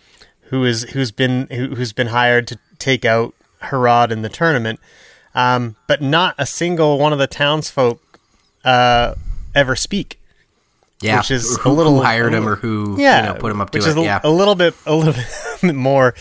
who 0.44 0.66
is 0.66 0.84
who's 0.92 1.12
been 1.12 1.48
who, 1.52 1.76
who's 1.76 1.94
been 1.94 2.08
hired 2.08 2.48
to 2.48 2.60
take 2.80 3.06
out 3.06 3.34
Herod 3.60 4.12
in 4.12 4.22
the 4.22 4.30
tournament, 4.30 4.80
um, 5.36 5.76
but 5.88 6.02
not 6.02 6.36
a 6.38 6.46
single 6.46 6.98
one 7.00 7.14
of 7.14 7.20
the 7.20 7.28
townsfolk 7.28 8.02
uh, 8.66 9.16
ever 9.56 9.76
speak. 9.76 10.20
yeah. 11.02 11.18
which 11.18 11.32
is 11.32 11.58
who, 11.60 11.70
a 11.70 11.72
little- 11.72 11.98
who 11.98 12.04
hired 12.04 12.34
him 12.34 12.48
or 12.48 12.56
who 12.56 12.96
yeah, 13.00 13.22
you 13.22 13.34
know, 13.34 13.40
put 13.40 13.52
him 13.52 13.62
up 13.62 13.70
to 13.72 13.78
which 13.80 13.88
it. 13.88 13.92
is 13.92 13.98
a, 13.98 14.02
yeah. 14.02 14.20
a 14.24 14.30
little 14.30 14.56
bit, 14.56 14.74
a 14.86 14.94
little 14.96 15.14
bit 15.62 15.76
more 15.76 16.14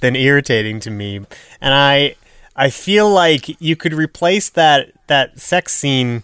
than 0.00 0.14
irritating 0.16 0.80
to 0.80 0.90
me. 0.90 1.16
And 1.60 1.74
I, 1.74 2.14
I 2.54 2.70
feel 2.70 3.08
like 3.10 3.60
you 3.60 3.74
could 3.76 3.94
replace 3.94 4.50
that 4.50 4.90
that 5.06 5.38
sex 5.40 5.72
scene, 5.74 6.22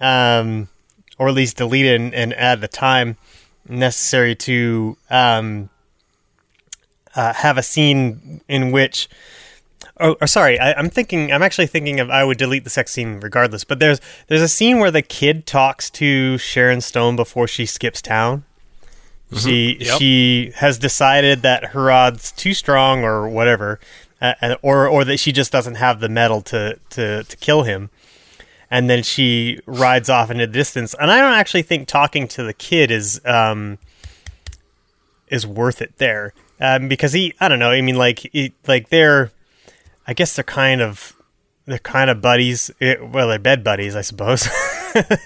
um, 0.00 0.68
or 1.22 1.28
at 1.28 1.34
least 1.34 1.56
delete 1.56 1.86
it 1.86 2.00
and, 2.00 2.12
and 2.12 2.34
add 2.34 2.60
the 2.60 2.66
time 2.68 3.16
necessary 3.68 4.34
to 4.34 4.96
um, 5.08 5.70
uh, 7.14 7.32
have 7.34 7.56
a 7.58 7.62
scene 7.62 8.40
in 8.48 8.72
which. 8.72 9.08
Oh, 10.00 10.16
or 10.20 10.26
sorry, 10.26 10.58
I, 10.58 10.72
I'm 10.72 10.90
thinking. 10.90 11.32
I'm 11.32 11.42
actually 11.42 11.68
thinking 11.68 12.00
of. 12.00 12.10
I 12.10 12.24
would 12.24 12.38
delete 12.38 12.64
the 12.64 12.70
sex 12.70 12.90
scene 12.90 13.20
regardless. 13.20 13.62
But 13.62 13.78
there's 13.78 14.00
there's 14.26 14.42
a 14.42 14.48
scene 14.48 14.80
where 14.80 14.90
the 14.90 15.02
kid 15.02 15.46
talks 15.46 15.90
to 15.90 16.38
Sharon 16.38 16.80
Stone 16.80 17.14
before 17.14 17.46
she 17.46 17.66
skips 17.66 18.02
town. 18.02 18.44
She 19.38 19.76
Yep. 19.80 19.98
she 19.98 20.52
has 20.56 20.76
decided 20.76 21.42
that 21.42 21.66
her 21.66 21.88
Herod's 21.88 22.32
too 22.32 22.52
strong 22.52 23.04
or 23.04 23.28
whatever, 23.28 23.78
uh, 24.20 24.34
and- 24.40 24.56
or 24.60 24.88
or 24.88 25.04
that 25.04 25.18
she 25.20 25.30
just 25.30 25.52
doesn't 25.52 25.76
have 25.76 26.00
the 26.00 26.08
mettle 26.08 26.42
to 26.42 26.78
to 26.90 27.22
to 27.22 27.36
kill 27.36 27.62
him. 27.62 27.90
And 28.72 28.88
then 28.88 29.02
she 29.02 29.60
rides 29.66 30.08
off 30.08 30.30
into 30.30 30.46
the 30.46 30.52
distance. 30.52 30.94
And 30.98 31.10
I 31.10 31.18
don't 31.20 31.34
actually 31.34 31.60
think 31.62 31.86
talking 31.88 32.26
to 32.28 32.42
the 32.42 32.54
kid 32.54 32.90
is 32.90 33.20
um 33.26 33.78
is 35.28 35.46
worth 35.46 35.80
it 35.82 35.98
there, 35.98 36.32
um, 36.60 36.88
because 36.88 37.12
he 37.12 37.34
I 37.40 37.48
don't 37.48 37.58
know. 37.58 37.70
I 37.70 37.82
mean, 37.82 37.96
like 37.96 38.20
he, 38.32 38.54
like 38.66 38.88
they're 38.88 39.30
I 40.06 40.14
guess 40.14 40.34
they're 40.34 40.42
kind 40.44 40.80
of 40.80 41.14
they're 41.66 41.78
kind 41.78 42.08
of 42.10 42.20
buddies. 42.20 42.70
Eh, 42.80 42.96
well, 43.00 43.28
they're 43.28 43.38
bed 43.38 43.62
buddies, 43.62 43.94
I 43.94 44.00
suppose. 44.02 44.48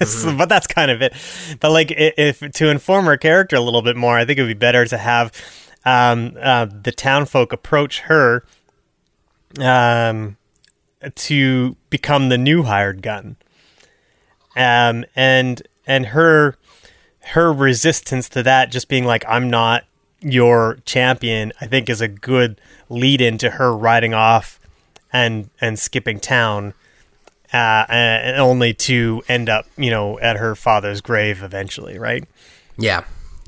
So- 0.06 0.36
but 0.36 0.48
that's 0.48 0.68
kind 0.68 0.92
of 0.92 1.02
it. 1.02 1.12
But 1.58 1.72
like, 1.72 1.92
if 1.96 2.38
to 2.38 2.68
inform 2.68 3.06
her 3.06 3.16
character 3.16 3.56
a 3.56 3.60
little 3.60 3.82
bit 3.82 3.96
more, 3.96 4.16
I 4.16 4.24
think 4.24 4.38
it 4.38 4.42
would 4.42 4.48
be 4.48 4.54
better 4.54 4.84
to 4.86 4.96
have 4.96 5.32
um, 5.84 6.36
uh, 6.40 6.66
the 6.66 6.92
town 6.92 7.26
folk 7.26 7.52
approach 7.52 8.00
her 8.02 8.44
um, 9.58 10.36
to 11.14 11.76
become 11.90 12.28
the 12.28 12.38
new 12.38 12.64
hired 12.64 13.02
gun, 13.02 13.36
um, 14.56 15.04
and 15.14 15.62
and 15.86 16.06
her 16.06 16.56
her 17.28 17.52
resistance 17.52 18.28
to 18.30 18.42
that 18.42 18.70
just 18.70 18.88
being 18.88 19.04
like, 19.04 19.24
I'm 19.28 19.50
not 19.50 19.84
your 20.20 20.78
champion, 20.84 21.52
I 21.60 21.66
think 21.66 21.88
is 21.88 22.00
a 22.00 22.08
good 22.08 22.60
lead 22.88 23.20
into 23.20 23.50
her 23.50 23.76
riding 23.76 24.14
off 24.14 24.60
and 25.12 25.50
and 25.60 25.78
skipping 25.78 26.20
town, 26.20 26.74
uh, 27.52 27.86
and 27.88 28.40
only 28.40 28.74
to 28.74 29.22
end 29.28 29.48
up, 29.48 29.66
you 29.76 29.90
know, 29.90 30.18
at 30.20 30.36
her 30.36 30.54
father's 30.54 31.00
grave 31.00 31.42
eventually, 31.42 31.98
right? 31.98 32.24
Yeah. 32.78 33.04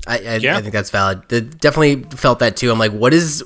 I, 0.07 0.17
I, 0.17 0.35
Yeah. 0.35 0.57
I 0.57 0.61
think 0.61 0.73
that's 0.73 0.89
valid. 0.89 1.23
They 1.29 1.41
definitely 1.41 2.03
felt 2.15 2.39
that 2.39 2.55
too. 2.57 2.71
I'm 2.71 2.79
like, 2.79 2.93
what 2.93 3.13
is 3.13 3.43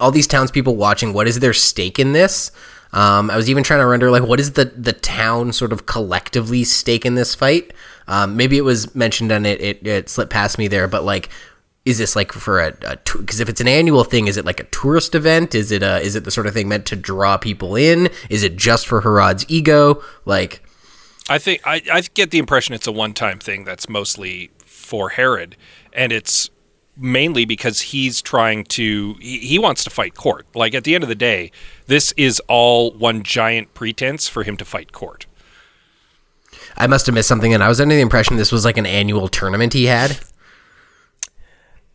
all 0.00 0.10
these 0.10 0.26
townspeople 0.26 0.76
watching? 0.76 1.12
What 1.12 1.28
is 1.28 1.40
their 1.40 1.52
stake 1.52 1.98
in 1.98 2.12
this? 2.12 2.50
Um, 2.92 3.30
I 3.30 3.36
was 3.36 3.50
even 3.50 3.62
trying 3.62 3.80
to 3.80 3.86
render 3.86 4.10
like, 4.10 4.22
what 4.22 4.40
is 4.40 4.52
the 4.52 4.66
the 4.66 4.92
town 4.92 5.52
sort 5.52 5.72
of 5.72 5.86
collectively 5.86 6.64
stake 6.64 7.04
in 7.04 7.14
this 7.14 7.34
fight? 7.34 7.72
Um, 8.08 8.36
maybe 8.36 8.56
it 8.56 8.62
was 8.62 8.94
mentioned 8.94 9.32
and 9.32 9.46
it, 9.46 9.60
it 9.60 9.86
it 9.86 10.08
slipped 10.08 10.32
past 10.32 10.58
me 10.58 10.68
there, 10.68 10.86
but 10.88 11.04
like, 11.04 11.28
is 11.84 11.98
this 11.98 12.16
like 12.16 12.32
for 12.32 12.60
a 12.60 12.72
because 13.16 13.40
if 13.40 13.48
it's 13.48 13.60
an 13.60 13.68
annual 13.68 14.04
thing, 14.04 14.26
is 14.26 14.36
it 14.36 14.44
like 14.44 14.60
a 14.60 14.64
tourist 14.64 15.14
event? 15.14 15.54
Is 15.54 15.70
it 15.72 15.82
a 15.82 16.00
is 16.00 16.16
it 16.16 16.24
the 16.24 16.30
sort 16.30 16.46
of 16.46 16.54
thing 16.54 16.68
meant 16.68 16.86
to 16.86 16.96
draw 16.96 17.36
people 17.36 17.76
in? 17.76 18.08
Is 18.30 18.42
it 18.42 18.56
just 18.56 18.86
for 18.86 19.00
Herod's 19.00 19.44
ego? 19.48 20.02
Like, 20.24 20.62
I 21.28 21.38
think 21.38 21.62
I, 21.64 21.82
I 21.92 22.00
get 22.00 22.30
the 22.30 22.38
impression 22.38 22.74
it's 22.74 22.86
a 22.86 22.92
one-time 22.92 23.38
thing 23.38 23.64
that's 23.64 23.88
mostly 23.88 24.50
for 24.64 25.10
Herod, 25.10 25.56
and 25.92 26.12
it's 26.12 26.50
mainly 26.96 27.44
because 27.44 27.80
he's 27.80 28.22
trying 28.22 28.64
to 28.64 29.14
he, 29.20 29.38
he 29.38 29.58
wants 29.58 29.84
to 29.84 29.90
fight 29.90 30.14
Cort. 30.14 30.46
Like 30.54 30.74
at 30.74 30.84
the 30.84 30.94
end 30.94 31.04
of 31.04 31.08
the 31.08 31.14
day, 31.14 31.50
this 31.86 32.12
is 32.12 32.40
all 32.48 32.92
one 32.92 33.22
giant 33.22 33.74
pretense 33.74 34.28
for 34.28 34.42
him 34.42 34.56
to 34.56 34.64
fight 34.64 34.92
Cort. 34.92 35.26
I 36.76 36.86
must 36.86 37.06
have 37.06 37.14
missed 37.14 37.28
something, 37.28 37.54
and 37.54 37.62
I 37.62 37.68
was 37.68 37.80
under 37.80 37.94
the 37.94 38.00
impression 38.02 38.36
this 38.36 38.52
was 38.52 38.64
like 38.64 38.76
an 38.76 38.86
annual 38.86 39.28
tournament 39.28 39.72
he 39.72 39.86
had. 39.86 40.18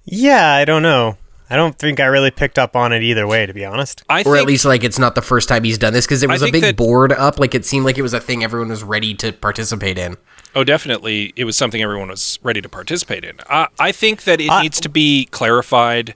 Yeah, 0.06 0.54
I 0.54 0.66
don't 0.66 0.82
know. 0.82 1.18
I 1.50 1.58
don't 1.58 1.78
think 1.78 2.00
I 2.00 2.06
really 2.06 2.32
picked 2.32 2.58
up 2.58 2.78
on 2.78 2.94
it 2.94 3.04
either 3.04 3.28
way, 3.28 3.46
to 3.46 3.54
be 3.54 3.66
honest. 3.66 4.04
I 4.10 4.22
or 4.22 4.24
think 4.24 4.38
at 4.38 4.46
least 4.46 4.64
like 4.66 4.84
it's 4.86 4.98
not 4.98 5.16
the 5.16 5.22
first 5.22 5.50
time 5.50 5.66
he's 5.66 5.78
done 5.78 5.92
this 5.92 6.06
because 6.06 6.22
there 6.22 6.30
I 6.30 6.34
was 6.34 6.44
a 6.44 6.52
big 6.52 6.62
that- 6.62 6.78
board 6.78 7.12
up 7.12 7.40
like 7.40 7.54
it 7.54 7.66
seemed 7.66 7.84
like 7.86 7.98
it 7.98 8.02
was 8.02 8.14
a 8.14 8.22
thing 8.22 8.44
everyone 8.44 8.70
was 8.70 8.84
ready 8.84 9.14
to 9.16 9.34
participate 9.34 9.98
in 9.98 10.16
Oh, 10.56 10.64
definitely. 10.64 11.34
It 11.36 11.46
was 11.46 11.56
something 11.58 11.82
everyone 11.82 12.10
was 12.10 12.38
ready 12.44 12.62
to 12.62 12.70
participate 12.70 13.24
in. 13.24 13.40
I, 13.50 13.68
I 13.80 13.92
think 13.92 14.24
that 14.24 14.42
it 14.42 14.50
I- 14.50 14.62
needs 14.64 14.80
to 14.82 14.90
be 14.90 15.26
clarified, 15.32 16.14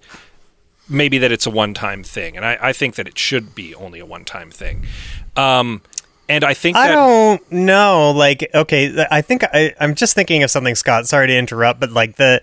maybe 0.89 1.17
that 1.19 1.31
it's 1.31 1.45
a 1.45 1.49
one 1.49 1.73
time 1.73 2.03
thing. 2.03 2.35
And 2.35 2.45
I, 2.45 2.57
I 2.61 2.73
think 2.73 2.95
that 2.95 3.07
it 3.07 3.17
should 3.17 3.55
be 3.55 3.73
only 3.75 3.99
a 3.99 4.05
one 4.05 4.25
time 4.25 4.51
thing. 4.51 4.85
Um, 5.37 5.81
and 6.27 6.43
I 6.43 6.53
think 6.53 6.75
I 6.75 6.87
that. 6.89 6.95
don't 6.95 7.51
know. 7.51 8.11
Like, 8.11 8.49
okay, 8.53 9.05
I 9.11 9.21
think 9.21 9.43
I, 9.53 9.73
I'm 9.79 9.95
just 9.95 10.15
thinking 10.15 10.43
of 10.43 10.51
something, 10.51 10.75
Scott. 10.75 11.07
Sorry 11.07 11.27
to 11.27 11.37
interrupt, 11.37 11.79
but 11.79 11.91
like 11.91 12.15
the, 12.15 12.41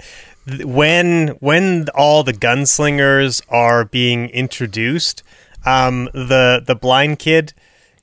when 0.65 1.29
when 1.41 1.89
all 1.95 2.23
the 2.23 2.33
gunslingers 2.33 3.43
are 3.49 3.85
being 3.85 4.29
introduced, 4.31 5.23
um, 5.67 6.05
the 6.15 6.63
the 6.65 6.75
blind 6.77 7.19
kid, 7.19 7.53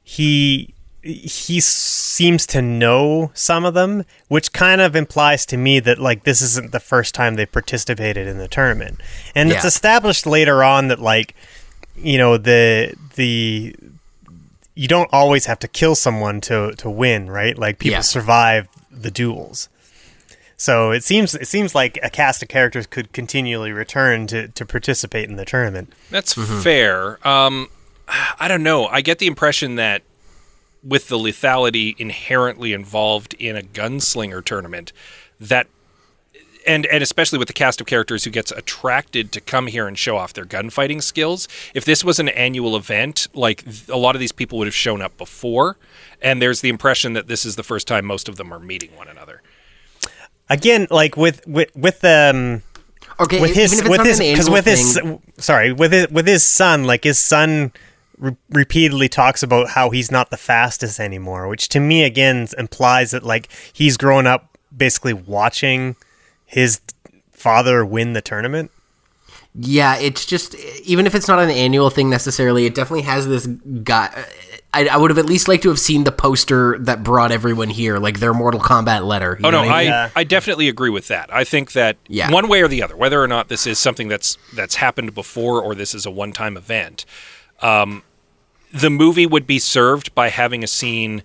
he 0.03 0.73
he 1.01 1.59
seems 1.61 2.45
to 2.47 2.61
know 2.61 3.31
some 3.33 3.63
of 3.65 3.73
them, 3.73 4.03
which 4.27 4.51
kind 4.51 4.81
of 4.81 4.95
implies 4.95 5.45
to 5.47 5.57
me 5.57 5.79
that 5.79 5.99
like 5.99 6.23
this 6.23 6.41
isn't 6.41 6.71
the 6.71 6.79
first 6.79 7.15
time 7.15 7.35
they 7.35 7.45
participated 7.45 8.27
in 8.27 8.37
the 8.37 8.47
tournament, 8.47 8.99
and 9.35 9.51
it's 9.51 9.65
established 9.65 10.25
later 10.25 10.63
on 10.63 10.87
that 10.89 10.99
like 10.99 11.35
you 11.95 12.17
know 12.17 12.37
the 12.37 12.93
the 13.15 13.75
you 14.75 14.87
don't 14.87 15.09
always 15.11 15.45
have 15.45 15.59
to 15.59 15.67
kill 15.67 15.95
someone 15.95 16.41
to 16.41 16.73
to 16.73 16.89
win, 16.89 17.29
right? 17.29 17.57
Like 17.57 17.79
people 17.79 17.93
Yeah. 17.97 18.01
survive 18.01 18.67
the 18.91 19.11
duels. 19.11 19.69
So 20.57 20.91
it 20.91 21.05
seems 21.05 21.35
it 21.35 21.47
seems 21.47 21.73
like 21.73 21.97
a 22.03 22.09
cast 22.09 22.43
of 22.43 22.49
characters 22.49 22.85
could 22.85 23.13
continually 23.13 23.71
return 23.71 24.27
to, 24.27 24.49
to 24.49 24.65
participate 24.65 25.29
in 25.29 25.37
the 25.37 25.45
tournament. 25.45 25.93
That's 26.11 26.33
fair. 26.61 27.25
Um, 27.25 27.69
I 28.39 28.49
don't 28.49 28.63
know. 28.63 28.87
I 28.87 28.99
get 29.01 29.19
the 29.19 29.27
impression 29.27 29.75
that 29.75 30.01
with 30.83 31.07
the 31.09 31.17
lethality 31.17 31.99
inherently 31.99 32.73
involved 32.73 33.33
in 33.35 33.55
a 33.55 33.61
gunslinger 33.61 34.43
tournament, 34.43 34.93
that 35.39 35.67
and 36.67 36.85
and 36.87 37.01
especially 37.01 37.39
with 37.39 37.47
the 37.47 37.53
cast 37.53 37.81
of 37.81 37.87
characters 37.87 38.23
who 38.23 38.29
gets 38.29 38.51
attracted 38.51 39.31
to 39.31 39.41
come 39.41 39.67
here 39.67 39.87
and 39.87 39.97
show 39.97 40.17
off 40.17 40.33
their 40.33 40.45
gunfighting 40.45 41.01
skills. 41.01 41.47
If 41.73 41.85
this 41.85 42.03
was 42.03 42.19
an 42.19 42.29
annual 42.29 42.75
event, 42.75 43.27
like 43.33 43.63
a 43.87 43.97
lot 43.97 44.15
of 44.15 44.19
these 44.19 44.31
people 44.31 44.57
would 44.59 44.67
have 44.67 44.75
shown 44.75 45.01
up 45.01 45.17
before, 45.17 45.77
and 46.21 46.41
there's 46.41 46.61
the 46.61 46.69
impression 46.69 47.13
that 47.13 47.27
this 47.27 47.45
is 47.45 47.55
the 47.55 47.63
first 47.63 47.87
time 47.87 48.05
most 48.05 48.29
of 48.29 48.35
them 48.35 48.53
are 48.53 48.59
meeting 48.59 48.95
one 48.95 49.07
another. 49.07 49.41
Again, 50.49 50.87
like 50.89 51.15
with 51.15 51.45
with 51.47 51.75
with 51.75 52.03
um 52.03 52.63
okay 53.19 53.41
with 53.41 53.53
his 53.53 53.73
even 53.73 53.85
if 53.85 53.85
it's 53.85 53.89
with 53.89 53.97
not 53.97 54.07
his 54.07 54.19
because 54.19 54.47
annual 54.47 54.53
with 54.53 54.65
his 54.65 55.43
sorry 55.43 55.73
with 55.73 55.91
his 55.91 56.09
with 56.09 56.27
his 56.27 56.43
son 56.43 56.83
like 56.85 57.03
his 57.03 57.19
son 57.19 57.71
re- 58.19 58.35
repeatedly 58.49 59.09
talks 59.09 59.41
about 59.41 59.69
how 59.69 59.89
he's 59.89 60.11
not 60.11 60.29
the 60.29 60.37
fastest 60.37 60.99
anymore 60.99 61.47
which 61.47 61.67
to 61.69 61.79
me 61.79 62.03
again 62.03 62.47
implies 62.57 63.11
that 63.11 63.23
like 63.23 63.49
he's 63.73 63.97
grown 63.97 64.27
up 64.27 64.57
basically 64.75 65.13
watching 65.13 65.95
his 66.45 66.81
father 67.33 67.85
win 67.85 68.13
the 68.13 68.21
tournament. 68.21 68.69
Yeah, 69.55 69.97
it's 69.97 70.25
just 70.25 70.53
even 70.83 71.07
if 71.07 71.15
it's 71.15 71.27
not 71.27 71.39
an 71.39 71.49
annual 71.49 71.89
thing 71.89 72.09
necessarily, 72.09 72.65
it 72.65 72.75
definitely 72.75 73.01
has 73.03 73.27
this 73.27 73.47
guy. 73.47 74.25
I, 74.73 74.87
I 74.87 74.97
would 74.97 75.09
have 75.09 75.17
at 75.17 75.25
least 75.25 75.47
liked 75.47 75.63
to 75.63 75.69
have 75.69 75.79
seen 75.79 76.03
the 76.03 76.11
poster 76.11 76.77
that 76.79 77.03
brought 77.03 77.31
everyone 77.31 77.69
here, 77.69 77.97
like 77.97 78.19
their 78.19 78.33
Mortal 78.33 78.59
Kombat 78.59 79.05
letter. 79.07 79.37
you 79.39 79.47
Oh 79.47 79.49
know 79.49 79.63
no, 79.63 79.69
I, 79.69 79.79
mean? 79.83 79.87
Yeah. 79.89 80.09
I 80.15 80.23
definitely 80.23 80.69
agree 80.69 80.91
with 80.91 81.07
that. 81.07 81.33
I 81.33 81.43
think 81.43 81.71
that 81.71 81.97
Yeah. 82.07 82.31
one 82.31 82.47
way 82.47 82.61
or 82.61 82.67
the 82.67 82.83
other, 82.83 82.95
whether 82.95 83.21
or 83.21 83.27
not 83.27 83.47
this 83.47 83.65
is 83.65 83.79
something 83.79 84.07
that's 84.07 84.37
that's 84.53 84.75
happened 84.75 85.15
before 85.15 85.61
or 85.63 85.73
this 85.73 85.95
is 85.95 86.05
a 86.05 86.11
one 86.11 86.31
time 86.31 86.55
event, 86.55 87.05
um, 87.61 88.03
the 88.73 88.89
movie 88.89 89.25
would 89.25 89.47
be 89.47 89.59
served 89.59 90.13
by 90.15 90.29
having 90.29 90.63
a 90.63 90.67
scene 90.67 91.23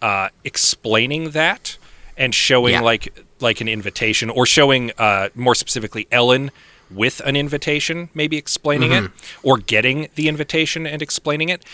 uh, 0.00 0.28
explaining 0.44 1.30
that 1.30 1.76
and 2.16 2.34
showing 2.34 2.74
Yeah. 2.74 2.80
like 2.80 3.24
like 3.40 3.60
an 3.60 3.68
invitation 3.68 4.30
or 4.30 4.46
showing 4.46 4.92
uh, 4.98 5.28
more 5.34 5.54
specifically 5.54 6.06
Ellen 6.12 6.50
with 6.90 7.20
an 7.24 7.34
invitation, 7.36 8.08
maybe 8.14 8.36
explaining 8.36 8.92
it 8.92 9.10
or 9.42 9.56
getting 9.58 10.08
the 10.14 10.28
invitation 10.28 10.86
and 10.86 11.00
explaining 11.02 11.48
it. 11.48 11.64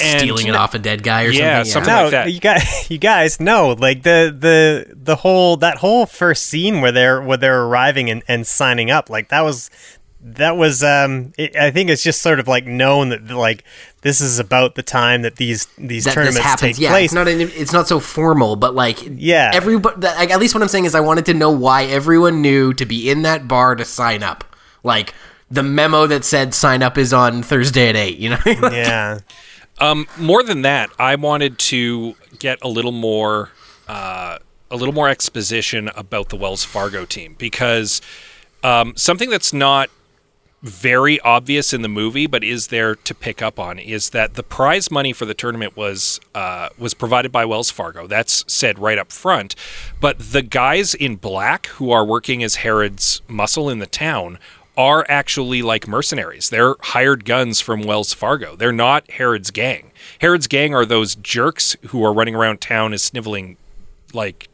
And- 0.00 0.20
stealing 0.22 0.46
it 0.46 0.54
off 0.56 0.72
a 0.74 0.78
dead 0.78 1.02
guy 1.02 1.24
or 1.24 1.28
Yeah, 1.28 1.62
something. 1.64 1.84
something 1.84 1.94
no, 1.94 2.02
like 2.04 2.10
that. 2.12 2.32
you 2.32 2.40
guys, 2.40 2.86
you 2.90 2.96
guys 2.98 3.38
know, 3.38 3.76
like 3.78 4.02
the 4.04 4.34
the 4.36 4.94
the 4.96 5.16
whole 5.16 5.58
that 5.58 5.76
whole 5.78 6.06
first 6.06 6.44
scene 6.44 6.80
where 6.80 6.90
they're 6.92 7.20
where 7.20 7.36
they're 7.36 7.62
arriving 7.64 8.08
and, 8.08 8.22
and 8.26 8.46
signing 8.46 8.90
up, 8.90 9.10
like 9.10 9.28
that 9.28 9.42
was 9.42 9.68
that 10.24 10.56
was 10.56 10.82
um 10.84 11.32
it, 11.36 11.56
I 11.56 11.70
think 11.70 11.90
it's 11.90 12.02
just 12.02 12.22
sort 12.22 12.38
of 12.38 12.46
like 12.46 12.64
known 12.66 13.08
that 13.08 13.28
like 13.30 13.64
this 14.02 14.20
is 14.20 14.38
about 14.38 14.74
the 14.76 14.82
time 14.82 15.22
that 15.22 15.36
these 15.36 15.66
these 15.78 16.04
that 16.04 16.14
tournaments 16.14 16.38
this 16.38 16.44
happens. 16.46 16.76
take 16.76 16.82
Yeah, 16.82 16.90
place. 16.90 17.06
it's 17.06 17.14
not 17.14 17.28
an, 17.28 17.40
it's 17.40 17.72
not 17.72 17.88
so 17.88 17.98
formal, 18.00 18.56
but 18.56 18.74
like 18.74 18.98
Yeah. 19.04 19.50
everybody. 19.54 20.00
Like, 20.00 20.30
at 20.30 20.38
least 20.40 20.54
what 20.54 20.62
I'm 20.62 20.68
saying 20.68 20.84
is, 20.86 20.94
I 20.94 21.00
wanted 21.00 21.26
to 21.26 21.34
know 21.34 21.50
why 21.50 21.84
everyone 21.84 22.40
knew 22.42 22.72
to 22.74 22.84
be 22.86 23.10
in 23.10 23.22
that 23.22 23.46
bar 23.48 23.74
to 23.74 23.84
sign 23.84 24.22
up. 24.22 24.44
Like 24.84 25.14
the 25.50 25.62
memo 25.62 26.06
that 26.06 26.24
said 26.24 26.54
sign 26.54 26.82
up 26.82 26.96
is 26.98 27.12
on 27.12 27.42
Thursday 27.42 27.88
at 27.88 27.96
eight. 27.96 28.18
You 28.18 28.30
know. 28.30 28.38
yeah. 28.46 29.18
Um, 29.78 30.06
more 30.18 30.42
than 30.42 30.62
that, 30.62 30.90
I 30.98 31.16
wanted 31.16 31.58
to 31.58 32.14
get 32.38 32.58
a 32.62 32.68
little 32.68 32.92
more, 32.92 33.50
uh, 33.88 34.38
a 34.70 34.76
little 34.76 34.94
more 34.94 35.08
exposition 35.08 35.90
about 35.96 36.28
the 36.28 36.36
Wells 36.36 36.62
Fargo 36.64 37.04
team 37.04 37.34
because 37.38 38.00
um, 38.62 38.94
something 38.96 39.28
that's 39.30 39.52
not 39.52 39.90
very 40.62 41.18
obvious 41.20 41.72
in 41.72 41.82
the 41.82 41.88
movie, 41.88 42.26
but 42.26 42.44
is 42.44 42.68
there 42.68 42.94
to 42.94 43.14
pick 43.14 43.42
up 43.42 43.58
on, 43.58 43.78
is 43.78 44.10
that 44.10 44.34
the 44.34 44.42
prize 44.42 44.90
money 44.90 45.12
for 45.12 45.24
the 45.24 45.34
tournament 45.34 45.76
was 45.76 46.20
uh, 46.34 46.68
was 46.78 46.94
provided 46.94 47.32
by 47.32 47.44
Wells 47.44 47.70
Fargo. 47.70 48.06
That's 48.06 48.44
said 48.46 48.78
right 48.78 48.98
up 48.98 49.10
front. 49.10 49.56
But 50.00 50.18
the 50.18 50.42
guys 50.42 50.94
in 50.94 51.16
black 51.16 51.66
who 51.66 51.90
are 51.90 52.04
working 52.04 52.42
as 52.42 52.56
Herod's 52.56 53.22
muscle 53.26 53.68
in 53.68 53.80
the 53.80 53.86
town 53.86 54.38
are 54.76 55.04
actually 55.08 55.62
like 55.62 55.86
mercenaries. 55.86 56.48
They're 56.48 56.76
hired 56.80 57.24
guns 57.24 57.60
from 57.60 57.82
Wells 57.82 58.14
Fargo. 58.14 58.56
They're 58.56 58.72
not 58.72 59.10
Herod's 59.10 59.50
gang. 59.50 59.90
Herod's 60.20 60.46
gang 60.46 60.74
are 60.74 60.86
those 60.86 61.14
jerks 61.14 61.76
who 61.88 62.02
are 62.04 62.12
running 62.12 62.34
around 62.34 62.60
town 62.60 62.92
as 62.92 63.02
sniveling 63.02 63.56
like 64.14 64.48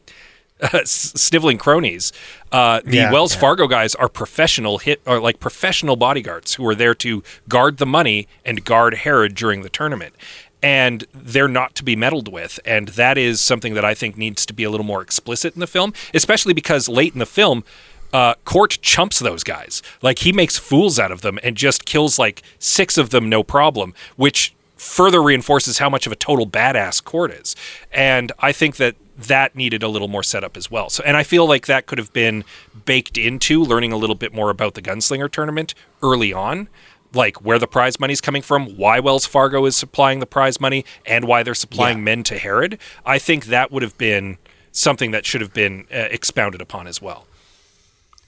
sniveling 0.83 1.57
cronies. 1.57 2.11
Uh, 2.51 2.81
the 2.83 2.97
Yeah. 2.97 3.11
Wells 3.11 3.35
Fargo 3.35 3.67
guys 3.67 3.95
are 3.95 4.09
professional 4.09 4.79
hit 4.79 5.01
are 5.05 5.19
like 5.19 5.39
professional 5.39 5.95
bodyguards 5.95 6.55
who 6.55 6.67
are 6.67 6.75
there 6.75 6.95
to 6.95 7.23
guard 7.47 7.77
the 7.77 7.85
money 7.85 8.27
and 8.43 8.63
guard 8.65 8.95
Herod 8.95 9.35
during 9.35 9.61
the 9.61 9.69
tournament. 9.69 10.13
And 10.61 11.05
they're 11.13 11.47
not 11.47 11.73
to 11.75 11.85
be 11.85 11.95
meddled 11.95 12.27
with, 12.27 12.59
and 12.65 12.89
that 12.89 13.17
is 13.17 13.39
something 13.39 13.75
that 13.75 13.85
I 13.85 13.93
think 13.93 14.17
needs 14.17 14.45
to 14.45 14.53
be 14.53 14.65
a 14.65 14.69
little 14.69 14.85
more 14.85 15.01
explicit 15.01 15.53
in 15.53 15.61
the 15.61 15.67
film, 15.67 15.93
especially 16.13 16.53
because 16.53 16.89
late 16.89 17.13
in 17.13 17.19
the 17.19 17.25
film, 17.25 17.63
uh, 18.11 18.33
Cort 18.43 18.77
chumps 18.81 19.19
those 19.19 19.45
guys. 19.45 19.81
Like 20.01 20.19
he 20.19 20.33
makes 20.33 20.57
fools 20.57 20.99
out 20.99 21.13
of 21.13 21.21
them 21.21 21.39
and 21.43 21.55
just 21.55 21.85
kills 21.85 22.19
like 22.19 22.41
six 22.57 22.97
of 22.97 23.11
them, 23.11 23.29
no 23.29 23.41
problem, 23.41 23.93
which 24.17 24.53
further 24.75 25.21
reinforces 25.23 25.77
how 25.77 25.89
much 25.89 26.05
of 26.05 26.11
a 26.11 26.15
total 26.17 26.45
badass 26.45 27.01
Cort 27.01 27.31
is. 27.31 27.55
And 27.93 28.33
I 28.39 28.51
think 28.51 28.75
that 28.77 28.95
that 29.27 29.55
needed 29.55 29.83
a 29.83 29.87
little 29.87 30.07
more 30.07 30.23
setup 30.23 30.55
as 30.57 30.71
well. 30.71 30.89
So, 30.89 31.03
and 31.05 31.17
I 31.17 31.23
feel 31.23 31.45
like 31.47 31.67
that 31.67 31.85
could 31.85 31.97
have 31.97 32.13
been 32.13 32.43
baked 32.85 33.17
into 33.17 33.61
learning 33.63 33.91
a 33.91 33.97
little 33.97 34.15
bit 34.15 34.33
more 34.33 34.49
about 34.49 34.73
the 34.75 34.81
Gunslinger 34.81 35.29
tournament 35.29 35.73
early 36.01 36.31
on, 36.33 36.69
like 37.13 37.41
where 37.43 37.59
the 37.59 37.67
prize 37.67 37.99
money's 37.99 38.21
coming 38.21 38.41
from, 38.41 38.77
why 38.77 38.99
Wells 38.99 39.25
Fargo 39.25 39.65
is 39.65 39.75
supplying 39.75 40.19
the 40.19 40.25
prize 40.25 40.59
money, 40.61 40.85
and 41.05 41.25
why 41.25 41.43
they're 41.43 41.53
supplying 41.55 41.97
Yeah. 41.99 42.03
men 42.05 42.23
to 42.23 42.37
Herod. 42.37 42.77
I 43.05 43.19
think 43.19 43.45
that 43.47 43.71
would 43.71 43.83
have 43.83 43.97
been 43.97 44.37
something 44.71 45.11
that 45.11 45.25
should 45.25 45.41
have 45.41 45.53
been 45.53 45.85
uh, 45.93 45.97
expounded 46.11 46.61
upon 46.61 46.87
as 46.87 47.01
well. 47.01 47.25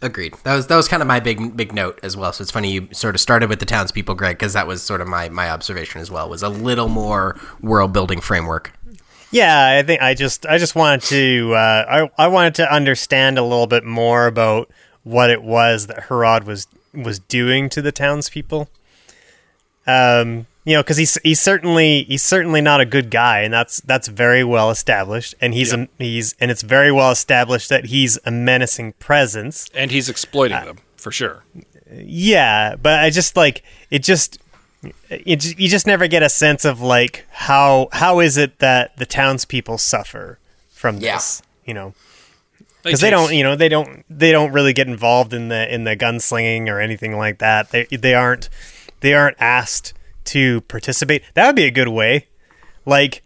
Agreed. 0.04 0.34
That 0.44 0.56
was 0.56 0.66
that 0.66 0.76
was 0.76 0.88
kind 0.88 1.04
of 1.04 1.08
my 1.08 1.20
big 1.20 1.56
big 1.56 1.74
note 1.74 2.00
as 2.02 2.18
well. 2.18 2.34
So 2.34 2.42
it's 2.42 2.50
funny 2.50 2.72
you 2.72 2.88
sort 2.92 3.14
of 3.14 3.22
started 3.22 3.50
with 3.50 3.60
the 3.60 3.68
townspeople, 3.68 4.16
Greg, 4.16 4.36
because 4.40 4.54
that 4.54 4.66
was 4.66 4.82
sort 4.82 5.00
of 5.00 5.08
my 5.08 5.30
my 5.30 5.48
observation 5.52 6.02
as 6.02 6.10
well. 6.10 6.28
Was 6.28 6.42
a 6.42 6.50
little 6.50 6.88
more 6.90 7.40
world 7.62 7.94
building 7.94 8.20
framework. 8.20 8.74
Yeah, 9.32 9.78
I 9.80 9.84
think 9.84 10.02
I 10.02 10.14
just 10.14 10.46
I 10.46 10.58
just 10.58 10.76
wanted 10.76 11.02
to 11.04 11.54
uh, 11.54 12.10
I 12.18 12.26
I 12.26 12.28
wanted 12.28 12.56
to 12.56 12.74
understand 12.74 13.38
a 13.38 13.44
little 13.44 13.68
bit 13.68 13.84
more 13.84 14.28
about 14.28 14.70
what 15.04 15.30
it 15.30 15.42
was 15.42 15.88
that 15.88 16.04
Herod 16.04 16.44
was 16.44 16.68
was 16.94 17.20
doing 17.20 17.70
to 17.70 17.82
the 17.82 17.92
townspeople. 17.92 18.70
Um, 19.88 20.46
you 20.64 20.74
know, 20.76 20.84
because 20.84 20.98
he's 20.98 21.18
he's 21.24 21.40
certainly 21.40 22.04
he's 22.04 22.22
certainly 22.22 22.62
not 22.62 22.82
a 22.82 22.86
good 22.86 23.10
guy, 23.10 23.40
and 23.42 23.54
that's 23.54 23.82
that's 23.82 24.08
very 24.08 24.44
well 24.44 24.70
established. 24.70 25.34
And 25.42 25.54
he's 25.54 25.74
a, 25.74 25.88
he's 25.98 26.36
and 26.40 26.52
it's 26.52 26.62
very 26.62 26.92
well 26.92 27.12
established 27.12 27.70
that 27.70 27.86
he's 27.86 28.20
a 28.26 28.32
menacing 28.32 28.94
presence. 28.94 29.70
And 29.74 29.92
he's 29.92 30.10
exploiting 30.10 30.64
them 30.66 30.80
for 30.98 31.12
sure. 31.12 31.46
Yeah, 31.92 32.76
but 32.76 33.00
I 33.00 33.10
just 33.10 33.36
like 33.36 33.64
it. 33.90 34.04
Just 34.04 34.41
it, 35.10 35.60
you 35.60 35.68
just 35.70 35.86
never 35.88 36.08
get 36.08 36.24
a 36.24 36.30
sense 36.30 36.66
of 36.66 36.82
like 36.82 37.26
how 37.32 37.90
how 37.92 38.20
is 38.20 38.38
it 38.38 38.60
that 38.60 38.98
the 38.98 39.06
townspeople 39.06 39.78
suffer 39.78 40.40
from 40.72 40.98
Yeah. 40.98 41.16
this? 41.16 41.42
You 41.66 41.74
know, 41.76 41.94
because 42.84 43.00
they 43.02 43.10
don't 43.12 43.34
you 43.34 43.44
know 43.44 43.56
they 43.56 43.70
don't 43.70 44.04
they 44.10 44.32
don't 44.32 44.52
really 44.52 44.74
get 44.74 44.88
involved 44.88 45.34
in 45.34 45.50
the 45.50 45.72
in 45.74 45.84
the 45.84 45.96
gunslinging 45.96 46.68
or 46.68 46.80
anything 46.80 47.16
like 47.18 47.38
that. 47.40 47.70
They 47.70 47.86
they 47.86 48.14
aren't 48.16 48.50
they 49.02 49.14
aren't 49.14 49.38
asked 49.40 49.94
to 50.26 50.62
participate. 50.62 51.24
That 51.36 51.48
would 51.48 51.56
be 51.56 51.66
a 51.66 51.72
good 51.72 51.88
way. 51.90 52.28
Like, 52.86 53.22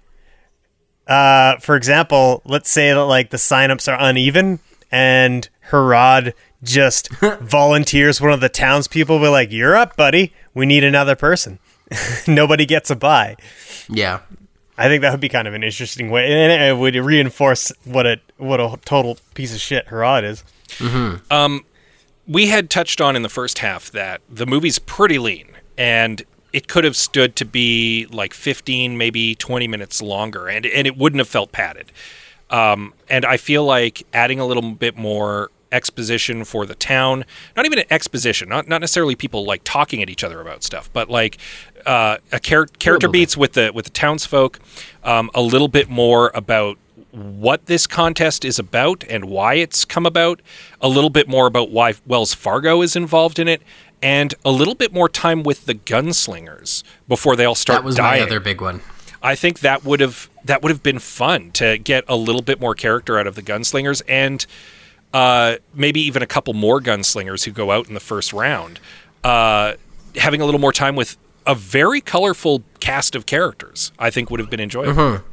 uh, 1.08 1.58
for 1.60 1.76
example, 1.76 2.41
let's 2.45 2.70
say 2.70 2.89
that 2.91 3.03
like 3.06 3.30
the 3.30 3.38
signups 3.38 3.91
are 3.91 3.97
uneven 3.99 4.60
and 4.91 5.47
Herod 5.72 6.34
just 6.64 7.10
volunteers 7.41 8.20
one 8.20 8.32
of 8.32 8.39
the 8.41 8.49
townspeople. 8.49 9.20
Be 9.20 9.28
like, 9.28 9.51
"You're 9.51 9.76
up, 9.76 9.95
buddy. 9.95 10.34
We 10.56 10.66
need 10.66 10.84
another 10.84 11.16
person." 11.16 11.60
Nobody 12.28 12.66
gets 12.66 12.89
a 12.89 12.95
bye. 12.95 13.36
Yeah. 13.88 14.22
I 14.78 14.88
think 14.89 15.03
that 15.03 15.12
would 15.12 15.22
be 15.22 15.30
kind 15.30 15.47
of 15.47 15.53
an 15.53 15.64
interesting 15.64 16.10
way, 16.10 16.26
and 16.32 16.51
it 16.51 16.78
would 16.78 16.95
reinforce 16.95 17.72
what 17.84 18.06
a 18.08 18.20
what 18.38 18.60
a 18.60 18.78
total 18.84 19.18
piece 19.36 19.53
of 19.53 19.62
shit 19.62 19.88
Herod 19.88 20.24
is. 20.24 20.43
um 21.32 21.64
we 22.28 22.47
had 22.47 22.70
touched 22.70 22.99
on 22.99 23.16
in 23.16 23.22
the 23.22 23.30
first 23.30 23.60
half 23.60 23.91
that 23.91 24.20
the 24.30 24.45
movie's 24.45 24.80
pretty 24.80 25.20
lean 25.20 25.47
and 25.78 26.24
it 26.51 26.68
could 26.68 26.84
have 26.84 26.95
stood 26.95 27.36
to 27.36 27.45
be 27.45 28.08
like 28.10 28.34
15 28.34 28.97
maybe 28.97 29.36
20 29.36 29.68
minutes 29.68 30.01
longer 30.01 30.47
and, 30.47 30.66
and 30.66 30.88
it 30.88 30.97
wouldn't 30.97 31.20
have 31.20 31.28
felt 31.28 31.51
padded 31.51 31.91
um, 32.49 32.93
and 33.10 33.26
i 33.26 33.38
feel 33.38 33.64
like 33.64 34.06
adding 34.12 34.39
a 34.39 34.45
little 34.45 34.72
bit 34.72 34.97
more 34.97 35.51
exposition 35.72 36.43
for 36.43 36.66
the 36.66 36.76
town 36.76 37.26
not 37.55 37.66
even 37.66 37.80
an 37.80 37.86
exposition 37.89 38.49
not, 38.49 38.68
not 38.68 38.82
necessarily 38.82 39.16
people 39.16 39.45
like 39.45 39.61
talking 39.63 40.01
at 40.01 40.09
each 40.09 40.24
other 40.24 40.41
about 40.41 40.63
stuff 40.63 40.89
but 40.93 41.09
like 41.09 41.38
uh, 41.86 42.18
a 42.32 42.39
char- 42.39 42.66
character 42.66 43.07
building. 43.07 43.22
beats 43.22 43.38
with 43.38 43.53
the 43.53 43.72
with 43.74 43.86
the 43.86 43.91
townsfolk 43.91 44.59
um, 45.03 45.30
a 45.34 45.41
little 45.41 45.68
bit 45.68 45.89
more 45.89 46.32
about 46.34 46.78
what 47.11 47.68
this 47.68 47.88
contest 47.88 48.43
is 48.43 48.59
about 48.59 49.03
and 49.09 49.26
why 49.26 49.53
it's 49.53 49.86
come 49.86 50.05
about, 50.05 50.41
a 50.82 50.89
little 50.89 51.09
bit 51.09 51.30
more 51.30 51.47
about 51.47 51.72
why 51.72 51.93
Wells 52.05 52.34
Fargo 52.34 52.82
is 52.82 52.93
involved 52.95 53.39
in 53.39 53.47
it, 53.47 53.61
and 54.01 54.36
a 54.43 54.51
little 54.51 54.76
bit 54.76 54.91
more 54.91 55.07
time 55.07 55.41
with 55.41 55.66
the 55.66 55.76
gunslingers 55.76 56.84
before 57.07 57.38
they 57.38 57.45
all 57.45 57.55
start 57.55 57.80
That 57.84 57.86
was 57.86 57.95
dying. 57.95 58.20
my 58.20 58.26
other 58.26 58.41
big 58.41 58.59
one. 58.59 58.82
I 59.24 59.36
think 59.36 59.59
that 59.59 59.86
would 59.86 60.01
have 60.01 60.30
that 60.43 60.61
would 60.61 60.72
have 60.72 60.84
been 60.84 60.99
fun 60.99 61.51
to 61.51 61.78
get 61.78 62.03
a 62.07 62.16
little 62.18 62.41
bit 62.41 62.59
more 62.59 62.76
character 62.76 63.18
out 63.18 63.28
of 63.28 63.36
the 63.36 63.41
gunslingers 63.41 64.01
and 64.09 64.45
uh, 65.16 65.55
maybe 65.74 66.01
even 66.01 66.22
a 66.22 66.28
couple 66.28 66.53
more 66.53 66.82
gunslingers 66.82 67.45
who 67.45 67.51
go 67.51 67.72
out 67.72 67.88
in 67.88 67.93
the 67.93 68.01
first 68.01 68.34
round. 68.34 68.82
Uh, 69.24 69.76
having 70.18 70.41
a 70.41 70.45
little 70.45 70.59
more 70.59 70.74
time 70.74 70.97
with 70.97 71.16
a 71.47 71.55
very 71.55 72.01
colorful 72.01 72.63
cast 72.82 73.16
of 73.16 73.26
characters, 73.26 73.93
I 73.97 74.09
think 74.09 74.30
would 74.30 74.41
have 74.41 74.49
been 74.49 74.59
enjoyable. 74.59 74.93
Mm-hmm. 74.93 75.28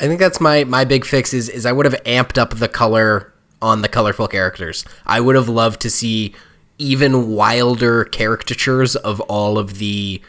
I 0.00 0.06
think 0.06 0.20
that's 0.20 0.42
my 0.42 0.64
my 0.64 0.84
big 0.84 1.06
fix 1.06 1.32
is 1.32 1.48
is 1.48 1.64
I 1.64 1.72
would 1.72 1.86
have 1.86 1.94
amped 2.04 2.36
up 2.36 2.58
the 2.58 2.68
color 2.68 3.32
on 3.62 3.80
the 3.80 3.88
colorful 3.88 4.28
characters. 4.28 4.84
I 5.06 5.20
would 5.20 5.34
have 5.34 5.48
loved 5.48 5.80
to 5.80 5.90
see 5.90 6.34
even 6.76 7.28
wilder 7.28 8.04
caricatures 8.04 8.94
of 8.94 9.20
all 9.22 9.58
of 9.58 9.78
the 9.78 10.20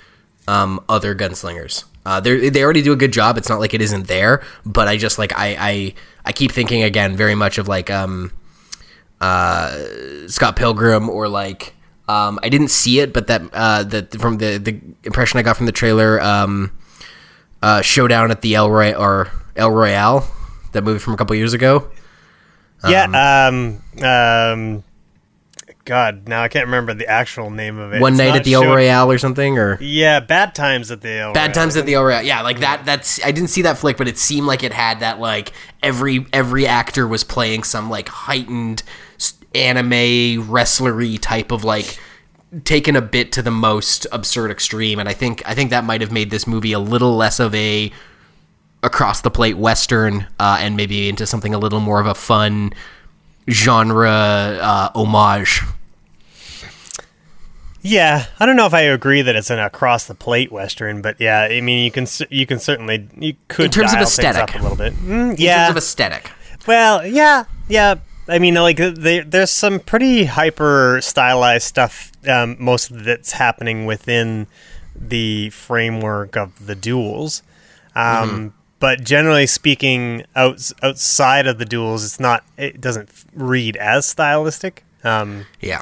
um, 0.47 0.82
other 0.88 1.14
gunslingers. 1.14 1.84
Uh, 2.10 2.20
they 2.20 2.49
they 2.49 2.64
already 2.64 2.82
do 2.82 2.91
a 2.91 2.95
good 2.95 3.14
job. 3.14 3.38
It's 3.38 3.49
not 3.49 3.60
like 3.60 3.76
it 3.76 3.82
isn't 3.82 4.07
there, 4.07 4.41
but 4.66 4.88
I 4.88 4.97
just 4.97 5.20
like 5.20 5.32
I 5.38 5.55
I, 5.60 5.93
I 6.26 6.32
keep 6.32 6.51
thinking 6.51 6.82
again 6.82 7.16
very 7.16 7.36
much 7.36 7.60
of 7.60 7.68
like 7.68 7.91
um 7.91 8.32
uh, 9.22 9.78
Scott 10.28 10.55
Pilgrim 10.55 11.07
or 11.07 11.28
like 11.28 11.76
um, 12.07 12.39
I 12.41 12.49
didn't 12.49 12.70
see 12.70 12.99
it, 12.99 13.14
but 13.14 13.28
that 13.28 13.41
uh, 13.53 13.84
the 13.84 14.07
from 14.18 14.38
the 14.39 14.57
the 14.57 14.82
impression 15.03 15.39
I 15.39 15.43
got 15.43 15.55
from 15.55 15.68
the 15.68 15.72
trailer, 15.72 16.20
um, 16.20 16.72
uh, 17.62 17.82
Showdown 17.82 18.32
at 18.32 18.41
the 18.41 18.55
El 18.55 18.72
Roy 18.72 18.93
or 18.93 19.30
El 19.55 19.70
Royale, 19.70 20.28
that 20.72 20.84
movie 20.84 20.97
from 20.97 21.14
a 21.14 21.18
couple 21.18 21.36
years 21.36 21.53
ago. 21.53 21.91
yeah. 22.88 23.47
Um. 23.47 23.84
Um. 24.03 24.84
God, 25.90 26.28
now 26.28 26.44
I 26.44 26.50
can't 26.50 26.68
remember 26.68 26.94
the 26.94 27.08
actual 27.08 27.50
name 27.50 27.80
of 27.80 27.94
it. 27.94 28.00
One 28.00 28.14
It's 28.14 28.20
night 28.20 28.36
at 28.36 28.44
the 28.44 28.54
El 28.54 28.64
Royale 28.64 29.12
or 29.12 29.18
something, 29.18 29.58
or 29.58 29.82
Yeah, 29.82 30.20
Bad 30.20 30.54
Times 30.54 30.92
at 30.92 31.02
the 31.02 31.10
El 31.10 31.34
Bad 31.34 31.48
Royale. 31.48 31.54
Times 31.56 31.78
at 31.78 31.88
the 31.88 31.96
El 31.96 32.04
Royale. 32.04 32.22
Yeah, 32.22 32.42
like 32.44 32.60
that. 32.60 32.86
That's 32.86 33.20
I 33.26 33.32
didn't 33.32 33.50
see 33.50 33.64
that 33.64 33.80
flick, 33.80 33.98
but 33.98 34.08
it 34.08 34.20
seemed 34.20 34.46
like 34.46 34.64
it 34.64 34.72
had 34.72 35.00
that 35.00 35.20
like 35.20 35.52
every 35.82 36.28
every 36.32 36.68
actor 36.68 37.08
was 37.08 37.24
playing 37.24 37.64
some 37.64 37.90
like 37.90 38.08
heightened 38.08 38.84
anime 39.56 40.48
wrestlery 40.48 41.18
type 41.18 41.52
of 41.52 41.64
like 41.64 42.00
taken 42.66 42.96
a 42.96 43.02
bit 43.02 43.32
to 43.32 43.42
the 43.42 43.50
most 43.50 44.06
absurd 44.12 44.52
extreme, 44.52 45.00
and 45.00 45.10
I 45.10 45.14
think 45.14 45.42
I 45.48 45.56
think 45.56 45.72
that 45.72 45.86
might 45.86 46.02
have 46.02 46.12
made 46.12 46.30
this 46.30 46.46
movie 46.46 46.72
a 46.72 46.80
little 46.80 47.16
less 47.16 47.40
of 47.40 47.56
a 47.56 47.92
across 48.84 49.22
the 49.22 49.32
plate 49.32 49.58
western 49.58 50.28
uh, 50.40 50.60
and 50.62 50.78
maybe 50.78 51.10
into 51.10 51.26
something 51.26 51.56
a 51.56 51.58
little 51.58 51.80
more 51.80 52.00
of 52.00 52.06
a 52.06 52.14
fun 52.14 52.74
genre 53.50 54.12
uh, 54.62 54.92
homage. 54.94 55.64
Yeah, 57.82 58.26
I 58.40 58.46
don't 58.46 58.56
know 58.58 58.66
if 58.66 58.74
I 58.74 58.82
agree 58.82 59.22
that 59.22 59.36
it's 59.36 59.50
an 59.50 59.60
across 59.60 60.06
the 60.06 60.16
plate 60.16 60.52
western, 60.52 61.02
but 61.02 61.16
yeah, 61.20 61.42
I 61.50 61.62
mean 61.62 61.84
you 61.84 61.92
can 61.92 62.08
you 62.30 62.46
can 62.46 62.60
certainly 62.60 63.08
you 63.18 63.36
could 63.48 63.66
In 63.68 63.72
terms 63.72 63.94
of 63.94 64.00
aesthetic. 64.00 64.42
up 64.42 64.56
a 64.56 64.58
little 64.62 64.78
bit. 64.78 64.94
Mm, 64.96 65.32
In 65.32 65.36
yeah, 65.38 65.66
terms 65.68 65.70
of 65.72 65.78
aesthetic. 65.78 66.32
Well, 66.68 67.06
yeah, 67.06 67.46
yeah. 67.70 67.96
I 68.28 68.38
mean, 68.38 68.54
like, 68.56 68.78
they, 68.78 69.22
there's 69.22 69.50
some 69.50 69.80
pretty 69.80 70.26
hyper 70.26 71.00
stylized 71.02 71.64
stuff. 71.66 72.12
Um, 72.28 72.58
most 72.60 72.92
of 72.92 73.04
that's 73.04 73.32
happening 73.32 73.86
within 73.88 74.46
the 74.96 75.50
framework 75.50 76.38
of 76.38 76.68
the 76.68 76.76
duels. 76.76 77.42
Um, 77.96 78.54
But 78.80 79.04
generally 79.04 79.48
speaking, 79.48 80.26
outs 80.36 80.74
outside 80.84 81.48
of 81.48 81.58
the 81.58 81.66
duels, 81.66 82.06
it's 82.06 82.20
not. 82.20 82.44
It 82.58 82.80
doesn't 82.80 83.10
read 83.34 83.76
as 83.78 84.06
stylistic. 84.06 84.84
Um, 85.04 85.46
Yeah. 85.60 85.82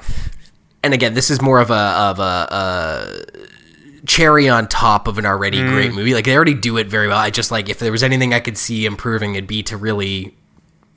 And 0.87 0.93
again, 0.93 1.15
this 1.15 1.29
is 1.29 1.41
more 1.41 1.59
of 1.59 1.69
a 1.69 1.73
of 1.73 2.19
a, 2.19 2.47
a 2.49 4.07
cherry 4.07 4.47
on 4.47 4.69
top 4.69 5.05
of 5.05 5.17
an 5.17 5.25
already 5.25 5.61
great 5.61 5.93
movie. 5.93 6.13
Like 6.13 6.23
they 6.23 6.33
already 6.33 6.53
do 6.53 6.77
it 6.77 6.87
very 6.87 7.09
well. 7.09 7.17
I 7.17 7.29
just 7.29 7.51
like 7.51 7.67
if 7.67 7.79
there 7.79 7.91
was 7.91 8.03
anything 8.03 8.33
I 8.33 8.39
could 8.39 8.57
see 8.57 8.85
improving, 8.85 9.35
it'd 9.35 9.47
be 9.49 9.61
to 9.63 9.75
really, 9.75 10.33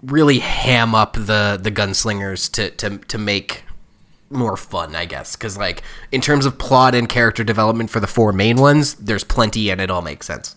really 0.01 0.38
ham 0.38 0.95
up 0.95 1.14
the 1.14 1.59
the 1.61 1.72
gunslingers 1.72 2.49
to 2.53 2.70
to 2.70 2.99
to 2.99 3.18
make 3.18 3.64
more 4.30 4.57
fun, 4.57 4.95
I 4.95 5.07
guess. 5.07 5.34
Because 5.34 5.59
like 5.59 5.82
in 6.12 6.20
terms 6.20 6.47
of 6.47 6.57
plot 6.57 6.95
and 6.95 7.09
character 7.09 7.43
development 7.43 7.91
for 7.91 7.99
the 7.99 8.07
four 8.07 8.32
main 8.32 8.59
ones, 8.59 8.95
there's 8.95 9.24
plenty, 9.24 9.70
and 9.70 9.80
it 9.80 9.91
all 9.91 10.03
makes 10.03 10.28
sense. 10.28 10.55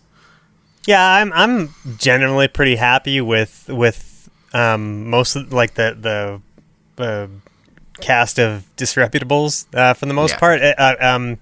Yeah, 0.85 1.03
I'm 1.03 1.33
I'm 1.33 1.73
generally 1.97 2.47
pretty 2.47 2.75
happy 2.75 3.19
with 3.19 3.67
with 3.67 4.29
um, 4.53 5.09
most 5.09 5.35
of 5.35 5.51
like 5.51 5.73
the 5.73 5.97
the 6.97 7.03
uh, 7.03 7.27
cast 8.01 8.39
of 8.39 8.65
disreputables 8.77 9.65
uh, 9.75 9.93
for 9.93 10.05
the 10.05 10.13
most 10.13 10.31
Yeah. 10.33 10.39
part. 10.39 10.61
Uh, 10.61 10.73
uh, 10.77 10.95
um, 10.99 11.37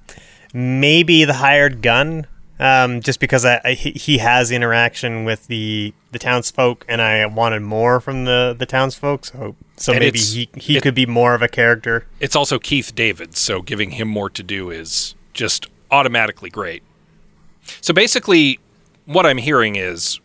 maybe 0.53 1.23
the 1.25 1.33
hired 1.33 1.81
gun, 1.81 2.27
um, 2.59 3.01
just 3.01 3.19
because 3.19 3.45
I, 3.45 3.61
I, 3.63 3.73
he 3.73 3.91
he 3.91 4.17
has 4.19 4.51
interaction 4.51 5.23
with 5.25 5.47
the 5.47 5.93
the 6.11 6.19
townsfolk, 6.19 6.85
and 6.89 7.01
I 7.01 7.25
wanted 7.25 7.61
more 7.61 7.99
from 7.99 8.25
the 8.25 8.55
the 8.57 8.65
townsfolk. 8.65 9.25
So 9.25 9.55
so 9.77 9.93
And 9.93 10.01
maybe 10.01 10.19
he 10.19 10.49
he 10.55 10.77
it- 10.77 10.83
could 10.83 10.95
be 10.95 11.05
more 11.05 11.33
of 11.33 11.41
a 11.41 11.47
character. 11.47 12.05
It's 12.19 12.35
also 12.35 12.59
Keith 12.59 12.93
David, 12.95 13.35
so 13.37 13.61
giving 13.61 13.91
him 13.91 14.07
more 14.07 14.29
to 14.29 14.43
do 14.43 14.69
is 14.69 15.15
just 15.33 15.67
automatically 15.89 16.49
great. 16.49 16.83
So 17.79 17.93
basically, 17.93 18.59
what 19.05 19.25
I'm 19.25 19.37
hearing 19.37 19.75
is 19.75 20.19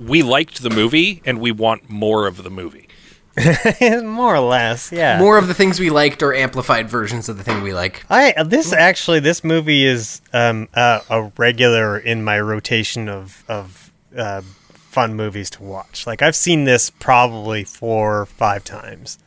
we 0.00 0.22
liked 0.22 0.62
the 0.62 0.70
movie 0.70 1.22
and 1.24 1.40
we 1.40 1.50
want 1.52 1.88
more 1.90 2.26
of 2.26 2.42
the 2.42 2.50
movie. 2.50 2.88
more 4.04 4.34
or 4.34 4.40
less, 4.40 4.92
yeah. 4.92 5.18
More 5.18 5.38
of 5.38 5.46
the 5.48 5.54
things 5.54 5.80
we 5.80 5.90
liked 5.90 6.22
or 6.22 6.34
amplified 6.34 6.88
versions 6.88 7.28
of 7.28 7.38
the 7.38 7.44
thing 7.44 7.62
we 7.62 7.72
like. 7.72 8.04
I 8.10 8.42
this 8.44 8.72
actually 8.72 9.20
this 9.20 9.42
movie 9.42 9.84
is 9.84 10.20
um, 10.32 10.68
uh, 10.74 11.00
a 11.08 11.32
regular 11.38 11.98
in 11.98 12.22
my 12.24 12.38
rotation 12.40 13.08
of 13.08 13.42
of 13.48 13.90
uh, 14.16 14.42
fun 14.74 15.14
movies 15.14 15.48
to 15.50 15.62
watch. 15.62 16.06
Like 16.06 16.20
I've 16.22 16.36
seen 16.36 16.64
this 16.64 16.90
probably 16.90 17.64
four 17.64 18.20
or 18.20 18.26
five 18.26 18.64
times. 18.64 19.18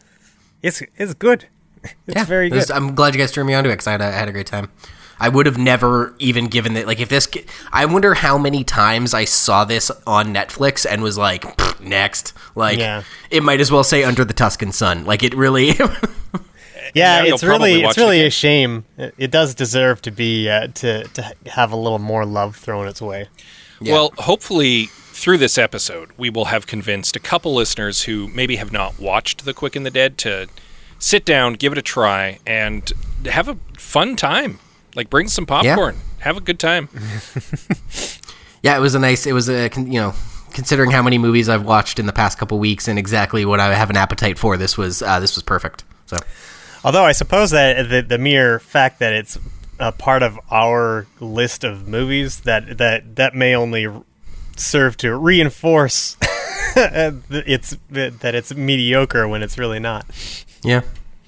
It's 0.61 0.81
it's 0.97 1.13
good. 1.13 1.47
It's 2.07 2.27
very 2.27 2.49
good. 2.49 2.71
I'm 2.71 2.95
glad 2.95 3.13
you 3.13 3.19
guys 3.19 3.31
turned 3.31 3.45
me 3.47 3.53
on 3.53 3.63
to 3.63 3.69
it 3.69 3.73
because 3.73 3.85
I, 3.87 3.91
had 3.91 4.01
a- 4.01 4.05
I 4.05 4.11
had 4.11 4.27
a 4.27 4.31
great 4.31 4.47
time. 4.47 4.71
I 5.19 5.29
would 5.29 5.45
have 5.45 5.57
never 5.57 6.13
even 6.19 6.47
given 6.47 6.75
it. 6.75 6.87
Like, 6.87 6.99
if 6.99 7.09
this, 7.09 7.27
I 7.71 7.85
wonder 7.85 8.15
how 8.15 8.37
many 8.37 8.63
times 8.63 9.13
I 9.13 9.25
saw 9.25 9.63
this 9.65 9.89
on 10.05 10.33
Netflix 10.33 10.85
and 10.89 11.01
was 11.01 11.17
like, 11.17 11.45
next. 11.79 12.33
Like, 12.55 12.79
Yeah. 12.79 13.03
it 13.29 13.43
might 13.43 13.61
as 13.61 13.71
well 13.71 13.83
say 13.83 14.03
Under 14.03 14.25
the 14.25 14.33
Tuscan 14.33 14.71
Sun. 14.71 15.05
Like, 15.05 15.23
it 15.23 15.33
really. 15.33 15.67
yeah, 16.93 17.23
it's 17.23 17.43
really 17.43 17.83
it's 17.83 17.97
really 17.97 18.17
again. 18.19 18.27
a 18.27 18.31
shame. 18.31 18.85
It, 18.97 19.13
it 19.17 19.31
does 19.31 19.55
deserve 19.55 20.01
to 20.03 20.11
be 20.11 20.49
uh, 20.49 20.67
to 20.67 21.03
to 21.05 21.33
have 21.47 21.71
a 21.71 21.75
little 21.75 21.99
more 21.99 22.25
love 22.25 22.55
thrown 22.55 22.87
its 22.87 23.01
way. 23.01 23.27
Well, 23.81 24.13
hopefully 24.19 24.85
through 24.87 25.37
this 25.37 25.57
episode, 25.57 26.09
we 26.17 26.29
will 26.29 26.45
have 26.45 26.67
convinced 26.67 27.15
a 27.15 27.19
couple 27.19 27.53
listeners 27.53 28.03
who 28.03 28.27
maybe 28.29 28.55
have 28.57 28.71
not 28.71 28.99
watched 28.99 29.45
The 29.45 29.53
Quick 29.53 29.75
and 29.75 29.85
the 29.85 29.91
Dead 29.91 30.17
to 30.19 30.47
sit 30.99 31.25
down, 31.25 31.53
give 31.53 31.71
it 31.71 31.77
a 31.77 31.81
try, 31.81 32.39
and 32.45 32.91
have 33.25 33.47
a 33.47 33.57
fun 33.77 34.15
time. 34.15 34.59
Like, 34.95 35.09
bring 35.09 35.27
some 35.27 35.45
popcorn, 35.45 35.97
have 36.19 36.37
a 36.37 36.41
good 36.41 36.59
time. 36.59 36.89
yeah, 38.63 38.77
it 38.77 38.79
was 38.79 38.95
a 38.95 38.99
nice, 38.99 39.25
it 39.25 39.33
was 39.33 39.49
a, 39.49 39.69
you 39.75 39.99
know, 39.99 40.13
considering 40.51 40.91
how 40.91 41.01
many 41.03 41.17
movies 41.17 41.49
I've 41.49 41.65
watched 41.65 41.99
in 41.99 42.05
the 42.05 42.13
past 42.13 42.37
couple 42.37 42.57
weeks 42.59 42.87
and 42.87 42.97
exactly 42.97 43.45
what 43.45 43.59
I 43.59 43.73
have 43.75 43.89
an 43.89 43.97
appetite 43.97 44.39
for, 44.39 44.55
this 44.57 44.77
was, 44.77 45.01
uh, 45.01 45.19
this 45.19 45.35
was 45.35 45.43
perfect. 45.43 45.83
So, 46.05 46.17
Although 46.83 47.03
I 47.03 47.13
suppose 47.13 47.51
that 47.51 47.89
the, 47.89 48.01
the 48.03 48.17
mere 48.19 48.59
fact 48.59 48.99
that 48.99 49.11
it's 49.11 49.39
a 49.79 49.91
part 49.91 50.23
of 50.23 50.39
our 50.51 51.07
list 51.19 51.63
of 51.63 51.87
movies 51.87 52.41
that 52.41 52.77
that 52.77 53.15
that 53.17 53.35
may 53.35 53.55
only 53.55 53.87
serve 54.55 54.95
to 54.95 55.13
reinforce 55.15 56.15
it's 56.75 57.75
that 57.89 58.35
it's 58.35 58.53
mediocre 58.55 59.27
when 59.27 59.41
it's 59.43 59.57
really 59.57 59.79
not. 59.79 60.05
yeah. 60.63 60.81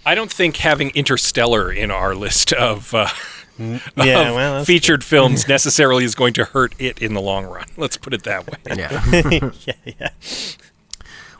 I 0.06 0.16
don't 0.16 0.32
think 0.32 0.56
having 0.58 0.92
Interstellar 0.92 1.70
in 1.70 1.92
our 1.92 2.16
list 2.16 2.54
of, 2.54 2.94
uh, 2.94 3.10
Yeah, 3.60 4.30
of 4.30 4.36
well, 4.36 4.36
that's- 4.36 4.68
featured 4.68 5.04
films 5.04 5.48
necessarily 5.58 6.04
is 6.04 6.16
going 6.16 6.34
to 6.34 6.46
hurt 6.46 6.76
it 6.80 7.00
in 7.02 7.14
the 7.14 7.22
long 7.22 7.46
run. 7.46 7.66
Let's 7.78 7.98
put 7.98 8.14
it 8.14 8.24
that 8.24 8.46
way. 8.48 8.58
Yeah. 8.76 9.52
yeah, 9.66 9.74
yeah. 9.86 10.10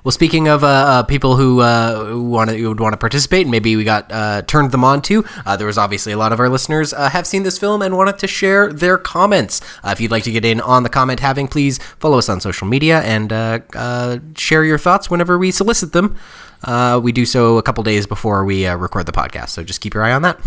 Well, 0.04 0.12
speaking 0.14 0.48
of 0.48 0.64
uh, 0.64 0.68
uh, 0.68 1.04
people 1.04 1.36
who 1.36 1.60
uh, 1.60 2.06
who 2.06 2.24
want 2.30 2.50
to 2.50 2.68
would 2.70 2.80
want 2.80 2.94
to 2.94 2.98
participate, 2.98 3.42
and 3.42 3.52
maybe 3.52 3.76
we 3.76 3.84
got 3.84 4.10
uh, 4.10 4.42
turned 4.44 4.72
them 4.72 4.86
on 4.86 5.02
to. 5.02 5.26
Uh, 5.46 5.58
there 5.58 5.68
was 5.68 5.78
obviously 5.78 6.14
a 6.14 6.18
lot 6.18 6.32
of 6.32 6.40
our 6.40 6.48
listeners 6.48 6.94
uh, 6.94 7.10
have 7.10 7.28
seen 7.28 7.44
this 7.44 7.58
film 7.58 7.82
and 7.82 7.98
wanted 7.98 8.18
to 8.20 8.28
share 8.28 8.72
their 8.72 8.98
comments. 8.98 9.60
Uh, 9.84 9.90
if 9.90 10.00
you'd 10.00 10.12
like 10.12 10.24
to 10.24 10.32
get 10.32 10.46
in 10.46 10.62
on 10.62 10.84
the 10.84 10.90
comment 10.90 11.20
having, 11.20 11.48
please 11.50 11.78
follow 12.00 12.18
us 12.20 12.30
on 12.30 12.40
social 12.40 12.68
media 12.68 13.02
and 13.02 13.34
uh, 13.34 13.60
uh, 13.76 14.20
share 14.38 14.64
your 14.64 14.78
thoughts 14.78 15.10
whenever 15.10 15.38
we 15.38 15.52
solicit 15.52 15.92
them. 15.92 16.16
Uh, 16.64 17.02
we 17.04 17.12
do 17.12 17.26
so 17.26 17.58
a 17.58 17.64
couple 17.64 17.84
days 17.84 18.08
before 18.08 18.46
we 18.46 18.66
uh, 18.66 18.78
record 18.78 19.08
the 19.08 19.12
podcast, 19.12 19.50
so 19.50 19.64
just 19.64 19.82
keep 19.82 19.94
your 19.94 20.04
eye 20.04 20.14
on 20.14 20.22
that. 20.22 20.40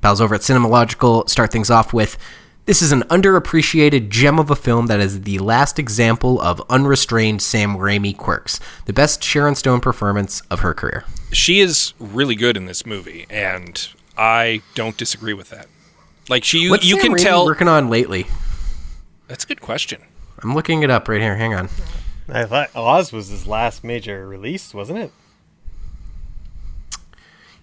Pals 0.00 0.20
over 0.20 0.34
at 0.34 0.40
Cinemalogical 0.40 1.28
start 1.28 1.52
things 1.52 1.70
off 1.70 1.92
with 1.92 2.16
this 2.66 2.82
is 2.82 2.92
an 2.92 3.02
underappreciated 3.04 4.10
gem 4.10 4.38
of 4.38 4.50
a 4.50 4.56
film 4.56 4.86
that 4.86 5.00
is 5.00 5.22
the 5.22 5.38
last 5.38 5.78
example 5.78 6.40
of 6.40 6.62
unrestrained 6.70 7.42
Sam 7.42 7.76
Raimi 7.76 8.16
quirks. 8.16 8.60
The 8.84 8.92
best 8.92 9.24
Sharon 9.24 9.54
Stone 9.56 9.80
performance 9.80 10.40
of 10.50 10.60
her 10.60 10.72
career. 10.72 11.04
She 11.32 11.60
is 11.60 11.94
really 11.98 12.34
good 12.34 12.56
in 12.56 12.66
this 12.66 12.86
movie, 12.86 13.26
and 13.28 13.88
I 14.16 14.62
don't 14.74 14.96
disagree 14.96 15.34
with 15.34 15.50
that. 15.50 15.66
Like 16.28 16.44
she, 16.44 16.58
you, 16.60 16.70
What's 16.70 16.84
you 16.84 16.96
Sam 17.00 17.02
can 17.02 17.12
Raimi 17.14 17.22
tell. 17.22 17.44
working 17.44 17.66
on 17.68 17.88
lately. 17.90 18.26
That's 19.26 19.44
a 19.44 19.46
good 19.48 19.60
question. 19.60 20.02
I'm 20.42 20.54
looking 20.54 20.82
it 20.82 20.90
up 20.90 21.08
right 21.08 21.20
here. 21.20 21.36
Hang 21.36 21.54
on. 21.54 21.68
I 22.28 22.44
thought 22.44 22.70
Oz 22.76 23.12
was 23.12 23.28
his 23.28 23.46
last 23.46 23.82
major 23.82 24.28
release, 24.28 24.72
wasn't 24.72 25.00
it? 25.00 25.12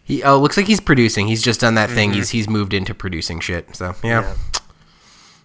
He 0.07 0.23
oh, 0.23 0.39
looks 0.39 0.55
like 0.55 0.67
he's 0.67 0.79
producing. 0.79 1.27
He's 1.27 1.41
just 1.43 1.59
done 1.59 1.75
that 1.75 1.89
thing. 1.89 2.13
He's 2.13 2.29
he's 2.29 2.47
moved 2.47 2.73
into 2.73 2.93
producing 2.95 3.41
shit. 3.41 3.75
So 3.75 3.93
yeah, 4.01 4.21
Yeah. 4.21 4.35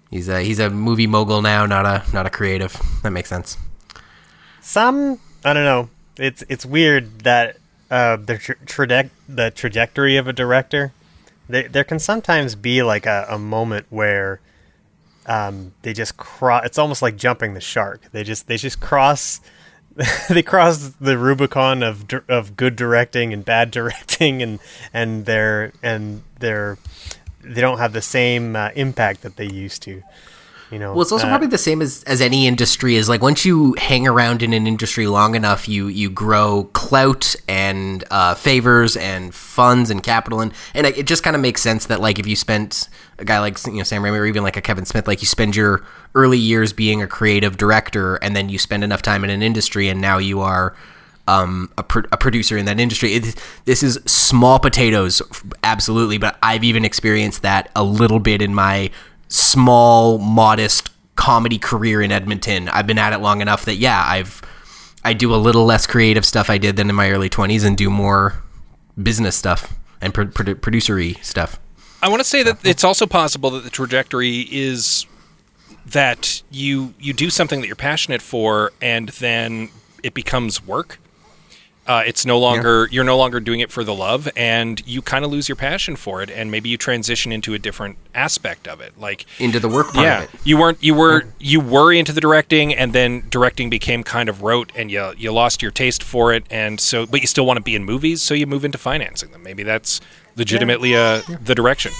he's 0.08 0.28
a 0.28 0.40
he's 0.42 0.60
a 0.60 0.70
movie 0.70 1.08
mogul 1.08 1.42
now, 1.42 1.66
not 1.66 1.84
a 1.84 2.04
not 2.14 2.26
a 2.26 2.30
creative. 2.30 2.80
That 3.02 3.10
makes 3.10 3.28
sense. 3.28 3.58
Some 4.60 5.18
I 5.44 5.52
don't 5.52 5.64
know. 5.64 5.90
It's 6.16 6.44
it's 6.48 6.64
weird 6.64 7.22
that 7.22 7.56
uh, 7.90 8.16
the 8.16 8.38
tra- 8.38 8.56
traje- 8.64 9.10
the 9.28 9.50
trajectory 9.50 10.16
of 10.16 10.28
a 10.28 10.32
director. 10.32 10.92
There 11.48 11.68
there 11.68 11.84
can 11.84 11.98
sometimes 11.98 12.54
be 12.54 12.84
like 12.84 13.04
a, 13.04 13.26
a 13.28 13.38
moment 13.40 13.86
where 13.90 14.40
um, 15.26 15.72
they 15.82 15.92
just 15.92 16.16
cross. 16.16 16.64
It's 16.64 16.78
almost 16.78 17.02
like 17.02 17.16
jumping 17.16 17.54
the 17.54 17.60
shark. 17.60 18.02
They 18.12 18.22
just 18.22 18.46
they 18.46 18.56
just 18.58 18.78
cross 18.78 19.40
they 20.28 20.42
crossed 20.42 21.02
the 21.02 21.18
Rubicon 21.18 21.82
of 21.82 22.06
of 22.28 22.56
good 22.56 22.76
directing 22.76 23.32
and 23.32 23.44
bad 23.44 23.70
directing, 23.72 24.42
and 24.42 24.58
and 24.92 25.26
they're 25.26 25.72
and 25.82 26.22
they're 26.40 26.78
they 27.42 27.60
don't 27.60 27.78
have 27.78 27.92
the 27.92 28.02
same 28.02 28.56
uh, 28.56 28.70
impact 28.74 29.22
that 29.22 29.36
they 29.36 29.46
used 29.46 29.82
to. 29.82 30.02
You 30.72 30.78
know, 30.78 30.92
Well, 30.94 31.02
it's 31.02 31.12
also 31.12 31.26
uh, 31.26 31.30
probably 31.30 31.48
the 31.48 31.58
same 31.58 31.82
as, 31.82 32.02
as 32.04 32.22
any 32.22 32.46
industry 32.46 32.96
is 32.96 33.06
like 33.06 33.20
once 33.20 33.44
you 33.44 33.74
hang 33.76 34.08
around 34.08 34.42
in 34.42 34.54
an 34.54 34.66
industry 34.66 35.06
long 35.06 35.34
enough, 35.34 35.68
you 35.68 35.86
you 35.88 36.08
grow 36.08 36.70
clout 36.72 37.36
and 37.46 38.02
uh, 38.10 38.34
favors 38.34 38.96
and 38.96 39.34
funds 39.34 39.90
and 39.90 40.02
capital 40.02 40.40
and 40.40 40.54
and 40.74 40.86
it 40.86 41.06
just 41.06 41.22
kind 41.22 41.36
of 41.36 41.42
makes 41.42 41.60
sense 41.60 41.84
that 41.86 42.00
like 42.00 42.18
if 42.18 42.26
you 42.26 42.34
spent 42.34 42.88
a 43.18 43.24
guy 43.24 43.38
like 43.38 43.58
you 43.66 43.74
know 43.74 43.82
Sam 43.82 44.02
Raimi 44.02 44.18
or 44.18 44.24
even 44.24 44.42
like 44.42 44.56
a 44.56 44.62
Kevin 44.62 44.86
Smith, 44.86 45.06
like 45.06 45.20
you 45.20 45.26
spend 45.26 45.54
your 45.54 45.84
early 46.14 46.38
years 46.38 46.72
being 46.72 47.02
a 47.02 47.06
creative 47.06 47.58
director 47.58 48.16
and 48.16 48.34
then 48.34 48.48
you 48.48 48.58
spend 48.58 48.82
enough 48.82 49.02
time 49.02 49.24
in 49.24 49.30
an 49.30 49.42
industry 49.42 49.90
and 49.90 50.00
now 50.00 50.16
you 50.16 50.40
are 50.40 50.74
um, 51.28 51.70
a, 51.78 51.82
pro- 51.82 52.08
a 52.10 52.16
producer 52.16 52.56
in 52.56 52.64
that 52.66 52.80
industry. 52.80 53.12
It, 53.12 53.42
this 53.64 53.82
is 53.82 54.00
small 54.06 54.58
potatoes, 54.58 55.22
absolutely, 55.62 56.18
but 56.18 56.36
I've 56.42 56.64
even 56.64 56.84
experienced 56.84 57.42
that 57.42 57.70
a 57.76 57.84
little 57.84 58.18
bit 58.18 58.42
in 58.42 58.54
my 58.54 58.90
small, 59.32 60.18
modest 60.18 60.90
comedy 61.14 61.58
career 61.58 62.02
in 62.02 62.12
Edmonton. 62.12 62.68
I've 62.68 62.86
been 62.86 62.98
at 62.98 63.12
it 63.12 63.18
long 63.18 63.40
enough 63.40 63.64
that 63.64 63.76
yeah, 63.76 64.04
I've 64.06 64.42
I 65.04 65.14
do 65.14 65.34
a 65.34 65.36
little 65.36 65.64
less 65.64 65.86
creative 65.86 66.24
stuff 66.24 66.48
I 66.48 66.58
did 66.58 66.76
than 66.76 66.88
in 66.88 66.94
my 66.94 67.10
early 67.10 67.28
twenties, 67.28 67.64
and 67.64 67.76
do 67.76 67.90
more 67.90 68.42
business 69.02 69.36
stuff 69.36 69.74
and 70.00 70.12
pro- 70.12 70.26
produ- 70.26 70.60
producery 70.60 71.22
stuff. 71.22 71.58
I 72.02 72.08
want 72.08 72.20
to 72.20 72.28
say 72.28 72.42
that 72.42 72.56
uh-huh. 72.56 72.68
it's 72.68 72.84
also 72.84 73.06
possible 73.06 73.50
that 73.50 73.64
the 73.64 73.70
trajectory 73.70 74.40
is 74.50 75.06
that 75.86 76.42
you 76.50 76.94
you 76.98 77.12
do 77.12 77.30
something 77.30 77.60
that 77.60 77.66
you're 77.66 77.76
passionate 77.76 78.22
for, 78.22 78.72
and 78.80 79.08
then 79.10 79.70
it 80.02 80.14
becomes 80.14 80.64
work. 80.64 80.98
Uh, 81.84 82.02
it's 82.06 82.24
no 82.24 82.38
longer 82.38 82.88
you're 82.92 83.02
no 83.02 83.16
longer 83.16 83.40
doing 83.40 83.58
it 83.58 83.72
for 83.72 83.82
the 83.82 83.92
love, 83.94 84.28
and 84.36 84.80
you 84.86 85.02
kind 85.02 85.24
of 85.24 85.32
lose 85.32 85.48
your 85.48 85.56
passion 85.56 85.96
for 85.96 86.22
it, 86.22 86.30
and 86.30 86.48
maybe 86.48 86.68
you 86.68 86.76
transition 86.76 87.32
into 87.32 87.54
a 87.54 87.58
different 87.58 87.96
aspect 88.14 88.68
of 88.68 88.80
it. 88.80 88.96
Like 89.00 89.26
Into 89.40 89.58
the 89.58 89.68
work 89.68 89.88
part 89.92 90.04
yeah, 90.04 90.22
of 90.22 90.32
it. 90.34 90.40
you 90.44 90.56
weren't 90.56 90.80
you 90.80 90.94
were 90.94 91.24
you 91.40 91.58
were 91.58 91.92
into 91.92 92.12
the 92.12 92.20
directing, 92.20 92.72
and 92.72 92.92
then 92.92 93.24
directing 93.30 93.68
became 93.68 94.04
kind 94.04 94.28
of 94.28 94.42
rote, 94.42 94.70
and 94.76 94.92
you 94.92 95.12
you 95.18 95.32
lost 95.32 95.60
your 95.60 95.72
taste 95.72 96.04
for 96.04 96.32
it, 96.32 96.44
and 96.50 96.78
so 96.78 97.04
but 97.04 97.20
you 97.20 97.26
still 97.26 97.46
want 97.46 97.56
to 97.56 97.62
be 97.62 97.74
in 97.74 97.84
movies, 97.84 98.22
so 98.22 98.32
you 98.32 98.46
move 98.46 98.64
into 98.64 98.78
financing 98.78 99.32
them. 99.32 99.42
Maybe 99.42 99.64
that's 99.64 100.00
legitimately 100.36 100.94
uh, 100.94 101.22
the 101.42 101.54
direction. 101.54 101.90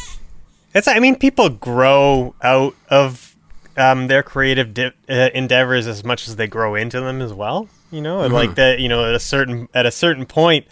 It's. 0.74 0.86
I 0.86 1.00
mean, 1.00 1.16
people 1.16 1.48
grow 1.48 2.34
out 2.40 2.76
of 2.88 3.34
um, 3.76 4.06
their 4.06 4.22
creative 4.22 4.72
di- 4.74 4.92
uh, 5.08 5.30
endeavors 5.34 5.86
as 5.88 6.04
much 6.04 6.28
as 6.28 6.36
they 6.36 6.46
grow 6.46 6.76
into 6.76 7.00
them 7.00 7.20
as 7.20 7.34
well. 7.34 7.68
You 7.92 8.00
know, 8.00 8.22
and 8.22 8.34
like 8.34 8.56
that. 8.56 8.80
You 8.80 8.88
know, 8.88 9.04
at 9.04 9.14
a 9.14 9.20
certain 9.20 9.68
at 9.74 9.86
a 9.86 9.90
certain 9.90 10.26
point, 10.26 10.66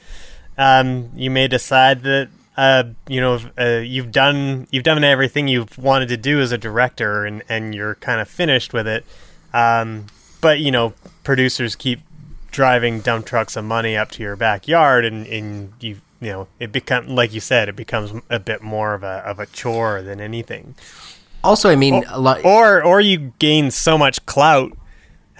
um, 0.59 1.11
you 1.15 1.31
may 1.31 1.47
decide 1.47 2.03
that 2.03 2.29
uh, 2.57 2.85
you 3.07 3.21
know 3.21 3.39
uh, 3.59 3.81
you've 3.85 4.11
done 4.11 4.67
you've 4.71 4.85
done 4.85 5.05
everything 5.05 5.47
you've 5.47 5.79
wanted 5.79 6.09
to 6.09 6.17
do 6.17 6.41
as 6.41 6.51
a 6.51 6.59
director, 6.59 7.25
and 7.25 7.43
and 7.49 7.75
you're 7.75 7.95
kind 7.97 8.21
of 8.21 8.29
finished 8.29 8.73
with 8.73 8.89
it. 8.89 9.05
Um, 9.53 10.07
but 10.41 10.61
you 10.61 10.71
know, 10.71 10.95
producers 11.23 11.77
keep 11.77 12.01
driving 12.51 13.01
dump 13.01 13.27
trucks 13.27 13.57
of 13.57 13.65
money 13.65 13.97
up 13.97 14.11
to 14.13 14.23
your 14.23 14.35
backyard, 14.37 15.05
and, 15.05 15.27
and 15.27 15.73
you 15.81 16.01
you 16.21 16.29
know 16.29 16.49
it 16.59 16.73
become 16.73 17.07
like 17.07 17.33
you 17.33 17.41
said, 17.41 17.69
it 17.69 17.77
becomes 17.77 18.13
a 18.29 18.39
bit 18.39 18.63
more 18.63 18.95
of 18.95 19.03
a 19.03 19.23
of 19.27 19.39
a 19.39 19.47
chore 19.47 20.03
than 20.03 20.21
anything. 20.21 20.75
Also, 21.43 21.71
I 21.71 21.77
mean, 21.77 22.05
a 22.09 22.21
lot. 22.21 22.45
Or 22.45 22.83
or 22.83 23.01
you 23.01 23.33
gain 23.39 23.71
so 23.71 23.97
much 23.97 24.25
clout 24.27 24.73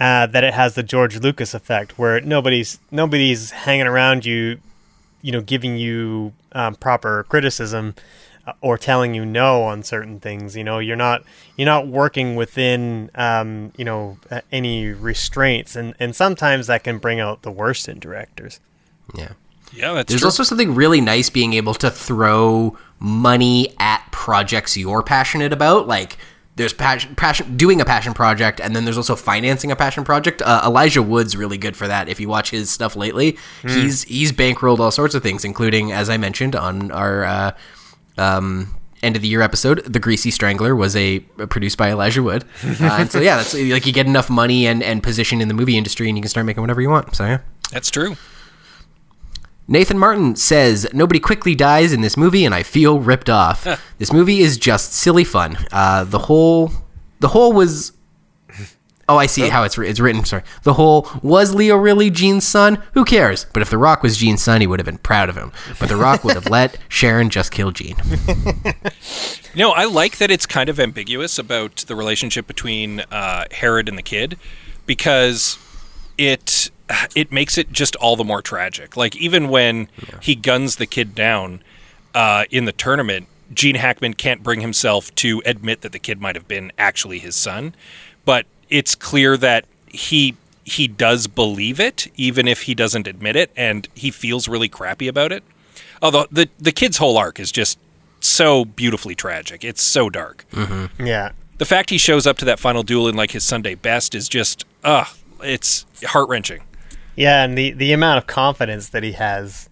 uh, 0.01 0.25
that 0.25 0.43
it 0.43 0.55
has 0.55 0.73
the 0.73 0.81
George 0.81 1.19
Lucas 1.19 1.53
effect, 1.53 1.99
where 1.99 2.19
nobody's 2.21 2.79
nobody's 2.89 3.51
hanging 3.51 3.85
around 3.85 4.25
you, 4.25 4.59
you 5.21 5.31
know, 5.31 5.41
giving 5.41 5.77
you 5.77 6.33
um, 6.53 6.73
proper 6.73 7.23
criticism 7.29 7.93
uh, 8.47 8.53
or 8.61 8.79
telling 8.79 9.13
you 9.13 9.23
no 9.23 9.61
on 9.61 9.83
certain 9.83 10.19
things. 10.19 10.57
You 10.57 10.63
know, 10.63 10.79
you're 10.79 10.95
not 10.95 11.23
you're 11.55 11.67
not 11.67 11.85
working 11.85 12.35
within 12.35 13.11
um, 13.13 13.73
you 13.77 13.85
know 13.85 14.17
uh, 14.31 14.41
any 14.51 14.87
restraints, 14.87 15.75
and 15.75 15.93
and 15.99 16.15
sometimes 16.15 16.65
that 16.65 16.83
can 16.83 16.97
bring 16.97 17.19
out 17.19 17.43
the 17.43 17.51
worst 17.51 17.87
in 17.87 17.99
directors. 17.99 18.59
yeah. 19.13 19.33
Yeah, 19.73 19.93
that's 19.93 20.09
There's 20.09 20.19
true. 20.19 20.27
also 20.27 20.43
something 20.43 20.75
really 20.75 20.99
nice 20.99 21.29
being 21.29 21.53
able 21.53 21.73
to 21.75 21.89
throw 21.89 22.77
money 22.99 23.73
at 23.79 24.05
projects 24.11 24.75
you're 24.75 25.01
passionate 25.01 25.53
about. 25.53 25.87
Like 25.87 26.17
there's 26.55 26.73
passion, 26.73 27.15
passion 27.15 27.57
doing 27.57 27.79
a 27.79 27.85
passion 27.85 28.13
project, 28.13 28.59
and 28.59 28.75
then 28.75 28.83
there's 28.85 28.97
also 28.97 29.15
financing 29.15 29.71
a 29.71 29.75
passion 29.75 30.03
project. 30.03 30.41
Uh, 30.41 30.61
Elijah 30.65 31.01
Wood's 31.01 31.35
really 31.35 31.57
good 31.57 31.77
for 31.77 31.87
that. 31.87 32.09
If 32.09 32.19
you 32.19 32.27
watch 32.27 32.51
his 32.51 32.69
stuff 32.69 32.95
lately, 32.95 33.37
he's 33.63 34.03
he's 34.03 34.31
bankrolled 34.31 34.79
all 34.79 34.91
sorts 34.91 35.15
of 35.15 35.23
things, 35.23 35.45
including 35.45 35.91
as 35.91 36.09
I 36.09 36.17
mentioned 36.17 36.55
on 36.55 36.91
our. 36.91 37.23
Uh, 37.23 37.51
um, 38.17 38.75
End 39.03 39.15
of 39.15 39.23
the 39.23 39.27
year 39.27 39.41
episode, 39.41 39.83
The 39.83 39.99
Greasy 39.99 40.29
Strangler 40.29 40.75
was 40.75 40.95
a 40.95 41.21
produced 41.49 41.75
by 41.75 41.89
Elijah 41.89 42.21
Wood, 42.21 42.43
uh, 42.63 42.97
and 42.99 43.11
so 43.11 43.19
yeah, 43.19 43.37
that's 43.37 43.55
like 43.55 43.87
you 43.87 43.91
get 43.91 44.05
enough 44.05 44.29
money 44.29 44.67
and, 44.67 44.83
and 44.83 45.01
position 45.01 45.41
in 45.41 45.47
the 45.47 45.55
movie 45.55 45.75
industry, 45.75 46.07
and 46.07 46.15
you 46.15 46.21
can 46.21 46.29
start 46.29 46.45
making 46.45 46.61
whatever 46.61 46.81
you 46.81 46.89
want. 46.91 47.15
So 47.15 47.25
yeah, 47.25 47.39
that's 47.71 47.89
true. 47.89 48.15
Nathan 49.71 49.97
Martin 49.97 50.35
says 50.35 50.85
nobody 50.93 51.17
quickly 51.19 51.55
dies 51.55 51.93
in 51.93 52.01
this 52.01 52.17
movie, 52.17 52.43
and 52.43 52.53
I 52.53 52.61
feel 52.61 52.99
ripped 52.99 53.29
off. 53.29 53.65
this 53.99 54.11
movie 54.11 54.41
is 54.41 54.57
just 54.57 54.91
silly 54.91 55.23
fun. 55.23 55.57
Uh, 55.71 56.03
the 56.03 56.19
whole, 56.19 56.71
the 57.21 57.29
whole 57.29 57.53
was. 57.53 57.93
Oh, 59.07 59.17
I 59.17 59.27
see 59.27 59.47
how 59.47 59.63
it's 59.63 59.77
it's 59.77 59.99
written. 60.01 60.25
Sorry, 60.25 60.43
the 60.63 60.73
whole 60.73 61.09
was 61.23 61.55
Leo 61.55 61.77
really 61.77 62.09
Gene's 62.09 62.45
son? 62.45 62.83
Who 62.95 63.05
cares? 63.05 63.45
But 63.53 63.61
if 63.61 63.69
The 63.69 63.77
Rock 63.77 64.03
was 64.03 64.17
Gene's 64.17 64.41
son, 64.43 64.59
he 64.59 64.67
would 64.67 64.79
have 64.79 64.85
been 64.85 64.97
proud 64.97 65.29
of 65.29 65.37
him. 65.37 65.53
But 65.79 65.87
The 65.87 65.95
Rock 65.97 66.25
would 66.25 66.35
have 66.35 66.49
let 66.49 66.77
Sharon 66.89 67.29
just 67.29 67.51
kill 67.51 67.71
Gene. 67.71 67.95
no, 69.55 69.71
I 69.71 69.85
like 69.85 70.17
that 70.17 70.31
it's 70.31 70.45
kind 70.45 70.69
of 70.69 70.79
ambiguous 70.81 71.39
about 71.39 71.77
the 71.87 71.95
relationship 71.95 72.45
between 72.45 73.01
uh, 73.11 73.45
Herod 73.51 73.87
and 73.89 73.97
the 73.97 74.03
kid 74.03 74.37
because 74.85 75.57
it 76.17 76.71
it 77.15 77.31
makes 77.31 77.57
it 77.57 77.71
just 77.71 77.95
all 77.97 78.15
the 78.15 78.23
more 78.23 78.41
tragic. 78.41 78.97
Like 78.97 79.15
even 79.15 79.49
when 79.49 79.87
he 80.21 80.35
guns 80.35 80.75
the 80.75 80.85
kid 80.85 81.15
down 81.15 81.61
uh, 82.13 82.45
in 82.51 82.65
the 82.65 82.73
tournament, 82.73 83.27
Gene 83.53 83.75
Hackman 83.75 84.13
can't 84.15 84.43
bring 84.43 84.61
himself 84.61 85.13
to 85.15 85.41
admit 85.45 85.81
that 85.81 85.91
the 85.93 85.99
kid 85.99 86.19
might 86.19 86.35
have 86.35 86.47
been 86.47 86.71
actually 86.77 87.19
his 87.19 87.35
son, 87.35 87.73
but 88.25 88.45
it's 88.69 88.95
clear 88.95 89.37
that 89.37 89.65
he 89.87 90.35
he 90.63 90.87
does 90.87 91.27
believe 91.27 91.79
it, 91.79 92.07
even 92.15 92.47
if 92.47 92.63
he 92.63 92.75
doesn't 92.75 93.07
admit 93.07 93.35
it, 93.35 93.51
and 93.55 93.87
he 93.95 94.11
feels 94.11 94.47
really 94.47 94.69
crappy 94.69 95.07
about 95.07 95.31
it. 95.31 95.43
Although 96.01 96.27
the 96.31 96.49
the 96.59 96.71
kid's 96.71 96.97
whole 96.97 97.17
arc 97.17 97.39
is 97.39 97.51
just 97.51 97.79
so 98.19 98.65
beautifully 98.65 99.15
tragic. 99.15 99.63
It's 99.63 99.81
so 99.81 100.09
dark. 100.09 100.45
Yeah, 100.99 101.31
The 101.57 101.65
fact 101.65 101.89
he 101.89 101.97
shows 101.97 102.27
up 102.27 102.37
to 102.37 102.45
that 102.45 102.59
final 102.59 102.83
duel 102.83 103.07
in 103.07 103.15
like 103.15 103.31
his 103.31 103.43
Sunday 103.43 103.75
best 103.75 104.13
is 104.13 104.29
just 104.29 104.63
ugh, 104.83 105.07
it's 105.43 105.85
heart 106.05 106.29
wrenching. 106.29 106.61
yeah, 107.15 107.43
and 107.43 107.57
the 107.57 107.71
the 107.71 107.91
amount 107.93 108.17
of 108.17 108.27
confidence 108.27 108.89
that 108.89 109.03
he 109.03 109.13
has, 109.13 109.69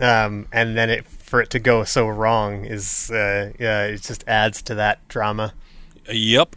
um, 0.00 0.46
and 0.52 0.76
then 0.76 0.90
it 0.90 1.06
for 1.06 1.40
it 1.40 1.50
to 1.50 1.58
go 1.58 1.84
so 1.84 2.06
wrong 2.08 2.64
is 2.64 3.10
uh, 3.10 3.52
yeah, 3.58 3.84
it 3.84 4.02
just 4.02 4.24
adds 4.28 4.62
to 4.62 4.74
that 4.76 5.06
drama. 5.08 5.52
Yep. 6.10 6.56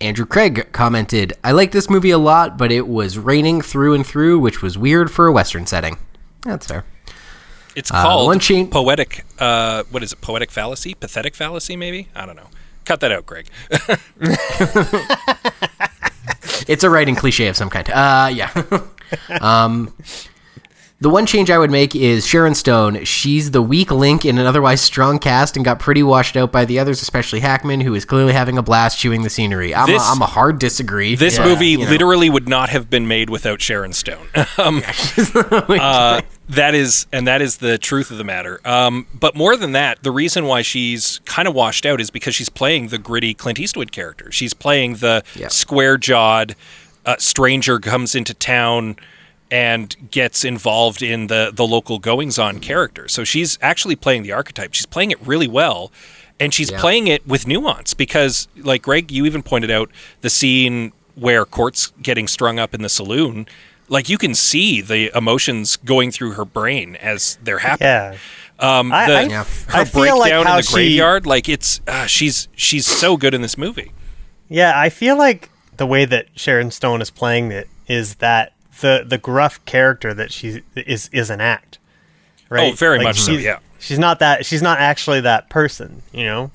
Andrew 0.00 0.26
Craig 0.26 0.68
commented, 0.72 1.32
"I 1.42 1.52
like 1.52 1.72
this 1.72 1.88
movie 1.88 2.10
a 2.10 2.18
lot, 2.18 2.58
but 2.58 2.70
it 2.70 2.86
was 2.86 3.18
raining 3.18 3.62
through 3.62 3.94
and 3.94 4.06
through, 4.06 4.38
which 4.38 4.60
was 4.62 4.76
weird 4.76 5.10
for 5.10 5.26
a 5.26 5.32
western 5.32 5.66
setting." 5.66 5.96
That's 6.42 6.66
fair. 6.66 6.84
It's 7.74 7.90
Uh, 7.90 8.02
called 8.02 8.26
one 8.26 8.38
chain- 8.38 8.68
poetic. 8.70 9.24
Uh, 9.38 9.82
what 9.90 10.02
is 10.02 10.12
it? 10.12 10.20
Poetic 10.20 10.50
fallacy? 10.52 10.94
Pathetic 10.94 11.34
fallacy? 11.34 11.74
Maybe? 11.76 12.08
I 12.14 12.26
don't 12.26 12.36
know. 12.36 12.48
Cut 12.84 13.00
that 13.00 13.10
out, 13.10 13.24
Greg. 13.24 13.46
It's 16.68 16.84
a 16.84 16.90
writing 16.90 17.16
cliche 17.16 17.48
of 17.48 17.56
some 17.56 17.70
kind. 17.70 17.88
Uh, 17.90 18.30
yeah. 18.32 18.50
um, 19.40 19.94
the 21.00 21.10
one 21.10 21.26
change 21.26 21.50
I 21.50 21.58
would 21.58 21.70
make 21.70 21.94
is 21.94 22.26
Sharon 22.26 22.54
Stone. 22.54 23.04
She's 23.04 23.50
the 23.50 23.60
weak 23.60 23.90
link 23.90 24.24
in 24.24 24.38
an 24.38 24.46
otherwise 24.46 24.80
strong 24.80 25.18
cast 25.18 25.54
and 25.56 25.62
got 25.64 25.78
pretty 25.78 26.02
washed 26.02 26.36
out 26.36 26.50
by 26.50 26.64
the 26.64 26.78
others, 26.78 27.02
especially 27.02 27.40
Hackman, 27.40 27.80
who 27.80 27.94
is 27.94 28.04
clearly 28.06 28.32
having 28.32 28.56
a 28.56 28.62
blast 28.62 28.98
chewing 28.98 29.22
the 29.22 29.28
scenery. 29.28 29.74
I'm, 29.74 29.86
This- 29.86 30.02
a, 30.02 30.06
I'm 30.06 30.22
a 30.22 30.26
hard 30.26 30.58
disagree. 30.58 31.14
This 31.14 31.36
but, 31.36 31.46
movie 31.46 31.66
you 31.68 31.78
know. 31.78 31.90
literally 31.90 32.30
would 32.30 32.48
not 32.48 32.70
have 32.70 32.88
been 32.88 33.06
made 33.06 33.28
without 33.28 33.60
Sharon 33.60 33.92
Stone. 33.92 34.28
um, 34.56 34.82
uh, 35.34 36.22
that 36.48 36.74
is, 36.74 37.06
and 37.12 37.26
that 37.26 37.40
is 37.40 37.58
the 37.58 37.78
truth 37.78 38.10
of 38.10 38.18
the 38.18 38.24
matter. 38.24 38.60
Um, 38.64 39.06
but 39.14 39.34
more 39.34 39.56
than 39.56 39.72
that, 39.72 40.02
the 40.02 40.10
reason 40.10 40.44
why 40.46 40.62
she's 40.62 41.20
kind 41.24 41.48
of 41.48 41.54
washed 41.54 41.86
out 41.86 42.00
is 42.00 42.10
because 42.10 42.34
she's 42.34 42.48
playing 42.50 42.88
the 42.88 42.98
gritty 42.98 43.32
Clint 43.34 43.58
Eastwood 43.58 43.92
character. 43.92 44.30
She's 44.30 44.52
playing 44.54 44.96
the 44.96 45.22
Yeah. 45.34 45.48
square-jawed 45.48 46.54
uh, 47.06 47.16
stranger 47.18 47.78
comes 47.78 48.14
into 48.14 48.32
town 48.34 48.96
and 49.50 49.94
gets 50.10 50.42
involved 50.44 51.02
in 51.02 51.26
the 51.26 51.52
the 51.54 51.66
local 51.66 51.98
goings 51.98 52.38
on 52.38 52.60
character. 52.60 53.08
So 53.08 53.24
she's 53.24 53.58
actually 53.60 53.94
playing 53.96 54.22
the 54.22 54.32
archetype. 54.32 54.72
She's 54.74 54.86
playing 54.86 55.10
it 55.10 55.20
really 55.24 55.46
well. 55.48 55.92
And 56.40 56.52
she's 56.52 56.70
Yeah. 56.70 56.80
playing 56.80 57.06
it 57.06 57.26
with 57.26 57.46
nuance 57.46 57.94
because 57.94 58.48
like 58.56 58.82
Greg 58.82 59.12
you 59.12 59.24
even 59.26 59.42
pointed 59.42 59.70
out 59.70 59.90
the 60.22 60.30
scene 60.30 60.92
where 61.14 61.44
Cort's 61.44 61.92
getting 62.02 62.26
strung 62.26 62.58
up 62.58 62.74
in 62.74 62.82
the 62.82 62.88
saloon 62.88 63.46
Like 63.88 64.08
you 64.08 64.18
can 64.18 64.34
see 64.34 64.80
the 64.80 65.10
emotions 65.16 65.76
going 65.76 66.10
through 66.10 66.32
her 66.32 66.44
brain 66.44 66.96
as 66.96 67.38
they're 67.42 67.58
happening. 67.58 67.88
Yeah. 67.88 68.16
Um, 68.78 68.92
I- 68.92 69.06
the, 69.06 69.16
I- 69.18 69.22
Yeah. 69.22 69.44
her 69.44 69.78
I 69.80 69.84
feel 69.84 70.18
like 70.18 70.30
breakdown 70.30 70.46
how 70.46 70.52
in 70.52 70.56
the 70.58 70.62
she- 70.62 70.72
graveyard, 70.74 71.26
like 71.26 71.48
it's 71.48 71.80
uh, 71.86 72.06
she's 72.06 72.48
she's 72.56 72.86
so 72.86 73.16
good 73.16 73.34
in 73.34 73.42
this 73.42 73.58
movie. 73.58 73.92
Yeah, 74.48 74.72
I 74.78 74.88
feel 74.90 75.16
like 75.18 75.50
the 75.76 75.86
way 75.86 76.04
that 76.04 76.26
Sharon 76.36 76.70
Stone 76.70 77.02
is 77.02 77.10
playing 77.10 77.50
it 77.52 77.68
is 77.88 78.16
that 78.16 78.52
the 78.80 79.04
the 79.06 79.18
gruff 79.18 79.64
character 79.64 80.14
that 80.14 80.32
she 80.32 80.62
is 80.76 81.08
is 81.12 81.30
an 81.30 81.40
act. 81.40 81.78
Right? 82.48 82.72
Oh, 82.72 82.76
very 82.76 83.00
much 83.02 83.20
so, 83.20 83.32
she's- 83.32 83.44
yeah. 83.44 83.58
She's 83.80 83.98
not 83.98 84.18
that 84.20 84.46
she's 84.46 84.62
not 84.62 84.78
actually 84.78 85.20
that 85.22 85.50
person, 85.50 86.00
you 86.12 86.24
know? 86.24 86.50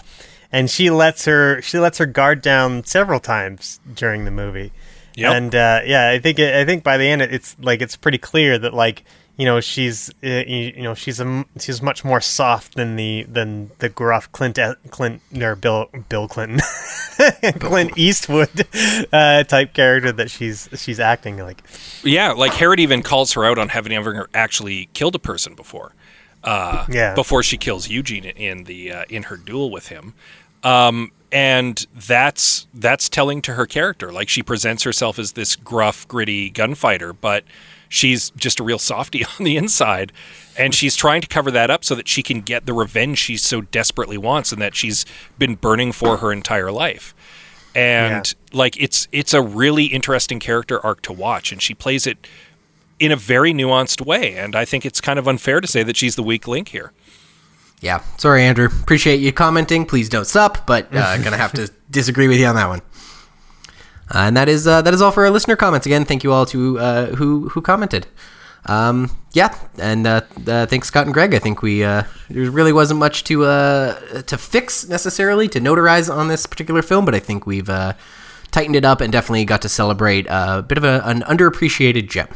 And 0.52 0.68
she 0.70 0.90
lets 0.90 1.26
her 1.26 1.62
she 1.62 1.78
lets 1.78 2.00
her 2.00 2.08
guard 2.08 2.42
down 2.42 2.84
several 2.86 3.20
times 3.20 3.80
during 3.94 4.26
the 4.26 4.32
movie. 4.32 4.72
Yep. 5.20 5.36
And 5.36 5.55
uh, 5.55 5.82
yeah, 5.86 6.09
I 6.09 6.20
think 6.20 6.39
I 6.39 6.65
think 6.65 6.84
by 6.84 6.97
the 6.97 7.05
end 7.05 7.22
it's 7.22 7.55
like 7.59 7.82
it's 7.82 7.95
pretty 7.95 8.17
clear 8.17 8.57
that 8.59 8.74
like 8.74 9.03
you 9.38 9.45
know 9.45 9.59
she's 9.61 10.09
uh, 10.24 10.43
you, 10.47 10.82
know 10.84 10.93
she's 10.93 11.20
a 11.20 11.45
she's 11.59 11.82
much 11.82 12.03
more 12.03 12.20
soft 12.22 12.76
than 12.76 12.95
the 12.95 13.24
than 13.24 13.72
the 13.80 13.88
gruff 13.89 14.32
Clint 14.32 14.57
E- 14.59 14.74
Clint 14.89 15.22
or 15.41 15.55
Bill 15.55 15.89
Bill 16.09 16.28
Clinton 16.28 16.59
Clint 17.59 17.97
Eastwood 17.97 18.67
uh, 19.13 19.43
type 19.43 19.74
character 19.74 20.11
that 20.11 20.30
she's 20.32 20.67
she's 20.76 20.99
acting 20.99 21.38
like. 21.38 21.61
Yeah, 22.03 22.32
like 22.32 22.53
Herod 22.53 22.80
even 22.80 23.01
calls 23.01 23.34
her 23.34 23.45
out 23.45 23.57
on 23.57 23.70
having 23.70 23.93
ever 23.93 24.30
actually 24.34 24.89
killed 24.93 25.15
a 25.15 25.20
person 25.20 25.53
before. 25.55 25.93
Uh, 26.43 26.86
Yeah. 26.89 27.15
Before 27.15 27.43
she 27.43 27.57
kills 27.57 27.89
Eugene 27.89 28.24
in 28.26 28.63
the 28.63 28.91
uh, 28.91 29.03
in 29.09 29.24
her 29.24 29.36
duel 29.38 29.72
with 29.72 29.88
him, 29.89 30.13
um, 30.63 31.11
and 31.32 31.86
that's 31.94 32.68
that's 32.74 33.10
telling 33.10 33.42
to 33.44 33.54
her 33.54 33.66
character. 33.66 34.12
Like 34.12 34.30
she 34.30 34.44
presents 34.44 34.84
herself 34.84 35.20
as 35.20 35.34
this 35.34 35.56
gruff, 35.56 36.08
gritty 36.08 36.50
gunfighter, 36.50 37.14
but 37.14 37.44
she's 37.88 38.32
just 38.32 38.60
a 38.60 38.64
real 38.64 38.80
softie 38.80 39.26
on 39.40 39.46
the 39.46 39.58
inside, 39.58 40.12
and 40.58 40.74
she's 40.74 40.96
trying 40.96 41.22
to 41.22 41.28
cover 41.28 41.52
that 41.52 41.70
up 41.70 41.84
so 41.84 41.96
that 41.96 42.08
she 42.08 42.24
can 42.24 42.42
get 42.42 42.66
the 42.66 42.74
revenge 42.74 43.18
she 43.18 43.38
so 43.38 43.62
desperately 43.62 44.18
wants, 44.18 44.52
and 44.52 44.62
that 44.62 44.76
she's 44.76 45.06
been 45.38 45.56
burning 45.56 45.92
for 45.92 46.18
her 46.18 46.32
entire 46.32 46.72
life. 46.72 47.14
And 47.76 48.34
like 48.52 48.82
it's 48.82 49.08
it's 49.12 49.34
a 49.34 49.42
really 49.42 49.86
interesting 49.86 50.40
character 50.40 50.84
arc 50.84 51.02
to 51.04 51.14
watch, 51.14 51.52
and 51.52 51.62
she 51.62 51.74
plays 51.74 52.08
it 52.08 52.28
in 53.00 53.12
a 53.12 53.16
very 53.16 53.54
nuanced 53.54 54.06
way. 54.06 54.36
And 54.36 54.56
I 54.56 54.66
think 54.66 54.86
it's 54.86 55.00
kind 55.00 55.18
of 55.18 55.28
unfair 55.28 55.62
to 55.62 55.68
say 55.68 55.84
that 55.84 55.96
she's 55.96 56.16
the 56.16 56.24
weak 56.24 56.48
link 56.48 56.70
here. 56.70 56.92
Yeah, 57.82 58.02
sorry, 58.18 58.44
Andrew. 58.44 58.66
Appreciate 58.66 59.20
you 59.20 59.32
commenting. 59.32 59.86
Please 59.86 60.10
don't 60.10 60.28
sup, 60.28 60.66
but 60.66 60.94
uh, 60.94 61.18
gonna 61.24 61.38
have 61.38 61.54
to 61.54 61.72
disagree 61.90 62.28
with 62.28 62.40
you 62.40 62.46
on 62.46 62.56
that 62.56 62.68
one. 62.68 62.82
Uh, 64.14 64.26
and 64.26 64.38
that 64.38 64.50
is 64.50 64.68
uh, 64.68 64.82
that 64.82 64.94
is 64.94 65.02
all 65.02 65.12
for 65.12 65.24
our 65.24 65.30
listener 65.30 65.56
comments. 65.56 65.86
Again, 65.86 66.04
thank 66.04 66.24
you 66.24 66.34
all 66.34 66.46
to 66.48 66.80
uh, 66.80 67.06
who 67.16 67.50
who 67.50 67.62
commented. 67.62 68.08
Um, 68.66 69.12
yeah, 69.34 69.56
and 69.78 70.06
uh, 70.06 70.22
uh, 70.48 70.66
thanks 70.66 70.88
Scott 70.88 71.06
and 71.06 71.14
Greg. 71.14 71.34
I 71.34 71.40
think 71.40 71.62
we 71.62 71.84
uh, 71.84 72.04
there 72.30 72.52
really 72.52 72.74
wasn't 72.74 73.00
much 73.00 73.24
to 73.26 73.46
uh, 73.46 74.22
to 74.24 74.38
fix 74.38 74.88
necessarily 74.88 75.48
to 75.50 75.60
notarize 75.60 76.14
on 76.14 76.28
this 76.28 76.46
particular 76.46 76.82
film, 76.82 77.06
but 77.06 77.16
I 77.16 77.20
think 77.20 77.46
we've 77.46 77.70
uh, 77.70 77.94
tightened 78.52 78.76
it 78.76 78.86
up 78.86 79.02
and 79.02 79.12
definitely 79.12 79.46
got 79.46 79.62
to 79.62 79.70
celebrate 79.70 80.28
a 80.30 80.64
bit 80.68 80.78
of 80.78 80.84
a, 80.84 81.02
an 81.06 81.22
underappreciated 81.22 82.10
gem. 82.10 82.28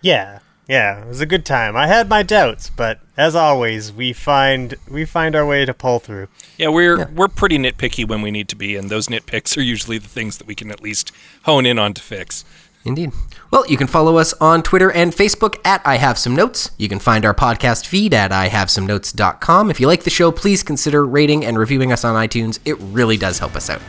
Yeah, 0.00 0.40
yeah, 0.68 1.02
it 1.02 1.08
was 1.08 1.20
a 1.20 1.26
good 1.26 1.44
time. 1.44 1.76
I 1.76 1.86
had 1.86 2.08
my 2.08 2.22
doubts, 2.22 2.70
but 2.70 3.00
as 3.16 3.34
always, 3.34 3.92
we 3.92 4.12
find 4.12 4.74
we 4.90 5.04
find 5.04 5.36
our 5.36 5.46
way 5.46 5.64
to 5.64 5.74
pull 5.74 5.98
through. 5.98 6.28
Yeah, 6.56 6.68
we're 6.68 7.06
we're 7.08 7.28
pretty 7.28 7.58
nitpicky 7.58 8.06
when 8.08 8.22
we 8.22 8.30
need 8.30 8.48
to 8.48 8.56
be, 8.56 8.76
and 8.76 8.90
those 8.90 9.08
nitpicks 9.08 9.56
are 9.56 9.62
usually 9.62 9.98
the 9.98 10.08
things 10.08 10.38
that 10.38 10.46
we 10.46 10.54
can 10.54 10.70
at 10.70 10.82
least 10.82 11.12
hone 11.44 11.66
in 11.66 11.78
on 11.78 11.94
to 11.94 12.02
fix. 12.02 12.44
Indeed. 12.84 13.12
Well, 13.50 13.66
you 13.66 13.78
can 13.78 13.86
follow 13.86 14.18
us 14.18 14.34
on 14.34 14.62
Twitter 14.62 14.92
and 14.92 15.12
Facebook 15.12 15.58
at 15.64 15.80
I 15.86 15.96
Have 15.96 16.18
Some 16.18 16.36
Notes. 16.36 16.70
You 16.76 16.88
can 16.88 16.98
find 16.98 17.24
our 17.24 17.32
podcast 17.32 17.86
feed 17.86 18.12
at 18.12 18.30
IHaveSomeNotes.com. 18.30 19.70
If 19.70 19.80
you 19.80 19.86
like 19.86 20.04
the 20.04 20.10
show, 20.10 20.30
please 20.30 20.62
consider 20.62 21.06
rating 21.06 21.46
and 21.46 21.58
reviewing 21.58 21.92
us 21.92 22.04
on 22.04 22.14
iTunes. 22.14 22.58
It 22.66 22.76
really 22.78 23.16
does 23.16 23.38
help 23.38 23.56
us 23.56 23.70
out. 23.70 23.80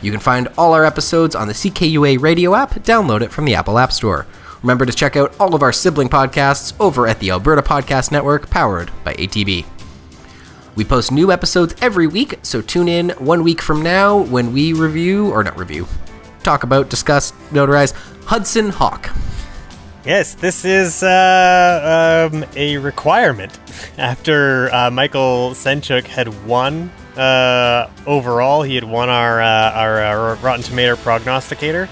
You 0.00 0.10
can 0.10 0.18
find 0.18 0.48
all 0.58 0.72
our 0.72 0.84
episodes 0.84 1.36
on 1.36 1.46
the 1.46 1.54
CKUA 1.54 2.20
radio 2.20 2.56
app. 2.56 2.70
Download 2.70 3.20
it 3.20 3.30
from 3.30 3.44
the 3.44 3.54
Apple 3.54 3.78
App 3.78 3.92
Store. 3.92 4.26
Remember 4.62 4.86
to 4.86 4.92
check 4.92 5.16
out 5.16 5.34
all 5.40 5.54
of 5.54 5.62
our 5.62 5.72
sibling 5.72 6.08
podcasts 6.08 6.72
over 6.78 7.06
at 7.08 7.18
the 7.18 7.30
Alberta 7.30 7.62
Podcast 7.62 8.12
Network, 8.12 8.48
powered 8.48 8.90
by 9.02 9.14
ATB. 9.14 9.66
We 10.76 10.84
post 10.84 11.10
new 11.10 11.32
episodes 11.32 11.74
every 11.82 12.06
week, 12.06 12.38
so 12.42 12.62
tune 12.62 12.88
in 12.88 13.10
one 13.10 13.42
week 13.42 13.60
from 13.60 13.82
now 13.82 14.18
when 14.18 14.52
we 14.52 14.72
review, 14.72 15.30
or 15.30 15.42
not 15.42 15.58
review, 15.58 15.86
talk 16.44 16.62
about, 16.62 16.88
discuss, 16.88 17.32
notarize 17.50 17.92
Hudson 18.24 18.70
Hawk. 18.70 19.10
Yes, 20.04 20.34
this 20.34 20.64
is 20.64 21.02
uh, 21.02 22.30
um, 22.32 22.44
a 22.56 22.78
requirement. 22.78 23.58
After 23.98 24.72
uh, 24.74 24.90
Michael 24.90 25.50
Senchuk 25.50 26.06
had 26.06 26.46
won 26.46 26.90
uh, 27.16 27.90
overall, 28.06 28.62
he 28.62 28.74
had 28.74 28.84
won 28.84 29.08
our 29.10 29.40
uh, 29.42 29.72
our, 29.72 30.02
uh 30.02 30.36
Rotten 30.36 30.62
Tomato 30.62 30.96
prognosticator. 30.96 31.88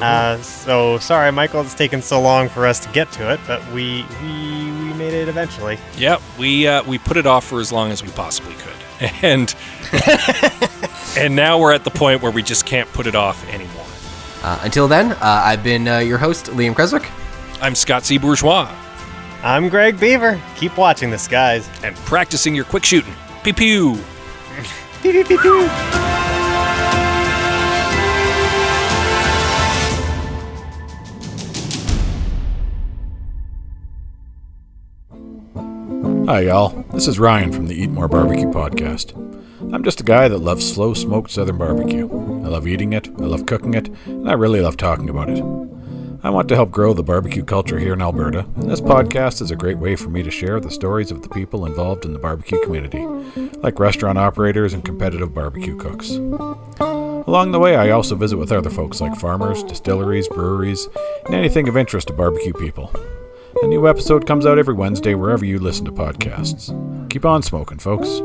Uh, 0.00 0.36
so 0.42 0.98
sorry, 0.98 1.32
Michael, 1.32 1.62
it's 1.62 1.74
taken 1.74 2.02
so 2.02 2.20
long 2.20 2.48
for 2.48 2.66
us 2.66 2.80
to 2.80 2.88
get 2.92 3.10
to 3.12 3.32
it, 3.32 3.40
but 3.46 3.64
we 3.72 4.04
we, 4.22 4.28
we 4.28 4.92
made 4.94 5.14
it 5.14 5.28
eventually. 5.28 5.78
Yep, 5.96 6.20
we 6.38 6.66
uh, 6.68 6.82
we 6.84 6.98
put 6.98 7.16
it 7.16 7.26
off 7.26 7.44
for 7.46 7.60
as 7.60 7.72
long 7.72 7.90
as 7.90 8.02
we 8.02 8.10
possibly 8.10 8.54
could, 8.54 9.10
and 9.22 9.54
and 11.16 11.34
now 11.34 11.58
we're 11.58 11.72
at 11.72 11.84
the 11.84 11.90
point 11.90 12.20
where 12.22 12.32
we 12.32 12.42
just 12.42 12.66
can't 12.66 12.90
put 12.92 13.06
it 13.06 13.14
off 13.14 13.48
anymore. 13.48 13.86
Uh, 14.42 14.60
until 14.62 14.86
then, 14.86 15.12
uh, 15.12 15.18
I've 15.22 15.64
been 15.64 15.88
uh, 15.88 15.98
your 15.98 16.18
host, 16.18 16.46
Liam 16.46 16.74
Creswick. 16.74 17.10
I'm 17.62 17.74
Scott 17.74 18.04
C. 18.04 18.18
Bourgeois, 18.18 18.70
I'm 19.42 19.68
Greg 19.70 19.98
Beaver. 19.98 20.40
Keep 20.56 20.76
watching 20.76 21.08
this, 21.10 21.26
guys. 21.26 21.68
and 21.82 21.96
practicing 21.96 22.54
your 22.54 22.66
quick 22.66 22.84
shooting. 22.84 23.14
Pew 23.42 23.54
pew. 23.54 23.98
Pew, 25.00 25.12
pew, 25.12 25.24
pew, 25.24 25.38
pew. 25.38 26.25
Hi, 36.26 36.40
y'all. 36.40 36.70
This 36.92 37.06
is 37.06 37.20
Ryan 37.20 37.52
from 37.52 37.68
the 37.68 37.80
Eat 37.80 37.90
More 37.90 38.08
Barbecue 38.08 38.48
podcast. 38.48 39.14
I'm 39.72 39.84
just 39.84 40.00
a 40.00 40.04
guy 40.04 40.26
that 40.26 40.38
loves 40.38 40.68
slow 40.68 40.92
smoked 40.92 41.30
southern 41.30 41.56
barbecue. 41.56 42.08
I 42.10 42.48
love 42.48 42.66
eating 42.66 42.94
it, 42.94 43.06
I 43.20 43.26
love 43.26 43.46
cooking 43.46 43.74
it, 43.74 43.88
and 44.06 44.28
I 44.28 44.32
really 44.32 44.60
love 44.60 44.76
talking 44.76 45.08
about 45.08 45.30
it. 45.30 45.40
I 46.24 46.30
want 46.30 46.48
to 46.48 46.56
help 46.56 46.72
grow 46.72 46.94
the 46.94 47.04
barbecue 47.04 47.44
culture 47.44 47.78
here 47.78 47.92
in 47.92 48.02
Alberta, 48.02 48.40
and 48.56 48.68
this 48.68 48.80
podcast 48.80 49.40
is 49.40 49.52
a 49.52 49.56
great 49.56 49.78
way 49.78 49.94
for 49.94 50.10
me 50.10 50.24
to 50.24 50.30
share 50.32 50.58
the 50.58 50.68
stories 50.68 51.12
of 51.12 51.22
the 51.22 51.28
people 51.28 51.64
involved 51.64 52.04
in 52.04 52.12
the 52.12 52.18
barbecue 52.18 52.60
community, 52.60 53.06
like 53.58 53.78
restaurant 53.78 54.18
operators 54.18 54.74
and 54.74 54.84
competitive 54.84 55.32
barbecue 55.32 55.76
cooks. 55.76 56.10
Along 56.10 57.52
the 57.52 57.60
way, 57.60 57.76
I 57.76 57.90
also 57.90 58.16
visit 58.16 58.36
with 58.36 58.50
other 58.50 58.70
folks 58.70 59.00
like 59.00 59.14
farmers, 59.14 59.62
distilleries, 59.62 60.26
breweries, 60.26 60.88
and 61.26 61.36
anything 61.36 61.68
of 61.68 61.76
interest 61.76 62.08
to 62.08 62.14
barbecue 62.14 62.52
people. 62.52 62.92
A 63.62 63.66
new 63.66 63.88
episode 63.88 64.26
comes 64.26 64.44
out 64.44 64.58
every 64.58 64.74
Wednesday 64.74 65.14
wherever 65.14 65.44
you 65.44 65.58
listen 65.58 65.86
to 65.86 65.92
podcasts. 65.92 66.70
Keep 67.10 67.24
on 67.24 67.42
smoking, 67.42 67.78
folks. 67.78 68.20